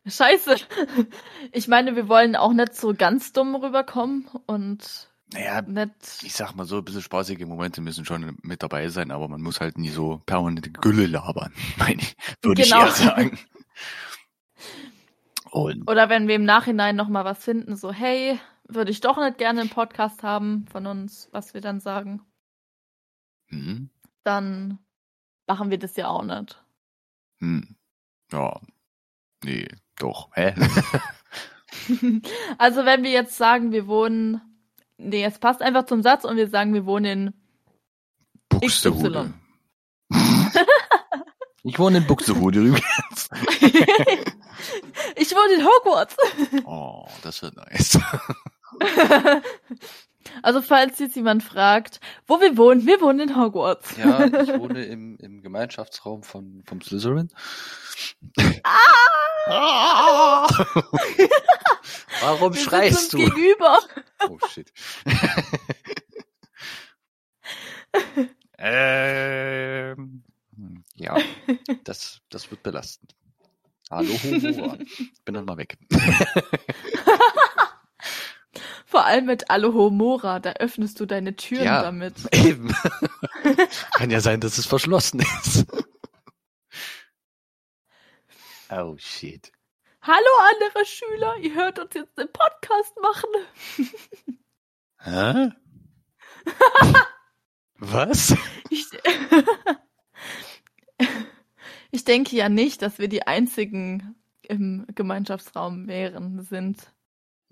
Scheiße. 0.07 0.57
Ich 1.53 1.69
meine, 1.69 1.97
wir 1.97 2.09
wollen 2.09 2.35
auch 2.35 2.53
nicht 2.53 2.75
so 2.75 2.95
ganz 2.95 3.33
dumm 3.33 3.55
rüberkommen 3.55 4.29
und. 4.47 5.09
Naja, 5.33 5.63
nicht 5.63 6.23
ich 6.23 6.35
sag 6.35 6.55
mal 6.55 6.67
so, 6.67 6.79
ein 6.79 6.85
bisschen 6.85 7.03
spaßige 7.03 7.47
Momente 7.47 7.81
müssen 7.81 8.05
schon 8.05 8.37
mit 8.43 8.63
dabei 8.63 8.89
sein, 8.89 9.11
aber 9.11 9.29
man 9.29 9.41
muss 9.41 9.61
halt 9.61 9.79
nie 9.79 9.89
so 9.89 10.21
permanente 10.27 10.71
Gülle 10.71 11.07
labern, 11.07 11.53
meine 11.79 12.03
ich, 12.03 12.15
würde 12.43 12.63
genau. 12.63 12.85
ich 12.85 12.85
eher 12.85 12.91
sagen. 12.91 13.39
Und 15.53 15.87
Oder 15.87 16.09
wenn 16.09 16.29
wir 16.29 16.35
im 16.35 16.47
Nachhinein 16.47 16.97
nochmal 16.97 17.27
was 17.27 17.45
finden, 17.45 17.77
so, 17.77 17.93
hey, 17.93 18.41
würde 18.67 18.91
ich 18.91 19.01
doch 19.01 19.19
nicht 19.19 19.37
gerne 19.37 19.61
einen 19.61 19.69
Podcast 19.69 20.23
haben 20.23 20.65
von 20.73 20.87
uns, 20.87 21.29
was 21.31 21.53
wir 21.53 21.61
dann 21.61 21.79
sagen. 21.79 22.23
Mhm. 23.51 23.91
Dann 24.25 24.79
machen 25.47 25.69
wir 25.69 25.79
das 25.79 25.95
ja 25.97 26.09
auch 26.09 26.25
nicht. 26.25 26.65
Hm. 27.41 27.77
Ja. 28.33 28.59
Nee, 29.45 29.69
doch. 29.99 30.31
Hä? 30.33 30.55
also 32.57 32.87
wenn 32.87 33.03
wir 33.03 33.11
jetzt 33.11 33.37
sagen, 33.37 33.73
wir 33.73 33.87
wohnen. 33.87 34.41
Nee, 34.97 35.23
es 35.23 35.39
passt 35.39 35.61
einfach 35.61 35.85
zum 35.85 36.03
Satz 36.03 36.25
und 36.25 36.39
wir 36.39 36.49
sagen, 36.49 36.73
wir 36.73 36.87
wohnen 36.87 37.05
in 37.05 37.35
Buxtehude. 38.49 39.35
ich 41.63 41.79
wohne 41.79 41.99
in 41.99 42.07
Buxtehude 42.07 42.61
übrigens. 42.61 43.29
ich 45.17 45.31
wohne 45.33 45.55
in 45.55 45.65
Hogwarts. 45.67 46.17
Oh, 46.65 47.07
das 47.23 47.43
wird 47.43 47.57
nice. 47.57 47.99
Also 50.43 50.63
falls 50.63 50.99
jetzt 51.01 51.17
jemand 51.17 51.43
fragt, 51.43 52.01
wo 52.29 52.41
wir 52.41 52.57
wohnen, 52.57 52.87
wir 52.87 53.01
wohnen 53.01 53.29
in 53.29 53.37
Hogwarts. 53.37 53.97
Ja, 53.97 54.25
ich 54.25 54.57
wohne 54.59 54.85
im, 54.85 55.17
im 55.19 55.43
Gemeinschaftsraum 55.43 56.23
von, 56.23 56.63
vom 56.65 56.81
Slytherin. 56.81 57.29
Ah! 58.63 60.47
Warum 62.21 62.55
Wir 62.55 62.61
schreist 62.61 63.13
du? 63.13 63.19
Gegenüber. 63.19 63.79
Oh 64.29 64.39
shit. 64.49 64.73
ähm, 68.59 70.23
hm, 70.57 70.85
ja, 70.95 71.17
das, 71.85 72.21
das 72.31 72.51
wird 72.51 72.63
belastend. 72.63 73.17
Hallo, 73.93 74.09
Humor. 74.23 74.79
Bin 75.27 75.35
dann 75.35 75.45
mal 75.45 75.59
weg. 75.59 75.77
Vor 78.87 79.05
allem 79.05 79.27
mit 79.27 79.51
Alohomora, 79.51 80.41
da 80.41 80.53
öffnest 80.53 80.99
du 80.99 81.05
deine 81.05 81.37
Türen 81.37 81.65
Ja. 81.65 81.83
damit. 81.83 82.15
Eben. 82.35 82.75
Kann 83.93 84.11
ja 84.11 84.21
sein, 84.21 84.41
dass 84.41 84.57
es 84.57 84.65
verschlossen 84.65 85.21
ist. 85.21 85.67
Oh 88.71 88.97
shit. 88.97 89.53
Hallo 90.01 90.31
andere 90.55 90.87
Schüler, 90.87 91.37
ihr 91.37 91.55
hört 91.55 91.79
uns 91.79 91.93
jetzt 91.95 92.17
den 92.17 92.33
Podcast 92.33 92.95
machen. 93.03 93.29
Hä? 95.01 95.51
Was? 97.77 98.35
Ich, 98.71 98.87
ich 101.93 102.05
denke 102.05 102.35
ja 102.35 102.49
nicht, 102.49 102.83
dass 102.83 102.99
wir 102.99 103.09
die 103.09 103.27
einzigen 103.27 104.17
im 104.43 104.87
Gemeinschaftsraum 104.95 105.87
wären, 105.87 106.43
sind. 106.43 106.93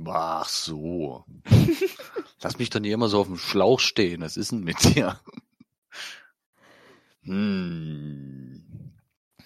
Ach 0.04 0.48
so. 0.48 1.24
Lass 2.42 2.58
mich 2.58 2.70
doch 2.70 2.80
nicht 2.80 2.90
immer 2.90 3.08
so 3.08 3.20
auf 3.20 3.26
dem 3.26 3.36
Schlauch 3.36 3.78
stehen. 3.80 4.22
Was 4.22 4.36
ist 4.36 4.50
denn 4.50 4.64
mit 4.64 4.82
dir? 4.82 5.20
Hm. 7.22 8.64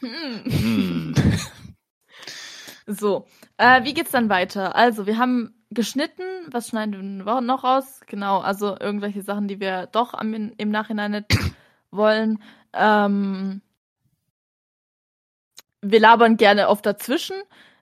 Hm. 0.01 0.45
Hm. 0.45 1.15
So, 2.87 3.27
äh, 3.57 3.83
wie 3.85 3.95
geht's 3.95 4.11
dann 4.11 4.29
weiter? 4.29 4.77
Also, 4.77 5.07
wir 5.07 5.17
haben 5.17 5.55
geschnitten. 5.71 6.23
Was 6.51 6.69
schneiden 6.69 7.25
wir 7.25 7.41
noch 7.41 7.65
raus? 7.65 8.01
Genau, 8.07 8.41
also 8.41 8.79
irgendwelche 8.79 9.23
Sachen, 9.23 9.49
die 9.49 9.59
wir 9.59 9.87
doch 9.87 10.13
am, 10.13 10.35
im 10.35 10.71
Nachhinein 10.71 11.13
nicht 11.13 11.35
wollen. 11.91 12.43
Ähm, 12.75 13.63
wir 15.85 16.01
labern 16.01 16.37
gerne 16.37 16.69
oft 16.69 16.87
dazwischen. 16.87 17.37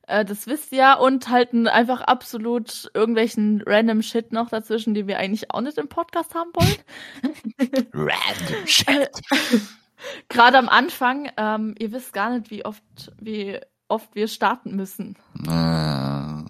Äh, 0.06 0.24
das 0.24 0.46
wisst 0.46 0.72
ihr 0.72 0.78
ja. 0.78 0.94
Und 0.94 1.28
halten 1.28 1.66
einfach 1.68 2.02
absolut 2.02 2.90
irgendwelchen 2.94 3.62
random 3.66 4.02
Shit 4.02 4.32
noch 4.32 4.50
dazwischen, 4.50 4.94
die 4.94 5.06
wir 5.06 5.18
eigentlich 5.18 5.50
auch 5.50 5.60
nicht 5.60 5.78
im 5.78 5.88
Podcast 5.88 6.34
haben 6.34 6.50
wollen. 6.54 6.76
Random 7.92 8.66
shit. 8.66 9.10
Gerade 10.28 10.58
am 10.58 10.68
Anfang, 10.68 11.30
ähm, 11.36 11.74
ihr 11.78 11.92
wisst 11.92 12.12
gar 12.12 12.36
nicht, 12.36 12.50
wie 12.50 12.64
oft, 12.64 12.82
wie 13.20 13.60
oft 13.88 14.14
wir 14.14 14.26
starten 14.26 14.74
müssen. 14.74 15.16
Ah. 15.46 16.44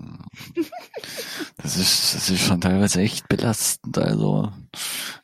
Das 1.58 1.76
ist, 1.76 2.14
das 2.14 2.30
ist 2.30 2.40
schon 2.40 2.60
teilweise 2.60 3.00
echt 3.00 3.28
belastend, 3.28 3.98
also. 3.98 4.50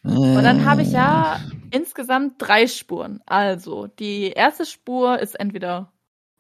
Und 0.02 0.42
dann 0.42 0.66
habe 0.66 0.82
ich 0.82 0.92
ja 0.92 1.40
insgesamt 1.70 2.34
drei 2.38 2.66
Spuren. 2.66 3.20
Also, 3.24 3.86
die 3.86 4.30
erste 4.30 4.66
Spur 4.66 5.18
ist 5.18 5.38
entweder, 5.40 5.90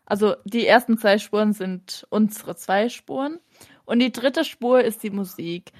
also 0.08 0.36
die 0.44 0.66
ersten 0.66 0.96
zwei 0.96 1.18
Spuren 1.18 1.52
sind 1.52 2.06
unsere 2.08 2.56
zwei 2.56 2.88
Spuren. 2.88 3.40
Und 3.84 3.98
die 4.00 4.10
dritte 4.10 4.44
Spur 4.44 4.82
ist 4.82 5.02
die 5.02 5.10
Musik. 5.10 5.72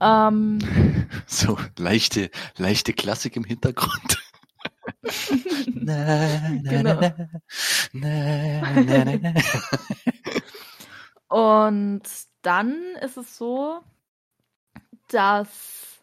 Ähm, 0.00 0.58
So, 1.26 1.58
leichte, 1.78 2.30
leichte 2.56 2.92
Klassik 2.92 3.36
im 3.36 3.44
Hintergrund. 3.44 4.18
na, 5.74 6.48
na, 6.62 6.70
Genau. 6.70 7.00
na, 7.00 7.14
na, 7.92 8.82
na, 8.82 9.04
na, 9.04 9.32
na. 9.34 9.34
und 11.28 12.02
dann 12.42 12.76
ist 13.00 13.16
es 13.16 13.36
so, 13.36 13.80
dass 15.08 16.00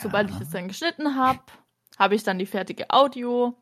sobald 0.00 0.30
ich 0.30 0.40
es 0.40 0.50
dann 0.50 0.68
geschnitten 0.68 1.16
habe, 1.16 1.40
habe 1.98 2.14
ich 2.14 2.22
dann 2.22 2.38
die 2.38 2.46
fertige 2.46 2.88
Audio. 2.90 3.56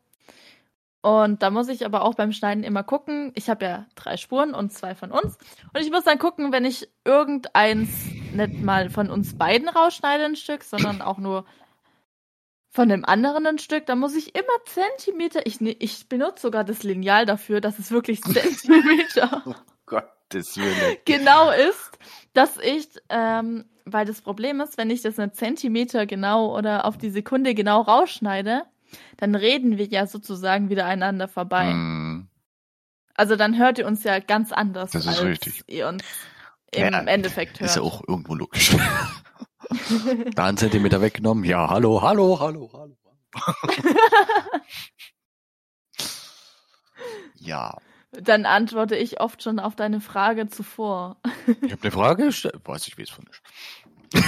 Und 1.07 1.41
da 1.41 1.51
muss 1.51 1.69
ich 1.69 1.85
aber 1.85 2.01
auch 2.01 2.15
beim 2.15 2.33
Schneiden 2.33 2.65
immer 2.65 2.83
gucken. 2.83 3.31
Ich 3.33 3.49
habe 3.49 3.63
ja 3.63 3.85
drei 3.95 4.17
Spuren 4.17 4.53
und 4.53 4.73
zwei 4.73 4.93
von 4.93 5.13
uns. 5.13 5.37
Und 5.73 5.79
ich 5.79 5.89
muss 5.89 6.03
dann 6.03 6.19
gucken, 6.19 6.51
wenn 6.51 6.65
ich 6.65 6.89
irgendeins 7.05 7.87
nicht 8.33 8.61
mal 8.61 8.89
von 8.89 9.09
uns 9.09 9.37
beiden 9.37 9.69
rausschneide, 9.69 10.25
ein 10.25 10.35
Stück, 10.35 10.63
sondern 10.65 11.01
auch 11.01 11.17
nur 11.17 11.45
von 12.71 12.89
dem 12.89 13.05
anderen 13.05 13.47
ein 13.47 13.57
Stück, 13.57 13.85
dann 13.85 13.99
muss 13.99 14.17
ich 14.17 14.35
immer 14.35 14.51
Zentimeter. 14.65 15.45
Ich, 15.45 15.61
ne- 15.61 15.77
ich 15.79 16.09
benutze 16.09 16.41
sogar 16.41 16.65
das 16.65 16.83
Lineal 16.83 17.25
dafür, 17.25 17.61
dass 17.61 17.79
es 17.79 17.89
wirklich 17.89 18.21
Zentimeter 18.23 19.43
Gottes 19.85 20.57
Willen. 20.57 20.97
genau 21.05 21.51
ist, 21.51 21.97
dass 22.33 22.57
ich, 22.57 22.89
ähm, 23.07 23.63
weil 23.85 24.05
das 24.05 24.19
Problem 24.19 24.59
ist, 24.59 24.77
wenn 24.77 24.89
ich 24.89 25.03
das 25.03 25.17
einen 25.19 25.31
Zentimeter 25.31 26.05
genau 26.05 26.53
oder 26.53 26.83
auf 26.83 26.97
die 26.97 27.11
Sekunde 27.11 27.55
genau 27.55 27.79
rausschneide, 27.79 28.65
dann 29.17 29.35
reden 29.35 29.77
wir 29.77 29.85
ja 29.87 30.07
sozusagen 30.07 30.69
wieder 30.69 30.85
einander 30.85 31.27
vorbei. 31.27 31.69
Hm, 31.71 32.27
Also 33.15 33.35
dann 33.35 33.57
hört 33.57 33.77
ihr 33.79 33.87
uns 33.87 34.03
ja 34.03 34.19
ganz 34.19 34.51
anders, 34.51 34.91
Das 34.91 35.05
ist 35.05 35.19
als 35.19 35.23
richtig. 35.23 35.63
ihr 35.67 35.87
uns 35.87 36.03
im 36.71 36.93
Ja, 36.93 36.99
Endeffekt 37.01 37.59
hört. 37.59 37.69
Ist 37.69 37.75
ja 37.77 37.81
auch 37.81 38.03
irgendwo 38.07 38.35
logisch. 38.35 38.75
da 40.35 40.45
einen 40.45 40.57
Zentimeter 40.57 41.01
weggenommen. 41.01 41.43
Ja, 41.43 41.69
hallo, 41.69 42.01
hallo, 42.01 42.39
hallo, 42.39 42.69
hallo. 42.73 42.97
ja, 47.35 47.77
Dann 48.11 48.45
antworte 48.45 48.95
ich 48.95 49.19
oft 49.19 49.43
schon 49.43 49.59
auf 49.59 49.75
deine 49.75 49.99
Frage 50.01 50.47
zuvor. 50.47 51.17
ich 51.61 51.71
habe 51.71 51.81
eine 51.83 51.91
Frage 51.91 52.25
gestellt. 52.25 52.61
Weiß 52.65 52.87
ich, 52.87 52.97
wie 52.97 53.03
es 53.03 53.09
von 53.09 53.25
ist. 53.27 53.41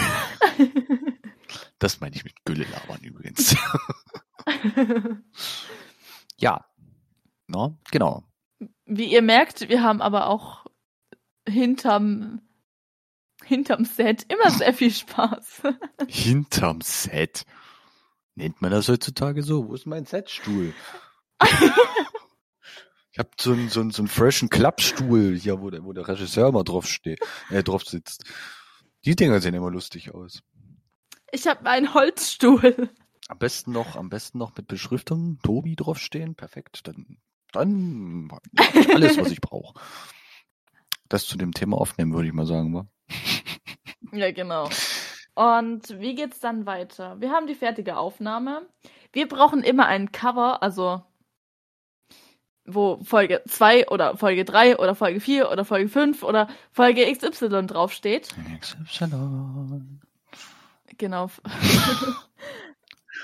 Das 1.79 2.01
meine 2.01 2.13
ich 2.15 2.25
mit 2.25 2.35
Gülle 2.45 2.65
labern 2.65 2.99
übrigens. 3.01 3.55
ja. 6.37 6.65
No, 7.47 7.77
genau. 7.91 8.23
Wie 8.85 9.11
ihr 9.11 9.21
merkt, 9.21 9.69
wir 9.69 9.81
haben 9.81 10.01
aber 10.01 10.27
auch 10.27 10.65
hinterm, 11.47 12.41
hinterm 13.43 13.85
Set 13.85 14.25
immer 14.31 14.51
sehr 14.57 14.73
viel 14.73 14.91
Spaß. 14.91 15.63
Hinterm 16.07 16.81
Set. 16.81 17.45
Nennt 18.35 18.61
man 18.61 18.71
das 18.71 18.87
heutzutage 18.87 19.41
so? 19.43 19.67
Wo 19.67 19.73
ist 19.73 19.85
mein 19.85 20.05
Setstuhl? 20.05 20.73
ich 23.11 23.19
habe 23.19 23.29
so 23.39 23.51
einen 23.53 23.69
so 23.69 23.81
einen- 23.81 23.91
so 23.91 24.01
einen 24.01 24.07
freshen 24.07 24.49
Klappstuhl 24.49 25.35
hier, 25.37 25.61
wo 25.61 25.69
der, 25.69 25.83
wo 25.83 25.93
der 25.93 26.07
Regisseur 26.07 26.49
immer 26.49 26.63
drauf 26.63 26.87
steht, 26.87 27.19
äh, 27.49 27.63
drauf 27.63 27.83
sitzt. 27.83 28.23
Die 29.05 29.15
Dinger 29.15 29.39
sehen 29.41 29.55
immer 29.55 29.71
lustig 29.71 30.13
aus. 30.13 30.41
Ich 31.31 31.47
habe 31.47 31.69
einen 31.69 31.93
Holzstuhl. 31.93 32.89
Am 33.29 33.37
besten 33.37 33.71
noch, 33.71 33.95
am 33.95 34.09
besten 34.09 34.39
noch 34.39 34.57
mit 34.57 34.67
Beschriftung 34.67 35.37
Tobi 35.43 35.75
draufstehen. 35.75 36.33
Perfekt. 36.33 36.87
Dann, 36.87 37.19
dann 37.51 38.31
ich 38.73 38.89
alles, 38.93 39.19
was 39.19 39.31
ich 39.31 39.39
brauche. 39.39 39.79
Das 41.09 41.27
zu 41.27 41.37
dem 41.37 41.53
Thema 41.53 41.77
aufnehmen, 41.77 42.11
würde 42.13 42.27
ich 42.27 42.33
mal 42.33 42.47
sagen, 42.47 42.73
wa? 42.73 42.87
Ja, 44.11 44.31
genau. 44.31 44.67
Und 45.35 45.99
wie 45.99 46.15
geht's 46.15 46.39
dann 46.39 46.65
weiter? 46.65 47.21
Wir 47.21 47.29
haben 47.29 47.45
die 47.45 47.53
fertige 47.53 47.97
Aufnahme. 47.97 48.67
Wir 49.13 49.27
brauchen 49.27 49.61
immer 49.61 49.85
ein 49.85 50.11
Cover, 50.11 50.63
also 50.63 51.03
wo 52.65 52.99
Folge 53.03 53.43
2 53.47 53.89
oder 53.89 54.17
Folge 54.17 54.43
3 54.43 54.79
oder 54.79 54.95
Folge 54.95 55.19
4 55.19 55.51
oder 55.51 55.65
Folge 55.65 55.87
5 55.87 56.23
oder 56.23 56.49
Folge 56.71 57.05
XY 57.11 57.67
draufsteht. 57.67 58.29
XY. 58.59 59.99
Genau. 60.97 61.29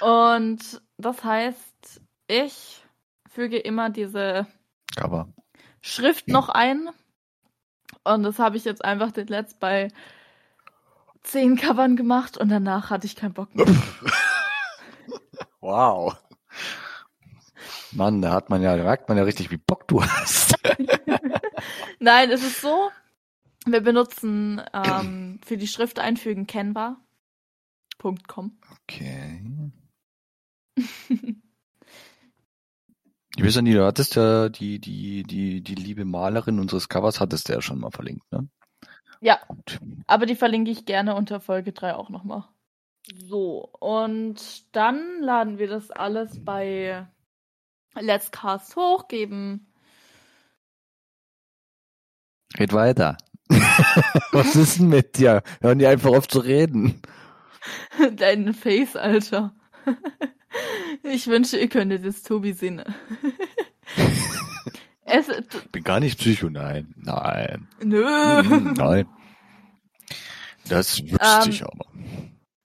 Und 0.01 0.81
das 0.97 1.23
heißt, 1.23 2.01
ich 2.27 2.83
füge 3.29 3.57
immer 3.57 3.89
diese 3.89 4.47
Cover. 4.95 5.27
Schrift 5.81 6.27
noch 6.27 6.49
ein. 6.49 6.89
Und 8.03 8.23
das 8.23 8.39
habe 8.39 8.57
ich 8.57 8.65
jetzt 8.65 8.83
einfach 8.83 9.11
den 9.11 9.27
letzt 9.27 9.59
bei 9.59 9.89
zehn 11.23 11.55
Covern 11.55 11.95
gemacht 11.95 12.37
und 12.37 12.49
danach 12.49 12.89
hatte 12.89 13.07
ich 13.07 13.15
keinen 13.15 13.33
Bock 13.33 13.53
mehr. 13.55 13.65
Wow. 15.61 16.15
Mann, 17.91 18.21
da 18.21 18.33
hat 18.33 18.51
man 18.51 18.61
ja, 18.61 18.77
da 18.77 18.83
merkt 18.83 19.09
man 19.09 19.17
ja 19.17 19.23
richtig, 19.23 19.49
wie 19.49 19.57
Bock 19.57 19.87
du 19.87 20.03
hast. 20.03 20.53
Nein, 21.99 22.29
es 22.29 22.43
ist 22.43 22.61
so, 22.61 22.91
wir 23.65 23.81
benutzen 23.81 24.61
ähm, 24.73 25.39
für 25.43 25.57
die 25.57 25.65
Schrift 25.67 25.97
einfügen 25.97 26.45
Canva.com. 26.45 26.99
Okay. 28.83 29.41
Ich 33.38 33.43
weiß 33.43 33.55
ja 33.55 33.61
nicht, 33.61 33.76
du 33.76 33.86
hattest 33.86 34.15
ja 34.15 34.47
die, 34.49 34.80
die, 34.80 35.23
die, 35.23 35.61
die 35.61 35.76
liebe 35.76 36.05
Malerin 36.05 36.59
unseres 36.59 36.88
Covers 36.88 37.19
hattest 37.19 37.49
du 37.49 37.53
ja 37.53 37.61
schon 37.61 37.80
mal 37.80 37.91
verlinkt, 37.91 38.32
ne? 38.32 38.47
Ja, 39.19 39.39
Gut. 39.47 39.80
aber 40.07 40.26
die 40.26 40.36
verlinke 40.36 40.71
ich 40.71 40.86
gerne 40.86 41.15
unter 41.15 41.39
Folge 41.39 41.73
3 41.73 41.95
auch 41.95 42.09
nochmal. 42.09 42.45
So, 43.13 43.69
und 43.80 44.73
dann 44.76 45.21
laden 45.21 45.57
wir 45.57 45.67
das 45.67 45.91
alles 45.91 46.43
bei 46.43 47.07
Let's 47.99 48.32
Cast 48.32 48.76
hoch, 48.76 49.07
geben 49.07 49.67
Geht 52.55 52.71
weiter. 52.71 53.17
Was 54.32 54.55
ist 54.55 54.80
denn 54.80 54.88
mit 54.88 55.17
dir? 55.17 55.43
Hören 55.61 55.80
die 55.80 55.88
einfach 55.88 56.11
auf 56.11 56.28
zu 56.28 56.39
reden. 56.39 57.01
Dein 58.15 58.53
Face, 58.53 58.95
Alter. 58.95 59.53
Ich 61.03 61.27
wünsche, 61.27 61.57
ihr 61.57 61.69
könntet 61.69 62.05
es 62.05 62.23
Tobi 62.23 62.53
sehen. 62.53 62.83
Es, 65.07 65.27
bin 65.71 65.83
gar 65.83 65.99
nicht 65.99 66.17
Psycho, 66.17 66.49
nein. 66.49 66.95
Nein. 66.97 67.67
Nö. 67.83 68.41
Mhm, 68.41 68.73
nein. 68.73 69.07
Das 70.67 70.99
wüsste 71.03 71.41
ähm, 71.43 71.49
ich 71.49 71.63
aber. 71.63 71.85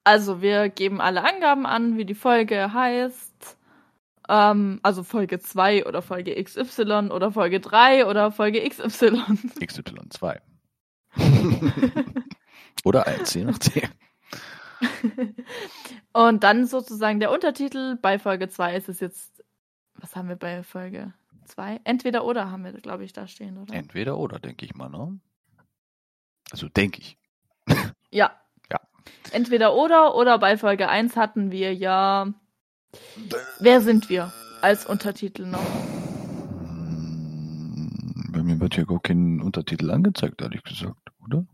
Also, 0.05 0.41
wir 0.41 0.71
geben 0.71 1.03
alle 1.03 1.23
Angaben 1.23 1.67
an, 1.67 1.99
wie 1.99 2.07
die 2.07 2.15
Folge 2.15 2.73
heißt. 2.73 3.59
Ähm, 4.31 4.81
also 4.83 5.03
Folge 5.03 5.41
2 5.41 5.87
oder 5.87 6.03
Folge 6.03 6.43
XY 6.43 7.11
oder 7.11 7.33
Folge 7.33 7.61
3 7.61 8.07
oder 8.07 8.31
Folge 8.31 8.67
XY. 8.67 9.23
XY2. 9.61 10.41
oder 12.85 13.07
1, 13.07 13.35
je 13.35 13.45
nachdem. 13.45 13.91
Und 16.13 16.45
dann 16.45 16.67
sozusagen 16.67 17.21
der 17.21 17.31
Untertitel. 17.31 17.97
Bei 17.97 18.19
Folge 18.19 18.49
2 18.49 18.77
ist 18.77 18.89
es 18.89 19.01
jetzt. 19.01 19.45
Was 19.95 20.17
haben 20.17 20.29
wir 20.29 20.37
bei 20.37 20.63
Folge 20.63 21.13
2? 21.47 21.81
Entweder 21.85 22.25
oder 22.25 22.51
haben 22.51 22.65
wir, 22.65 22.73
glaube 22.73 23.05
ich, 23.05 23.13
da 23.13 23.27
stehen, 23.27 23.59
oder? 23.59 23.75
Entweder 23.75 24.17
oder, 24.19 24.39
denke 24.39 24.65
ich 24.65 24.75
mal, 24.75 24.89
ne? 24.89 25.19
Also 26.51 26.69
denke 26.69 27.01
ich. 27.01 27.19
Ja. 28.13 28.33
Ja. 28.73 28.81
Entweder 29.31 29.77
oder 29.77 30.17
oder 30.17 30.39
bei 30.41 30.57
Folge 30.57 30.89
1 30.89 31.17
hatten 31.17 31.53
wir 31.53 31.73
ja. 31.73 32.35
Wer 33.61 33.81
sind 33.81 34.09
wir? 34.09 34.33
Als 34.63 34.85
Untertitel 34.85 35.47
noch. 35.47 35.65
Hm, 36.59 38.33
bei 38.33 38.43
mir 38.43 38.59
wird 38.59 38.75
hier 38.75 38.85
gar 38.85 38.99
kein 38.99 39.41
Untertitel 39.41 39.93
angezeigt, 39.93 40.43
ehrlich 40.43 40.65
gesagt, 40.65 41.13
oder? 41.25 41.47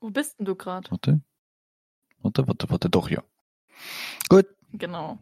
Wo 0.00 0.10
bist 0.10 0.40
denn 0.40 0.46
du 0.46 0.56
gerade? 0.56 0.90
Warte. 0.90 1.20
Warte, 2.22 2.46
warte, 2.46 2.70
warte, 2.70 2.90
doch 2.90 3.08
hier. 3.08 3.22
Gut. 4.28 4.46
Genau. 4.72 5.18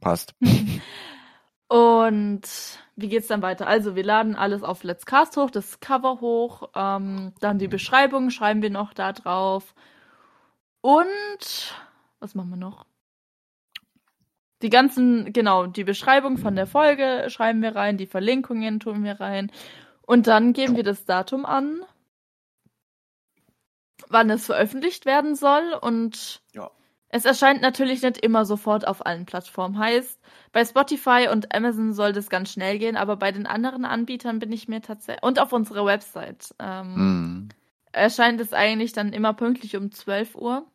Passt. 0.00 0.34
Und 1.68 2.42
wie 2.96 3.08
geht's 3.08 3.28
dann 3.28 3.42
weiter? 3.42 3.68
Also 3.68 3.94
wir 3.94 4.02
laden 4.02 4.34
alles 4.34 4.64
auf 4.64 4.82
Let's 4.82 5.06
Cast 5.06 5.36
hoch, 5.36 5.50
das 5.50 5.78
Cover 5.78 6.20
hoch, 6.20 6.68
ähm, 6.74 7.32
dann 7.38 7.58
die 7.58 7.68
Beschreibung 7.68 8.30
schreiben 8.30 8.60
wir 8.60 8.70
noch 8.70 8.92
da 8.92 9.12
drauf. 9.12 9.74
Und 10.80 11.74
was 12.18 12.34
machen 12.34 12.50
wir 12.50 12.56
noch? 12.56 12.86
Die 14.62 14.68
ganzen, 14.68 15.32
genau, 15.32 15.66
die 15.66 15.84
Beschreibung 15.84 16.38
von 16.38 16.56
der 16.56 16.66
Folge 16.66 17.26
schreiben 17.28 17.62
wir 17.62 17.76
rein, 17.76 17.96
die 17.96 18.06
Verlinkungen 18.06 18.80
tun 18.80 19.04
wir 19.04 19.20
rein. 19.20 19.52
Und 20.02 20.26
dann 20.26 20.52
geben 20.52 20.74
wir 20.74 20.82
das 20.82 21.04
Datum 21.04 21.46
an, 21.46 21.82
wann 24.08 24.30
es 24.30 24.46
veröffentlicht 24.46 25.06
werden 25.06 25.34
soll. 25.34 25.74
Und 25.80 26.42
ja. 26.54 26.70
es 27.08 27.24
erscheint 27.24 27.62
natürlich 27.62 28.02
nicht 28.02 28.18
immer 28.18 28.44
sofort 28.44 28.86
auf 28.86 29.04
allen 29.04 29.26
Plattformen. 29.26 29.78
Heißt, 29.78 30.20
bei 30.52 30.64
Spotify 30.64 31.28
und 31.30 31.54
Amazon 31.54 31.92
soll 31.92 32.12
das 32.12 32.28
ganz 32.28 32.52
schnell 32.52 32.78
gehen, 32.78 32.96
aber 32.96 33.16
bei 33.16 33.32
den 33.32 33.46
anderen 33.46 33.84
Anbietern 33.84 34.38
bin 34.38 34.52
ich 34.52 34.68
mir 34.68 34.82
tatsächlich. 34.82 35.22
Und 35.22 35.38
auf 35.38 35.52
unserer 35.52 35.84
Website. 35.84 36.54
Ähm, 36.58 36.94
mm. 36.94 37.48
Erscheint 37.92 38.40
es 38.40 38.52
eigentlich 38.52 38.92
dann 38.92 39.12
immer 39.12 39.34
pünktlich 39.34 39.76
um 39.76 39.90
12 39.90 40.36
Uhr. 40.36 40.66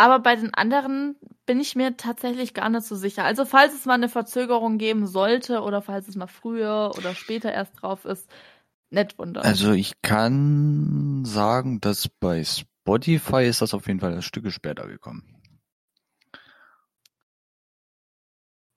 Aber 0.00 0.18
bei 0.18 0.34
den 0.34 0.54
anderen 0.54 1.16
bin 1.44 1.60
ich 1.60 1.76
mir 1.76 1.94
tatsächlich 1.98 2.54
gar 2.54 2.70
nicht 2.70 2.84
so 2.84 2.96
sicher. 2.96 3.22
Also 3.24 3.44
falls 3.44 3.74
es 3.74 3.84
mal 3.84 3.92
eine 3.94 4.08
Verzögerung 4.08 4.78
geben 4.78 5.06
sollte 5.06 5.60
oder 5.60 5.82
falls 5.82 6.08
es 6.08 6.16
mal 6.16 6.26
früher 6.26 6.92
oder 6.96 7.14
später 7.14 7.52
erst 7.52 7.82
drauf 7.82 8.06
ist, 8.06 8.26
nicht 8.90 9.18
wundern. 9.18 9.44
Also 9.44 9.72
ich 9.72 10.00
kann 10.02 11.24
sagen, 11.24 11.80
dass 11.80 12.08
bei 12.08 12.44
Spotify 12.44 13.44
ist 13.46 13.62
das 13.62 13.74
auf 13.74 13.86
jeden 13.86 14.00
Fall 14.00 14.14
ein 14.14 14.22
Stück 14.22 14.50
später 14.50 14.86
gekommen. 14.86 15.36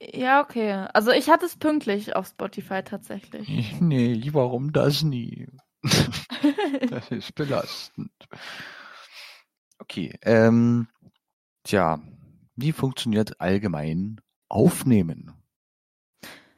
Ja, 0.01 0.41
okay. 0.41 0.87
Also 0.93 1.11
ich 1.11 1.29
hatte 1.29 1.45
es 1.45 1.55
pünktlich 1.55 2.15
auf 2.15 2.27
Spotify 2.27 2.83
tatsächlich. 2.83 3.79
Nee, 3.79 4.21
warum 4.33 4.73
das 4.73 5.03
nie? 5.03 5.47
das 6.89 7.09
ist 7.11 7.33
belastend. 7.35 8.11
Okay, 9.79 10.17
ähm, 10.21 10.87
Tja, 11.63 12.01
wie 12.55 12.73
funktioniert 12.73 13.39
allgemein 13.39 14.19
Aufnehmen? 14.49 15.31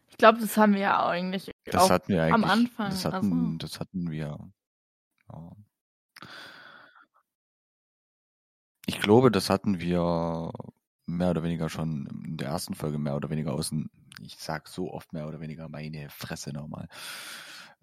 Ich 0.09 0.17
glaube, 0.17 0.39
das 0.39 0.57
haben 0.57 0.73
wir 0.73 0.81
ja 0.81 1.07
eigentlich 1.07 1.51
das 1.65 1.89
hatten 1.89 2.13
wir 2.13 2.23
eigentlich, 2.23 2.33
am 2.33 2.43
Anfang. 2.43 2.89
Das 2.89 3.05
hatten, 3.05 3.43
also. 3.45 3.57
das 3.57 3.79
hatten 3.79 4.11
wir. 4.11 4.37
Ja. 5.31 5.51
Ich 8.85 8.99
glaube, 8.99 9.31
das 9.31 9.49
hatten 9.49 9.79
wir 9.79 10.51
mehr 11.07 11.29
oder 11.31 11.43
weniger 11.43 11.69
schon 11.69 12.07
in 12.25 12.37
der 12.37 12.49
ersten 12.49 12.75
Folge 12.75 12.97
mehr 12.97 13.15
oder 13.15 13.29
weniger 13.29 13.53
außen. 13.53 13.89
Ich 14.21 14.37
sag 14.37 14.67
so 14.67 14.91
oft 14.91 15.13
mehr 15.13 15.27
oder 15.27 15.39
weniger 15.39 15.69
meine 15.69 16.09
Fresse 16.09 16.51
nochmal. 16.51 16.87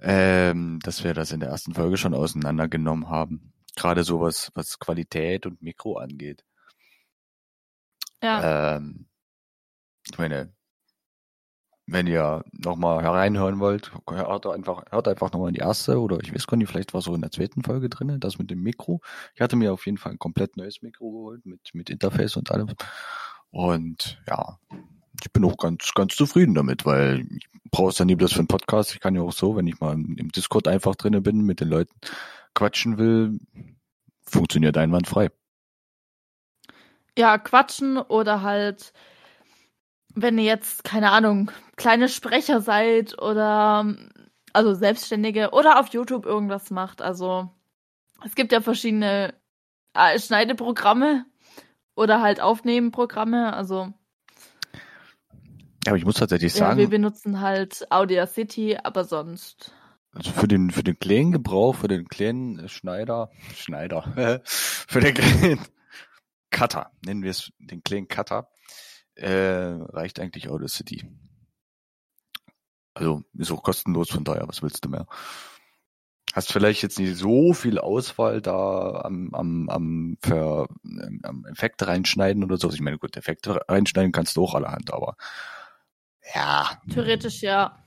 Ähm, 0.00 0.80
dass 0.82 1.04
wir 1.04 1.14
das 1.14 1.32
in 1.32 1.40
der 1.40 1.50
ersten 1.50 1.74
Folge 1.74 1.96
schon 1.96 2.14
auseinandergenommen 2.14 3.08
haben. 3.08 3.52
Gerade 3.76 4.04
sowas, 4.04 4.50
was 4.54 4.78
Qualität 4.78 5.46
und 5.46 5.62
Mikro 5.62 5.96
angeht. 5.96 6.44
Ja. 8.22 8.76
Ähm, 8.76 9.08
ich 10.10 10.18
meine, 10.18 10.52
wenn 11.86 12.06
ihr 12.06 12.44
nochmal 12.52 13.02
hereinhören 13.02 13.58
wollt, 13.58 13.92
hört 14.08 14.46
einfach, 14.46 14.84
hört 14.90 15.08
einfach 15.08 15.32
nochmal 15.32 15.48
in 15.48 15.54
die 15.54 15.60
erste 15.60 16.00
oder 16.00 16.18
ich 16.20 16.34
weiß 16.34 16.46
gar 16.46 16.56
nicht, 16.56 16.68
vielleicht 16.68 16.94
war 16.94 17.02
so 17.02 17.14
in 17.14 17.20
der 17.20 17.30
zweiten 17.30 17.62
Folge 17.62 17.88
drin, 17.88 18.20
das 18.20 18.38
mit 18.38 18.50
dem 18.50 18.62
Mikro. 18.62 19.00
Ich 19.34 19.40
hatte 19.40 19.56
mir 19.56 19.72
auf 19.72 19.84
jeden 19.86 19.98
Fall 19.98 20.12
ein 20.12 20.18
komplett 20.18 20.56
neues 20.56 20.82
Mikro 20.82 21.10
geholt 21.10 21.46
mit, 21.46 21.60
mit 21.74 21.90
Interface 21.90 22.36
und 22.36 22.50
allem. 22.50 22.68
Und 23.50 24.22
ja, 24.28 24.58
ich 25.20 25.32
bin 25.32 25.44
auch 25.44 25.56
ganz, 25.56 25.92
ganz 25.94 26.14
zufrieden 26.14 26.54
damit, 26.54 26.86
weil 26.86 27.26
ich 27.36 27.48
brauche 27.70 27.90
es 27.90 27.98
ja 27.98 28.04
nie 28.04 28.16
für 28.16 28.38
einen 28.38 28.48
Podcast. 28.48 28.94
Ich 28.94 29.00
kann 29.00 29.14
ja 29.14 29.22
auch 29.22 29.32
so, 29.32 29.56
wenn 29.56 29.66
ich 29.66 29.80
mal 29.80 29.92
im 29.92 30.32
Discord 30.32 30.68
einfach 30.68 30.94
drinne 30.94 31.20
bin, 31.20 31.42
mit 31.42 31.60
den 31.60 31.68
Leuten 31.68 31.94
quatschen 32.54 32.98
will, 32.98 33.38
funktioniert 34.24 34.76
einwandfrei 34.76 35.30
ja, 37.18 37.38
quatschen 37.38 37.98
oder 37.98 38.42
halt, 38.42 38.92
wenn 40.14 40.38
ihr 40.38 40.44
jetzt, 40.44 40.84
keine 40.84 41.10
Ahnung, 41.10 41.50
kleine 41.76 42.08
Sprecher 42.08 42.60
seid 42.60 43.20
oder 43.20 43.96
also 44.52 44.74
Selbstständige 44.74 45.50
oder 45.50 45.80
auf 45.80 45.88
YouTube 45.88 46.26
irgendwas 46.26 46.70
macht. 46.70 47.02
Also 47.02 47.50
es 48.24 48.34
gibt 48.34 48.52
ja 48.52 48.60
verschiedene 48.60 49.34
äh, 49.94 50.18
Schneideprogramme 50.18 51.24
oder 51.94 52.20
halt 52.20 52.40
Aufnehmenprogramme. 52.40 53.52
Also 53.54 53.92
ja, 55.84 55.90
aber 55.90 55.96
ich 55.96 56.04
muss 56.04 56.16
tatsächlich 56.16 56.52
sagen. 56.52 56.78
Ja, 56.78 56.84
wir 56.84 56.90
benutzen 56.90 57.40
halt 57.40 57.90
Audacity, 57.90 58.78
aber 58.82 59.04
sonst. 59.04 59.72
Also 60.14 60.30
für 60.30 60.46
den, 60.46 60.70
für 60.70 60.84
den 60.84 60.98
kleinen 60.98 61.32
Gebrauch, 61.32 61.74
für 61.74 61.88
den 61.88 62.06
kleinen 62.06 62.68
Schneider, 62.68 63.30
Schneider, 63.56 64.02
für 64.44 65.00
den 65.00 65.14
kleinen, 65.14 65.60
Cutter, 66.50 66.92
nennen 67.04 67.22
wir 67.22 67.30
es 67.30 67.50
den 67.58 67.82
kleinen 67.82 68.06
Cutter, 68.06 68.48
äh, 69.14 69.76
reicht 69.92 70.20
eigentlich 70.20 70.48
Audacity. 70.48 71.04
Also 72.94 73.22
ist 73.34 73.50
auch 73.50 73.62
kostenlos, 73.62 74.10
von 74.10 74.24
daher, 74.24 74.46
was 74.48 74.62
willst 74.62 74.84
du 74.84 74.88
mehr? 74.88 75.06
Hast 76.34 76.52
vielleicht 76.52 76.82
jetzt 76.82 76.98
nicht 76.98 77.16
so 77.16 77.52
viel 77.52 77.78
Auswahl 77.78 78.40
da 78.40 79.02
am, 79.04 79.34
am, 79.34 79.68
am, 79.68 80.18
für, 80.22 80.66
am 81.22 81.44
Effekte 81.46 81.86
reinschneiden 81.88 82.42
oder 82.42 82.56
so. 82.56 82.70
Ich 82.70 82.80
meine, 82.80 82.98
gut, 82.98 83.16
Effekte 83.16 83.60
reinschneiden 83.68 84.12
kannst 84.12 84.36
du 84.36 84.44
auch 84.44 84.54
allerhand, 84.54 84.92
aber 84.92 85.16
ja. 86.34 86.80
Theoretisch 86.90 87.42
ja. 87.42 87.78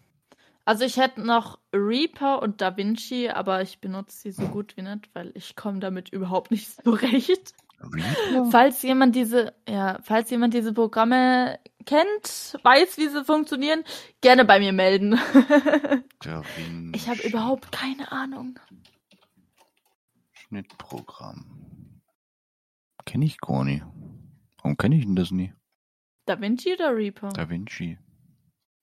Also 0.63 0.83
ich 0.83 0.97
hätte 0.97 1.21
noch 1.21 1.59
Reaper 1.73 2.41
und 2.41 2.61
DaVinci, 2.61 3.29
aber 3.29 3.61
ich 3.61 3.79
benutze 3.79 4.17
sie 4.17 4.31
so 4.31 4.47
gut 4.47 4.75
wie 4.77 4.81
nicht, 4.81 5.09
weil 5.13 5.31
ich 5.35 5.55
komme 5.55 5.79
damit 5.79 6.09
überhaupt 6.09 6.51
nicht 6.51 6.71
zurecht. 6.83 7.53
Reaper? 7.79 8.51
Falls 8.51 8.81
jemand 8.81 9.15
diese, 9.15 9.53
ja, 9.67 9.99
falls 10.03 10.29
jemand 10.29 10.53
diese 10.53 10.73
Programme 10.73 11.59
kennt, 11.85 12.57
weiß, 12.63 12.97
wie 12.97 13.09
sie 13.09 13.23
funktionieren, 13.23 13.83
gerne 14.21 14.45
bei 14.45 14.59
mir 14.59 14.73
melden. 14.73 15.13
ich 16.93 17.07
habe 17.07 17.21
überhaupt 17.27 17.71
keine 17.71 18.11
Ahnung. 18.11 18.59
Schnittprogramm. 20.33 22.01
Kenne 23.05 23.25
ich 23.25 23.39
gar 23.39 23.63
nicht. 23.63 23.83
Warum 24.57 24.77
kenne 24.77 24.95
ich 24.95 25.05
denn 25.05 25.15
das 25.15 25.31
nie? 25.31 25.53
Da 26.25 26.41
Vinci 26.41 26.73
oder 26.73 26.95
Reaper? 26.95 27.29
Da 27.29 27.49
Vinci. 27.49 27.99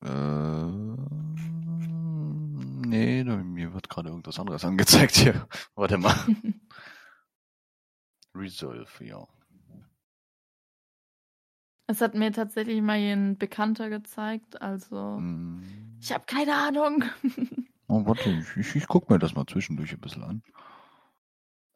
Äh, 0.05 0.64
nee, 2.86 3.24
mir 3.24 3.74
wird 3.74 3.88
gerade 3.88 4.11
irgendwas 4.11 4.38
anderes 4.38 4.64
angezeigt 4.64 5.16
hier. 5.16 5.49
Warte 5.74 5.99
mal. 5.99 6.14
Resolve, 8.35 9.05
ja. 9.05 9.26
Es 11.87 12.01
hat 12.01 12.14
mir 12.14 12.33
tatsächlich 12.33 12.80
mal 12.80 12.97
ein 12.97 13.37
Bekannter 13.37 13.91
gezeigt, 13.91 14.62
also 14.62 15.18
mm. 15.18 15.99
ich 16.01 16.12
habe 16.12 16.24
keine 16.26 16.55
Ahnung. 16.55 17.05
oh, 17.89 18.07
warte, 18.07 18.30
ich, 18.30 18.57
ich, 18.57 18.76
ich 18.76 18.87
gucke 18.87 19.12
mir 19.12 19.18
das 19.18 19.35
mal 19.35 19.47
zwischendurch 19.47 19.93
ein 19.93 20.01
bisschen 20.01 20.22
an. 20.22 20.43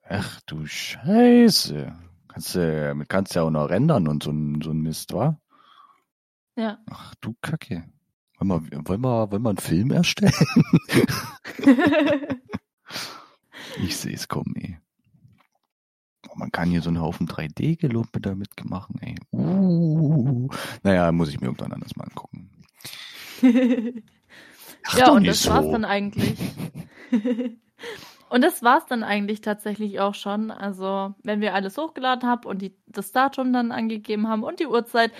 Ach 0.08 0.40
du 0.46 0.64
Scheiße. 0.64 1.92
Kannst 2.28 2.54
du, 2.54 3.04
kannst 3.08 3.34
ja 3.34 3.42
auch 3.42 3.50
noch 3.50 3.68
rendern 3.68 4.08
und 4.08 4.22
so 4.22 4.30
ein, 4.30 4.60
so 4.62 4.70
ein 4.70 4.80
Mist, 4.80 5.12
wa? 5.12 5.40
Ja. 6.54 6.78
Ach 6.88 7.14
du 7.20 7.34
Kacke. 7.42 7.84
Wollen 8.38 8.70
wir, 8.70 8.86
wollen 8.86 9.00
wir, 9.00 9.30
wollen 9.30 9.42
wir 9.42 9.48
einen 9.48 9.58
Film 9.58 9.90
erstellen? 9.90 10.32
ich 13.76 13.96
sehe 13.96 14.14
es 14.14 14.28
kommen, 14.28 14.54
ey. 14.56 14.78
Oh, 16.28 16.34
man 16.36 16.50
kann 16.50 16.70
hier 16.70 16.82
so 16.82 16.88
einen 16.88 17.00
Haufen 17.00 17.28
3D-Gelumpe 17.28 18.20
damit 18.20 18.50
machen, 18.64 18.96
ey. 19.00 19.14
Uh. 19.32 20.48
Naja, 20.82 21.12
muss 21.12 21.28
ich 21.28 21.40
mir 21.40 21.46
irgendwann 21.46 21.72
anders 21.72 21.96
mal 21.96 22.04
angucken. 22.04 22.50
Ach, 24.88 24.98
ja, 24.98 25.10
und 25.10 25.26
das 25.26 25.42
so. 25.42 25.50
war's 25.50 25.70
dann 25.70 25.84
eigentlich. 25.84 26.38
und 28.28 28.42
das 28.42 28.62
war's 28.62 28.86
dann 28.86 29.02
eigentlich 29.02 29.40
tatsächlich 29.40 30.00
auch 30.00 30.14
schon. 30.14 30.50
Also, 30.50 31.14
wenn 31.22 31.40
wir 31.40 31.54
alles 31.54 31.76
hochgeladen 31.76 32.28
haben 32.28 32.46
und 32.46 32.62
die, 32.62 32.76
das 32.86 33.12
Datum 33.12 33.52
dann 33.52 33.72
angegeben 33.72 34.28
haben 34.28 34.42
und 34.42 34.60
die 34.60 34.66
Uhrzeit, 34.66 35.12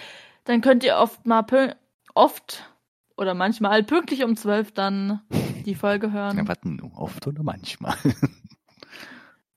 dann 0.45 0.61
könnt 0.61 0.85
ihr 0.85 0.97
oft 0.97 1.27
mal 1.27 1.77
oft 2.15 2.71
oder 3.17 3.35
manchmal 3.35 3.83
pünktlich 3.83 4.25
um 4.25 4.37
zwölf 4.37 4.73
dann 4.73 5.21
die 5.65 5.75
Folge 5.75 6.13
hören. 6.13 6.39
Ja, 6.39 6.49
warten, 6.49 6.81
oft 6.95 7.27
oder 7.27 7.43
manchmal? 7.43 7.97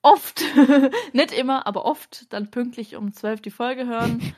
oft. 0.02 0.42
Nicht 1.14 1.32
immer, 1.32 1.68
aber 1.68 1.86
oft 1.86 2.32
dann 2.34 2.52
pünktlich 2.52 2.96
um 2.96 3.14
zwölf 3.14 3.42
die 3.42 3.52
Folge 3.52 3.88
hören. 3.88 4.34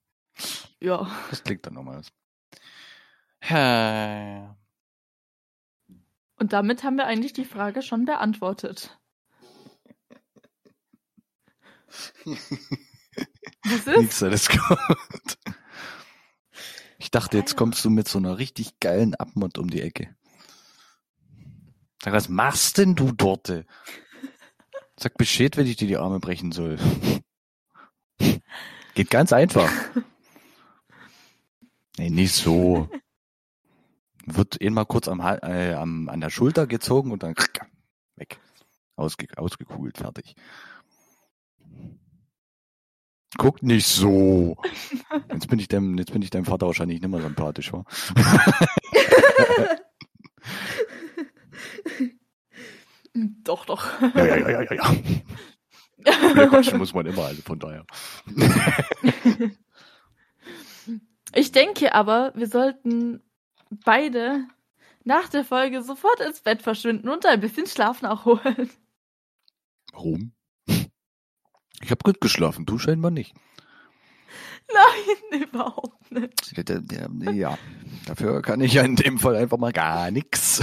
ja. 0.80 1.10
Das 1.30 1.42
klingt 1.42 1.66
dann 1.66 1.74
nochmal. 1.74 2.02
Und 6.36 6.52
damit 6.52 6.82
haben 6.82 6.96
wir 6.96 7.06
eigentlich 7.06 7.32
die 7.32 7.44
Frage 7.44 7.82
schon 7.82 8.04
beantwortet. 8.06 8.98
Was 12.24 13.86
ist? 13.86 13.86
Nichts, 13.86 14.22
alles 14.22 14.48
gut. 14.48 15.38
Ich 16.98 17.10
dachte, 17.10 17.36
jetzt 17.36 17.56
kommst 17.56 17.84
du 17.84 17.90
mit 17.90 18.08
so 18.08 18.18
einer 18.18 18.38
richtig 18.38 18.80
geilen 18.80 19.14
Abmod 19.14 19.58
um 19.58 19.68
die 19.68 19.82
Ecke. 19.82 20.16
Sag, 22.02 22.12
was 22.12 22.28
machst 22.28 22.78
denn 22.78 22.94
du 22.94 23.12
dort? 23.12 23.64
Sag 24.98 25.14
Bescheid, 25.18 25.56
wenn 25.56 25.66
ich 25.66 25.76
dir 25.76 25.88
die 25.88 25.96
Arme 25.96 26.20
brechen 26.20 26.52
soll. 26.52 26.78
Geht 28.94 29.10
ganz 29.10 29.32
einfach. 29.32 29.70
Nee, 31.96 32.10
nicht 32.10 32.34
so. 32.34 32.88
Wird 34.26 34.60
eh 34.60 34.68
mal 34.68 34.84
kurz 34.84 35.06
am, 35.06 35.20
äh, 35.20 35.74
am, 35.74 36.08
an 36.08 36.20
der 36.20 36.28
Schulter 36.28 36.66
gezogen 36.66 37.12
und 37.12 37.22
dann 37.22 37.36
weg. 38.16 38.40
Ausge, 38.96 39.28
ausgekugelt, 39.36 39.98
fertig. 39.98 40.34
Guck 43.38 43.62
nicht 43.62 43.86
so. 43.86 44.56
Jetzt 45.32 45.46
bin 45.48 45.60
ich 45.60 45.68
deinem, 45.68 45.96
jetzt 45.98 46.12
bin 46.12 46.22
ich 46.22 46.30
deinem 46.30 46.46
Vater 46.46 46.66
wahrscheinlich 46.66 47.00
nicht 47.00 47.10
mehr 47.10 47.22
sympathisch, 47.22 47.72
wa? 47.72 47.84
doch, 53.44 53.64
doch. 53.66 54.00
Ja, 54.14 54.24
ja, 54.24 54.36
ja, 54.36 54.62
ja, 54.62 54.62
ja. 54.62 54.94
ja. 56.06 56.46
Quatschen 56.46 56.78
muss 56.78 56.92
man 56.92 57.06
immer, 57.06 57.24
also 57.24 57.42
von 57.42 57.58
daher. 57.58 57.86
Ich 61.36 61.50
denke 61.50 61.94
aber, 61.94 62.32
wir 62.36 62.46
sollten 62.46 63.20
beide 63.84 64.46
nach 65.02 65.28
der 65.28 65.44
Folge 65.44 65.82
sofort 65.82 66.20
ins 66.20 66.40
Bett 66.40 66.62
verschwinden 66.62 67.08
und 67.08 67.26
ein 67.26 67.40
bisschen 67.40 67.66
Schlaf 67.66 68.02
nachholen. 68.02 68.70
Warum? 69.92 70.32
Ich 70.66 71.90
habe 71.90 72.02
gut 72.04 72.20
geschlafen, 72.20 72.66
du 72.66 72.78
scheinbar 72.78 73.10
nicht. 73.10 73.34
Nein, 74.72 75.42
überhaupt 75.42 76.10
nicht. 76.12 76.54
Ja, 77.32 77.58
dafür 78.06 78.40
kann 78.40 78.60
ich 78.60 78.74
ja 78.74 78.82
in 78.82 78.96
dem 78.96 79.18
Fall 79.18 79.36
einfach 79.36 79.58
mal 79.58 79.72
gar 79.72 80.10
nichts. 80.10 80.62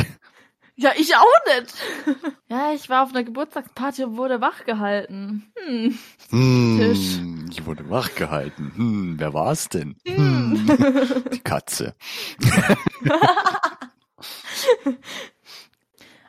Ja, 0.82 0.92
ich 0.98 1.16
auch 1.16 1.46
nicht. 1.56 1.74
Ja, 2.50 2.74
ich 2.74 2.90
war 2.90 3.04
auf 3.04 3.12
einer 3.12 3.24
Geburtstagsparty 3.24 4.04
und 4.04 4.18
wurde 4.18 4.42
wachgehalten. 4.42 5.54
Hm. 5.58 5.98
hm 6.32 6.78
Tisch. 6.78 7.20
Ich 7.50 7.66
wurde 7.66 7.90
wachgehalten. 7.90 8.74
Hm, 8.76 9.16
wer 9.18 9.34
war's 9.34 9.70
denn? 9.70 9.96
Hm. 10.06 10.68
hm. 10.68 11.24
Die 11.32 11.40
Katze. 11.40 11.96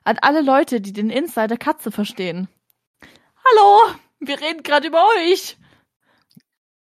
An 0.05 0.19
alle 0.21 0.43
Leute, 0.43 0.81
die 0.81 0.93
den 0.93 1.11
Insider 1.11 1.57
Katze 1.57 1.91
verstehen. 1.91 2.47
Hallo, 3.45 3.97
wir 4.21 4.41
reden 4.41 4.63
gerade 4.63 4.87
über 4.87 5.05
euch. 5.19 5.57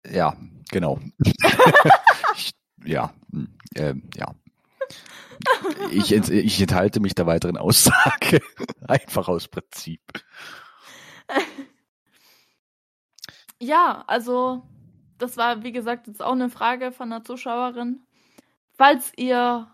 Ja, 0.06 0.36
genau. 0.70 1.00
ich, 2.34 2.52
ja, 2.84 3.14
äh, 3.74 3.94
ja. 4.16 4.34
Ich, 5.90 6.12
ich 6.12 6.60
enthalte 6.60 7.00
mich 7.00 7.14
der 7.14 7.26
weiteren 7.26 7.56
Aussage. 7.56 8.40
Einfach 8.88 9.28
aus 9.28 9.48
Prinzip. 9.48 10.00
Ja, 13.58 14.04
also 14.06 14.62
das 15.18 15.36
war, 15.36 15.62
wie 15.62 15.72
gesagt, 15.72 16.06
jetzt 16.06 16.22
auch 16.22 16.32
eine 16.32 16.50
Frage 16.50 16.92
von 16.92 17.12
einer 17.12 17.24
Zuschauerin. 17.24 18.00
Falls 18.72 19.12
ihr 19.16 19.68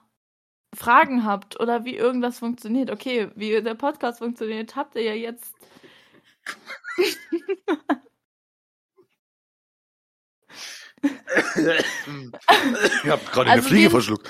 Fragen 0.75 1.25
habt 1.25 1.61
oder 1.61 1.85
wie 1.85 1.97
irgendwas 1.97 2.39
funktioniert, 2.39 2.91
okay, 2.91 3.31
wie 3.35 3.63
der 3.63 3.75
Podcast 3.75 4.19
funktioniert, 4.19 4.77
habt 4.77 4.97
ihr 4.97 5.03
ja 5.03 5.15
jetzt 5.15 5.55
ich 11.03 11.11
habe 13.11 13.23
gerade 13.31 13.51
also 13.51 13.53
eine 13.53 13.63
Fliege 13.63 13.91
verschluckt. 13.91 14.29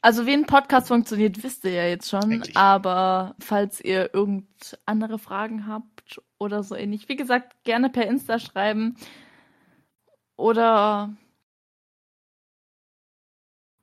also 0.00 0.26
wie 0.26 0.32
ein 0.32 0.46
Podcast 0.46 0.88
funktioniert, 0.88 1.42
wisst 1.42 1.64
ihr 1.64 1.72
ja 1.72 1.86
jetzt 1.86 2.10
schon. 2.10 2.24
Eigentlich. 2.24 2.56
Aber 2.56 3.34
falls 3.38 3.80
ihr 3.80 4.14
irgend 4.14 4.78
andere 4.86 5.18
Fragen 5.18 5.66
habt 5.66 6.20
oder 6.38 6.62
so 6.62 6.74
ähnlich, 6.74 7.08
wie 7.08 7.16
gesagt, 7.16 7.64
gerne 7.64 7.90
per 7.90 8.06
Insta 8.06 8.38
schreiben. 8.38 8.96
Oder 10.36 11.14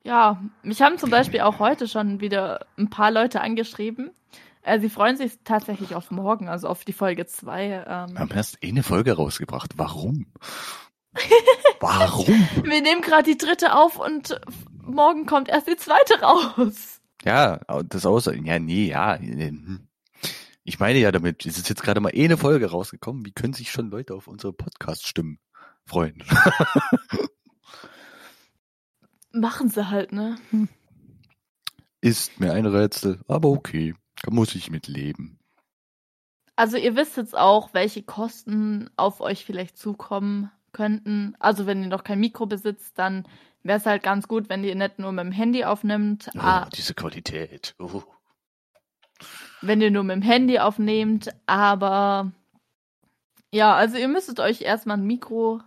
ja, 0.04 0.42
mich 0.62 0.82
haben 0.82 0.98
zum 0.98 1.10
Beispiel 1.10 1.40
auch 1.40 1.58
heute 1.58 1.86
schon 1.86 2.20
wieder 2.20 2.66
ein 2.76 2.90
paar 2.90 3.10
Leute 3.10 3.40
angeschrieben 3.40 4.10
äh, 4.62 4.80
sie 4.80 4.88
freuen 4.88 5.16
sich 5.16 5.38
tatsächlich 5.44 5.94
auf 5.94 6.10
morgen, 6.10 6.48
also 6.48 6.68
auf 6.68 6.84
die 6.84 6.92
Folge 6.92 7.26
2. 7.26 7.64
Ähm. 7.64 8.12
Wir 8.12 8.20
haben 8.20 8.30
erst 8.30 8.62
eh 8.62 8.68
eine 8.68 8.82
Folge 8.82 9.12
rausgebracht. 9.12 9.72
Warum? 9.76 10.26
Warum? 11.80 12.26
Wir 12.26 12.80
nehmen 12.80 13.02
gerade 13.02 13.24
die 13.24 13.36
dritte 13.36 13.74
auf 13.74 13.98
und 13.98 14.40
morgen 14.82 15.26
kommt 15.26 15.48
erst 15.48 15.66
die 15.66 15.76
zweite 15.76 16.20
raus. 16.20 17.00
Ja, 17.24 17.60
das 17.84 18.06
aus. 18.06 18.26
Ja, 18.26 18.58
nee, 18.58 18.86
ja. 18.86 19.18
Hm. 19.18 19.88
Ich 20.64 20.78
meine 20.78 20.98
ja 20.98 21.10
damit, 21.10 21.44
es 21.44 21.58
ist 21.58 21.68
jetzt 21.68 21.82
gerade 21.82 22.00
mal 22.00 22.14
eh 22.14 22.24
eine 22.24 22.36
Folge 22.36 22.70
rausgekommen. 22.70 23.26
Wie 23.26 23.32
können 23.32 23.52
sich 23.52 23.70
schon 23.70 23.90
Leute 23.90 24.14
auf 24.14 24.28
unsere 24.28 24.52
Podcast-Stimmen 24.52 25.38
freuen? 25.84 26.22
Machen 29.32 29.70
sie 29.70 29.88
halt, 29.88 30.12
ne? 30.12 30.36
Hm. 30.50 30.68
Ist 32.00 32.38
mir 32.38 32.52
ein 32.52 32.66
Rätsel, 32.66 33.20
aber 33.26 33.48
okay. 33.48 33.94
Da 34.22 34.30
muss 34.30 34.54
ich 34.54 34.70
mit 34.70 34.86
leben. 34.86 35.38
Also 36.56 36.76
ihr 36.76 36.96
wisst 36.96 37.16
jetzt 37.16 37.36
auch, 37.36 37.74
welche 37.74 38.02
Kosten 38.02 38.90
auf 38.96 39.20
euch 39.20 39.44
vielleicht 39.44 39.78
zukommen 39.78 40.50
könnten. 40.72 41.34
Also 41.38 41.66
wenn 41.66 41.82
ihr 41.82 41.88
noch 41.88 42.04
kein 42.04 42.20
Mikro 42.20 42.46
besitzt, 42.46 42.98
dann 42.98 43.26
wäre 43.62 43.78
es 43.78 43.86
halt 43.86 44.02
ganz 44.02 44.28
gut, 44.28 44.48
wenn 44.48 44.64
ihr 44.64 44.74
nicht 44.74 44.98
nur 44.98 45.12
mit 45.12 45.24
dem 45.24 45.32
Handy 45.32 45.64
aufnimmt. 45.64 46.30
Oh, 46.34 46.40
ah, 46.40 46.68
diese 46.74 46.94
Qualität. 46.94 47.74
Oh. 47.78 48.02
Wenn 49.60 49.80
ihr 49.80 49.90
nur 49.90 50.04
mit 50.04 50.16
dem 50.16 50.22
Handy 50.22 50.58
aufnehmt, 50.58 51.30
aber 51.46 52.32
ja, 53.52 53.74
also 53.74 53.96
ihr 53.96 54.08
müsstet 54.08 54.40
euch 54.40 54.62
erstmal 54.62 54.98
ein 54.98 55.06
Mikro 55.06 55.60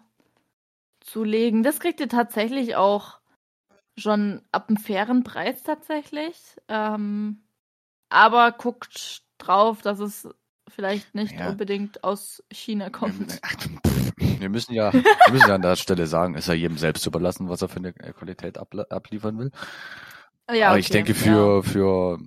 zulegen. 1.00 1.64
Das 1.64 1.80
kriegt 1.80 2.00
ihr 2.00 2.10
tatsächlich 2.10 2.76
auch 2.76 3.20
schon 3.98 4.42
ab 4.52 4.68
einem 4.68 4.78
fairen 4.78 5.24
Preis 5.24 5.64
tatsächlich. 5.64 6.38
Ähm, 6.68 7.45
aber 8.10 8.52
guckt 8.52 9.24
drauf, 9.38 9.82
dass 9.82 10.00
es 10.00 10.28
vielleicht 10.68 11.16
nicht 11.16 11.40
ja. 11.40 11.50
unbedingt 11.50 12.04
aus 12.04 12.44
China 12.52 12.90
kommt. 12.90 13.40
Wir 14.18 14.50
müssen 14.50 14.74
ja, 14.74 14.92
wir 14.94 15.04
müssen 15.32 15.48
ja 15.48 15.56
an 15.56 15.62
der 15.62 15.76
Stelle 15.76 16.08
sagen, 16.08 16.36
ist 16.36 16.48
ja 16.48 16.54
jedem 16.54 16.78
selbst 16.78 17.06
überlassen, 17.06 17.50
was 17.50 17.62
er 17.62 17.70
für 17.70 17.78
eine 17.78 17.94
Qualität 17.94 18.58
abliefern 18.58 19.38
will. 19.38 19.52
Ja, 20.52 20.68
Aber 20.68 20.74
okay, 20.74 20.82
ich 20.82 20.90
denke, 20.90 21.16
für, 21.16 21.56
ja. 21.56 21.62
für 21.64 22.20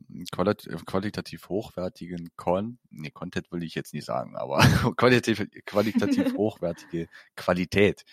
qualitativ 0.87 1.49
hochwertigen 1.49 2.31
Con, 2.37 2.79
nee, 2.91 3.11
Content 3.11 3.53
will 3.53 3.63
ich 3.63 3.77
jetzt 3.77 3.95
nicht 3.95 4.07
sagen, 4.07 4.37
aber 4.37 4.59
qualitativ, 4.97 5.47
qualitativ 5.65 6.35
hochwertige 6.37 7.09
Qualität, 7.37 8.05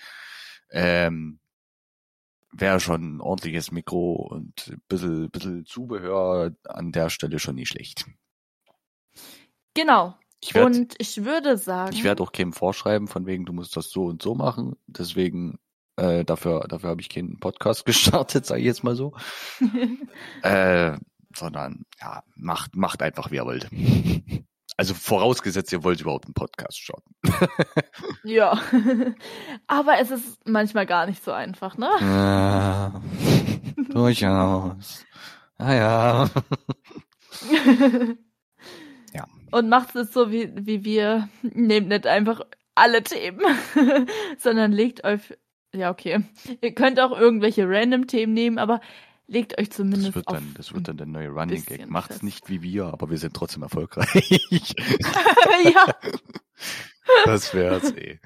ähm, 0.70 1.39
wäre 2.58 2.80
schon 2.80 3.18
ein 3.18 3.22
ordentliches 3.22 3.72
Mikro 3.72 4.14
und 4.14 4.68
ein 4.70 4.82
bisschen, 4.88 5.30
bisschen 5.30 5.66
Zubehör 5.66 6.51
an 6.64 6.91
der 6.91 7.10
Stelle 7.10 7.39
schon 7.39 7.56
nicht 7.56 7.70
schlecht. 7.70 8.06
Genau. 9.74 10.16
Ich 10.41 10.53
werd, 10.53 10.66
und 10.66 10.95
ich 10.99 11.26
würde 11.26 11.58
sagen. 11.58 11.93
Ich 11.93 12.03
werde 12.03 12.24
auch 12.24 12.32
keinem 12.32 12.53
vorschreiben, 12.53 13.08
von 13.08 13.26
wegen, 13.26 13.45
du 13.45 13.53
musst 13.53 13.76
das 13.76 13.89
so 13.89 14.06
und 14.06 14.22
so 14.22 14.36
machen. 14.36 14.76
Deswegen, 14.88 15.60
äh, 15.95 16.24
dafür, 16.24 16.66
dafür 16.68 16.89
habe 16.91 17.01
ich 17.01 17.10
keinen 17.10 17.39
Podcast 17.39 17.86
gestartet, 17.86 18.45
sage 18.45 18.62
ich 18.62 18.68
jetzt 18.68 18.84
mal 18.84 18.95
so. 18.95 19.14
äh, 20.43 20.97
sondern 21.36 21.86
ja, 21.99 22.24
macht, 22.36 22.76
macht 22.76 23.01
einfach, 23.01 23.32
wie 23.32 23.36
ihr 23.36 23.45
wollt. 23.45 23.70
Also 24.78 24.93
vorausgesetzt, 24.93 25.72
ihr 25.72 25.84
wollt 25.84 26.01
überhaupt 26.01 26.26
einen 26.26 26.34
Podcast 26.34 26.80
starten. 26.80 27.16
ja. 28.26 28.60
Aber 29.68 30.00
es 30.00 30.12
ist 30.12 30.40
manchmal 30.48 30.86
gar 30.86 31.06
nicht 31.06 31.24
so 31.24 31.32
einfach, 31.32 31.78
ne? 31.78 31.90
Ja, 32.02 33.02
durchaus. 33.90 35.06
Ah 35.58 35.74
ja. 35.74 36.30
ja. 39.14 39.28
Und 39.52 39.70
macht 39.70 39.96
es 39.96 40.12
so 40.12 40.32
wie, 40.32 40.52
wie 40.56 40.84
wir. 40.84 41.30
Nehmt 41.44 41.88
nicht 41.88 42.08
einfach 42.08 42.42
alle 42.76 43.04
Themen, 43.04 43.42
sondern 44.38 44.72
legt 44.72 45.04
euch. 45.04 45.22
Ja, 45.74 45.92
okay. 45.92 46.24
Ihr 46.62 46.74
könnt 46.74 47.00
auch 47.00 47.18
irgendwelche 47.18 47.68
random 47.68 48.08
Themen 48.08 48.34
nehmen, 48.34 48.58
aber 48.58 48.82
legt 49.28 49.60
euch 49.60 49.72
zumindest 49.72 50.08
das 50.08 50.16
wird 50.16 50.28
auf 50.28 50.36
dann, 50.36 50.54
Das 50.56 50.74
wird 50.74 50.88
dann 50.88 50.98
der 50.98 51.08
neue 51.08 51.30
Running 51.30 51.64
Gag. 51.66 51.90
Macht's 51.90 52.22
nicht 52.22 52.50
wie 52.50 52.62
wir, 52.62 52.86
aber 52.86 53.10
wir 53.10 53.18
sind 53.18 53.34
trotzdem 53.34 53.64
erfolgreich. 53.64 54.76
ja. 55.64 55.86
Das 57.26 57.53
wär's 57.53 57.91
eh. 57.91 58.20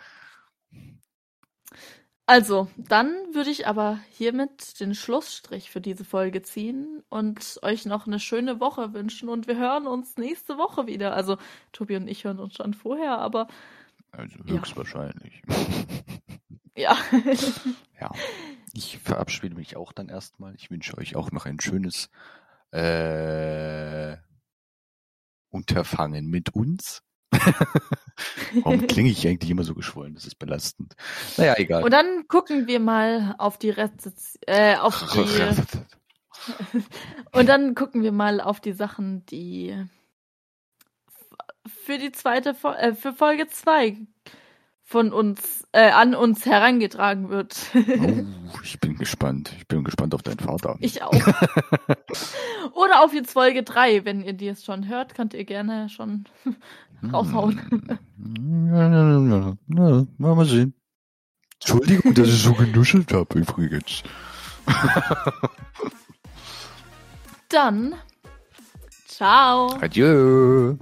Also, 2.25 2.67
dann 2.77 3.07
würde 3.33 3.49
ich 3.49 3.65
aber 3.65 3.99
hiermit 4.11 4.79
den 4.79 4.93
Schlussstrich 4.93 5.71
für 5.71 5.81
diese 5.81 6.05
Folge 6.05 6.43
ziehen 6.43 7.01
und 7.09 7.59
euch 7.63 7.87
noch 7.87 8.05
eine 8.05 8.19
schöne 8.19 8.59
Woche 8.59 8.93
wünschen 8.93 9.29
und 9.29 9.47
wir 9.47 9.57
hören 9.57 9.87
uns 9.87 10.15
nächste 10.15 10.59
Woche 10.59 10.85
wieder. 10.85 11.15
Also, 11.15 11.37
Tobi 11.71 11.95
und 11.95 12.07
ich 12.07 12.25
hören 12.25 12.37
uns 12.37 12.55
schon 12.55 12.75
vorher, 12.75 13.17
aber. 13.17 13.47
Also 14.11 14.37
höchstwahrscheinlich. 14.45 15.41
Ja. 16.75 16.97
ja. 17.99 18.11
Ich 18.73 18.99
verabschiede 18.99 19.55
mich 19.55 19.75
auch 19.75 19.91
dann 19.91 20.07
erstmal. 20.07 20.55
Ich 20.55 20.71
wünsche 20.71 20.97
euch 20.97 21.17
auch 21.17 21.31
noch 21.31 21.45
ein 21.45 21.59
schönes 21.59 22.09
äh, 22.71 24.15
Unterfangen 25.49 26.27
mit 26.27 26.55
uns. 26.55 27.01
Warum 28.63 28.87
klinge 28.87 29.09
ich 29.09 29.27
eigentlich 29.27 29.51
immer 29.51 29.63
so 29.63 29.75
geschwollen? 29.75 30.15
Das 30.15 30.25
ist 30.25 30.39
belastend. 30.39 30.95
Naja, 31.37 31.55
egal. 31.57 31.83
Und 31.83 31.91
dann 31.91 32.27
gucken 32.27 32.67
wir 32.67 32.79
mal 32.79 33.35
auf 33.37 33.57
die 33.57 33.69
Rezeption, 33.69 34.41
äh, 34.47 34.75
auf 34.75 35.03
die. 35.13 36.57
und 37.31 37.47
dann 37.47 37.75
gucken 37.75 38.03
wir 38.03 38.11
mal 38.11 38.41
auf 38.41 38.59
die 38.59 38.73
Sachen, 38.73 39.25
die 39.27 39.75
für 41.67 41.97
die 41.97 42.11
zweite, 42.11 42.55
äh, 42.77 42.93
für 42.93 43.13
Folge 43.13 43.47
2 43.47 43.97
von 44.89 45.13
uns, 45.13 45.67
äh, 45.71 45.91
an 45.91 46.15
uns 46.15 46.47
herangetragen 46.47 47.29
wird. 47.29 47.55
oh, 47.75 48.59
ich 48.63 48.79
bin 48.79 48.95
gespannt. 48.95 49.53
Ich 49.59 49.67
bin 49.67 49.83
gespannt 49.83 50.15
auf 50.15 50.23
deinen 50.23 50.39
Vater. 50.39 50.77
Ich 50.79 51.03
auch. 51.03 51.13
Oder 52.73 53.03
auf 53.03 53.13
jetzt 53.13 53.33
Folge 53.33 53.61
3. 53.61 54.03
Wenn 54.03 54.23
ihr 54.23 54.33
die 54.33 54.45
jetzt 54.45 54.65
schon 54.65 54.87
hört, 54.87 55.13
könnt 55.13 55.35
ihr 55.35 55.45
gerne 55.45 55.89
schon 55.89 56.25
raushauen. 57.11 57.59
Ja, 58.71 59.55
ja. 59.67 60.07
Mal 60.17 60.45
sehen. 60.45 60.73
Entschuldigung, 61.55 62.13
dass 62.13 62.27
ich 62.27 62.41
so 62.41 62.53
genuschelt 62.53 63.11
habe 63.11 63.39
übrigens. 63.39 64.03
Dann, 67.49 67.95
ciao. 69.07 69.73
Adieu. 69.81 70.75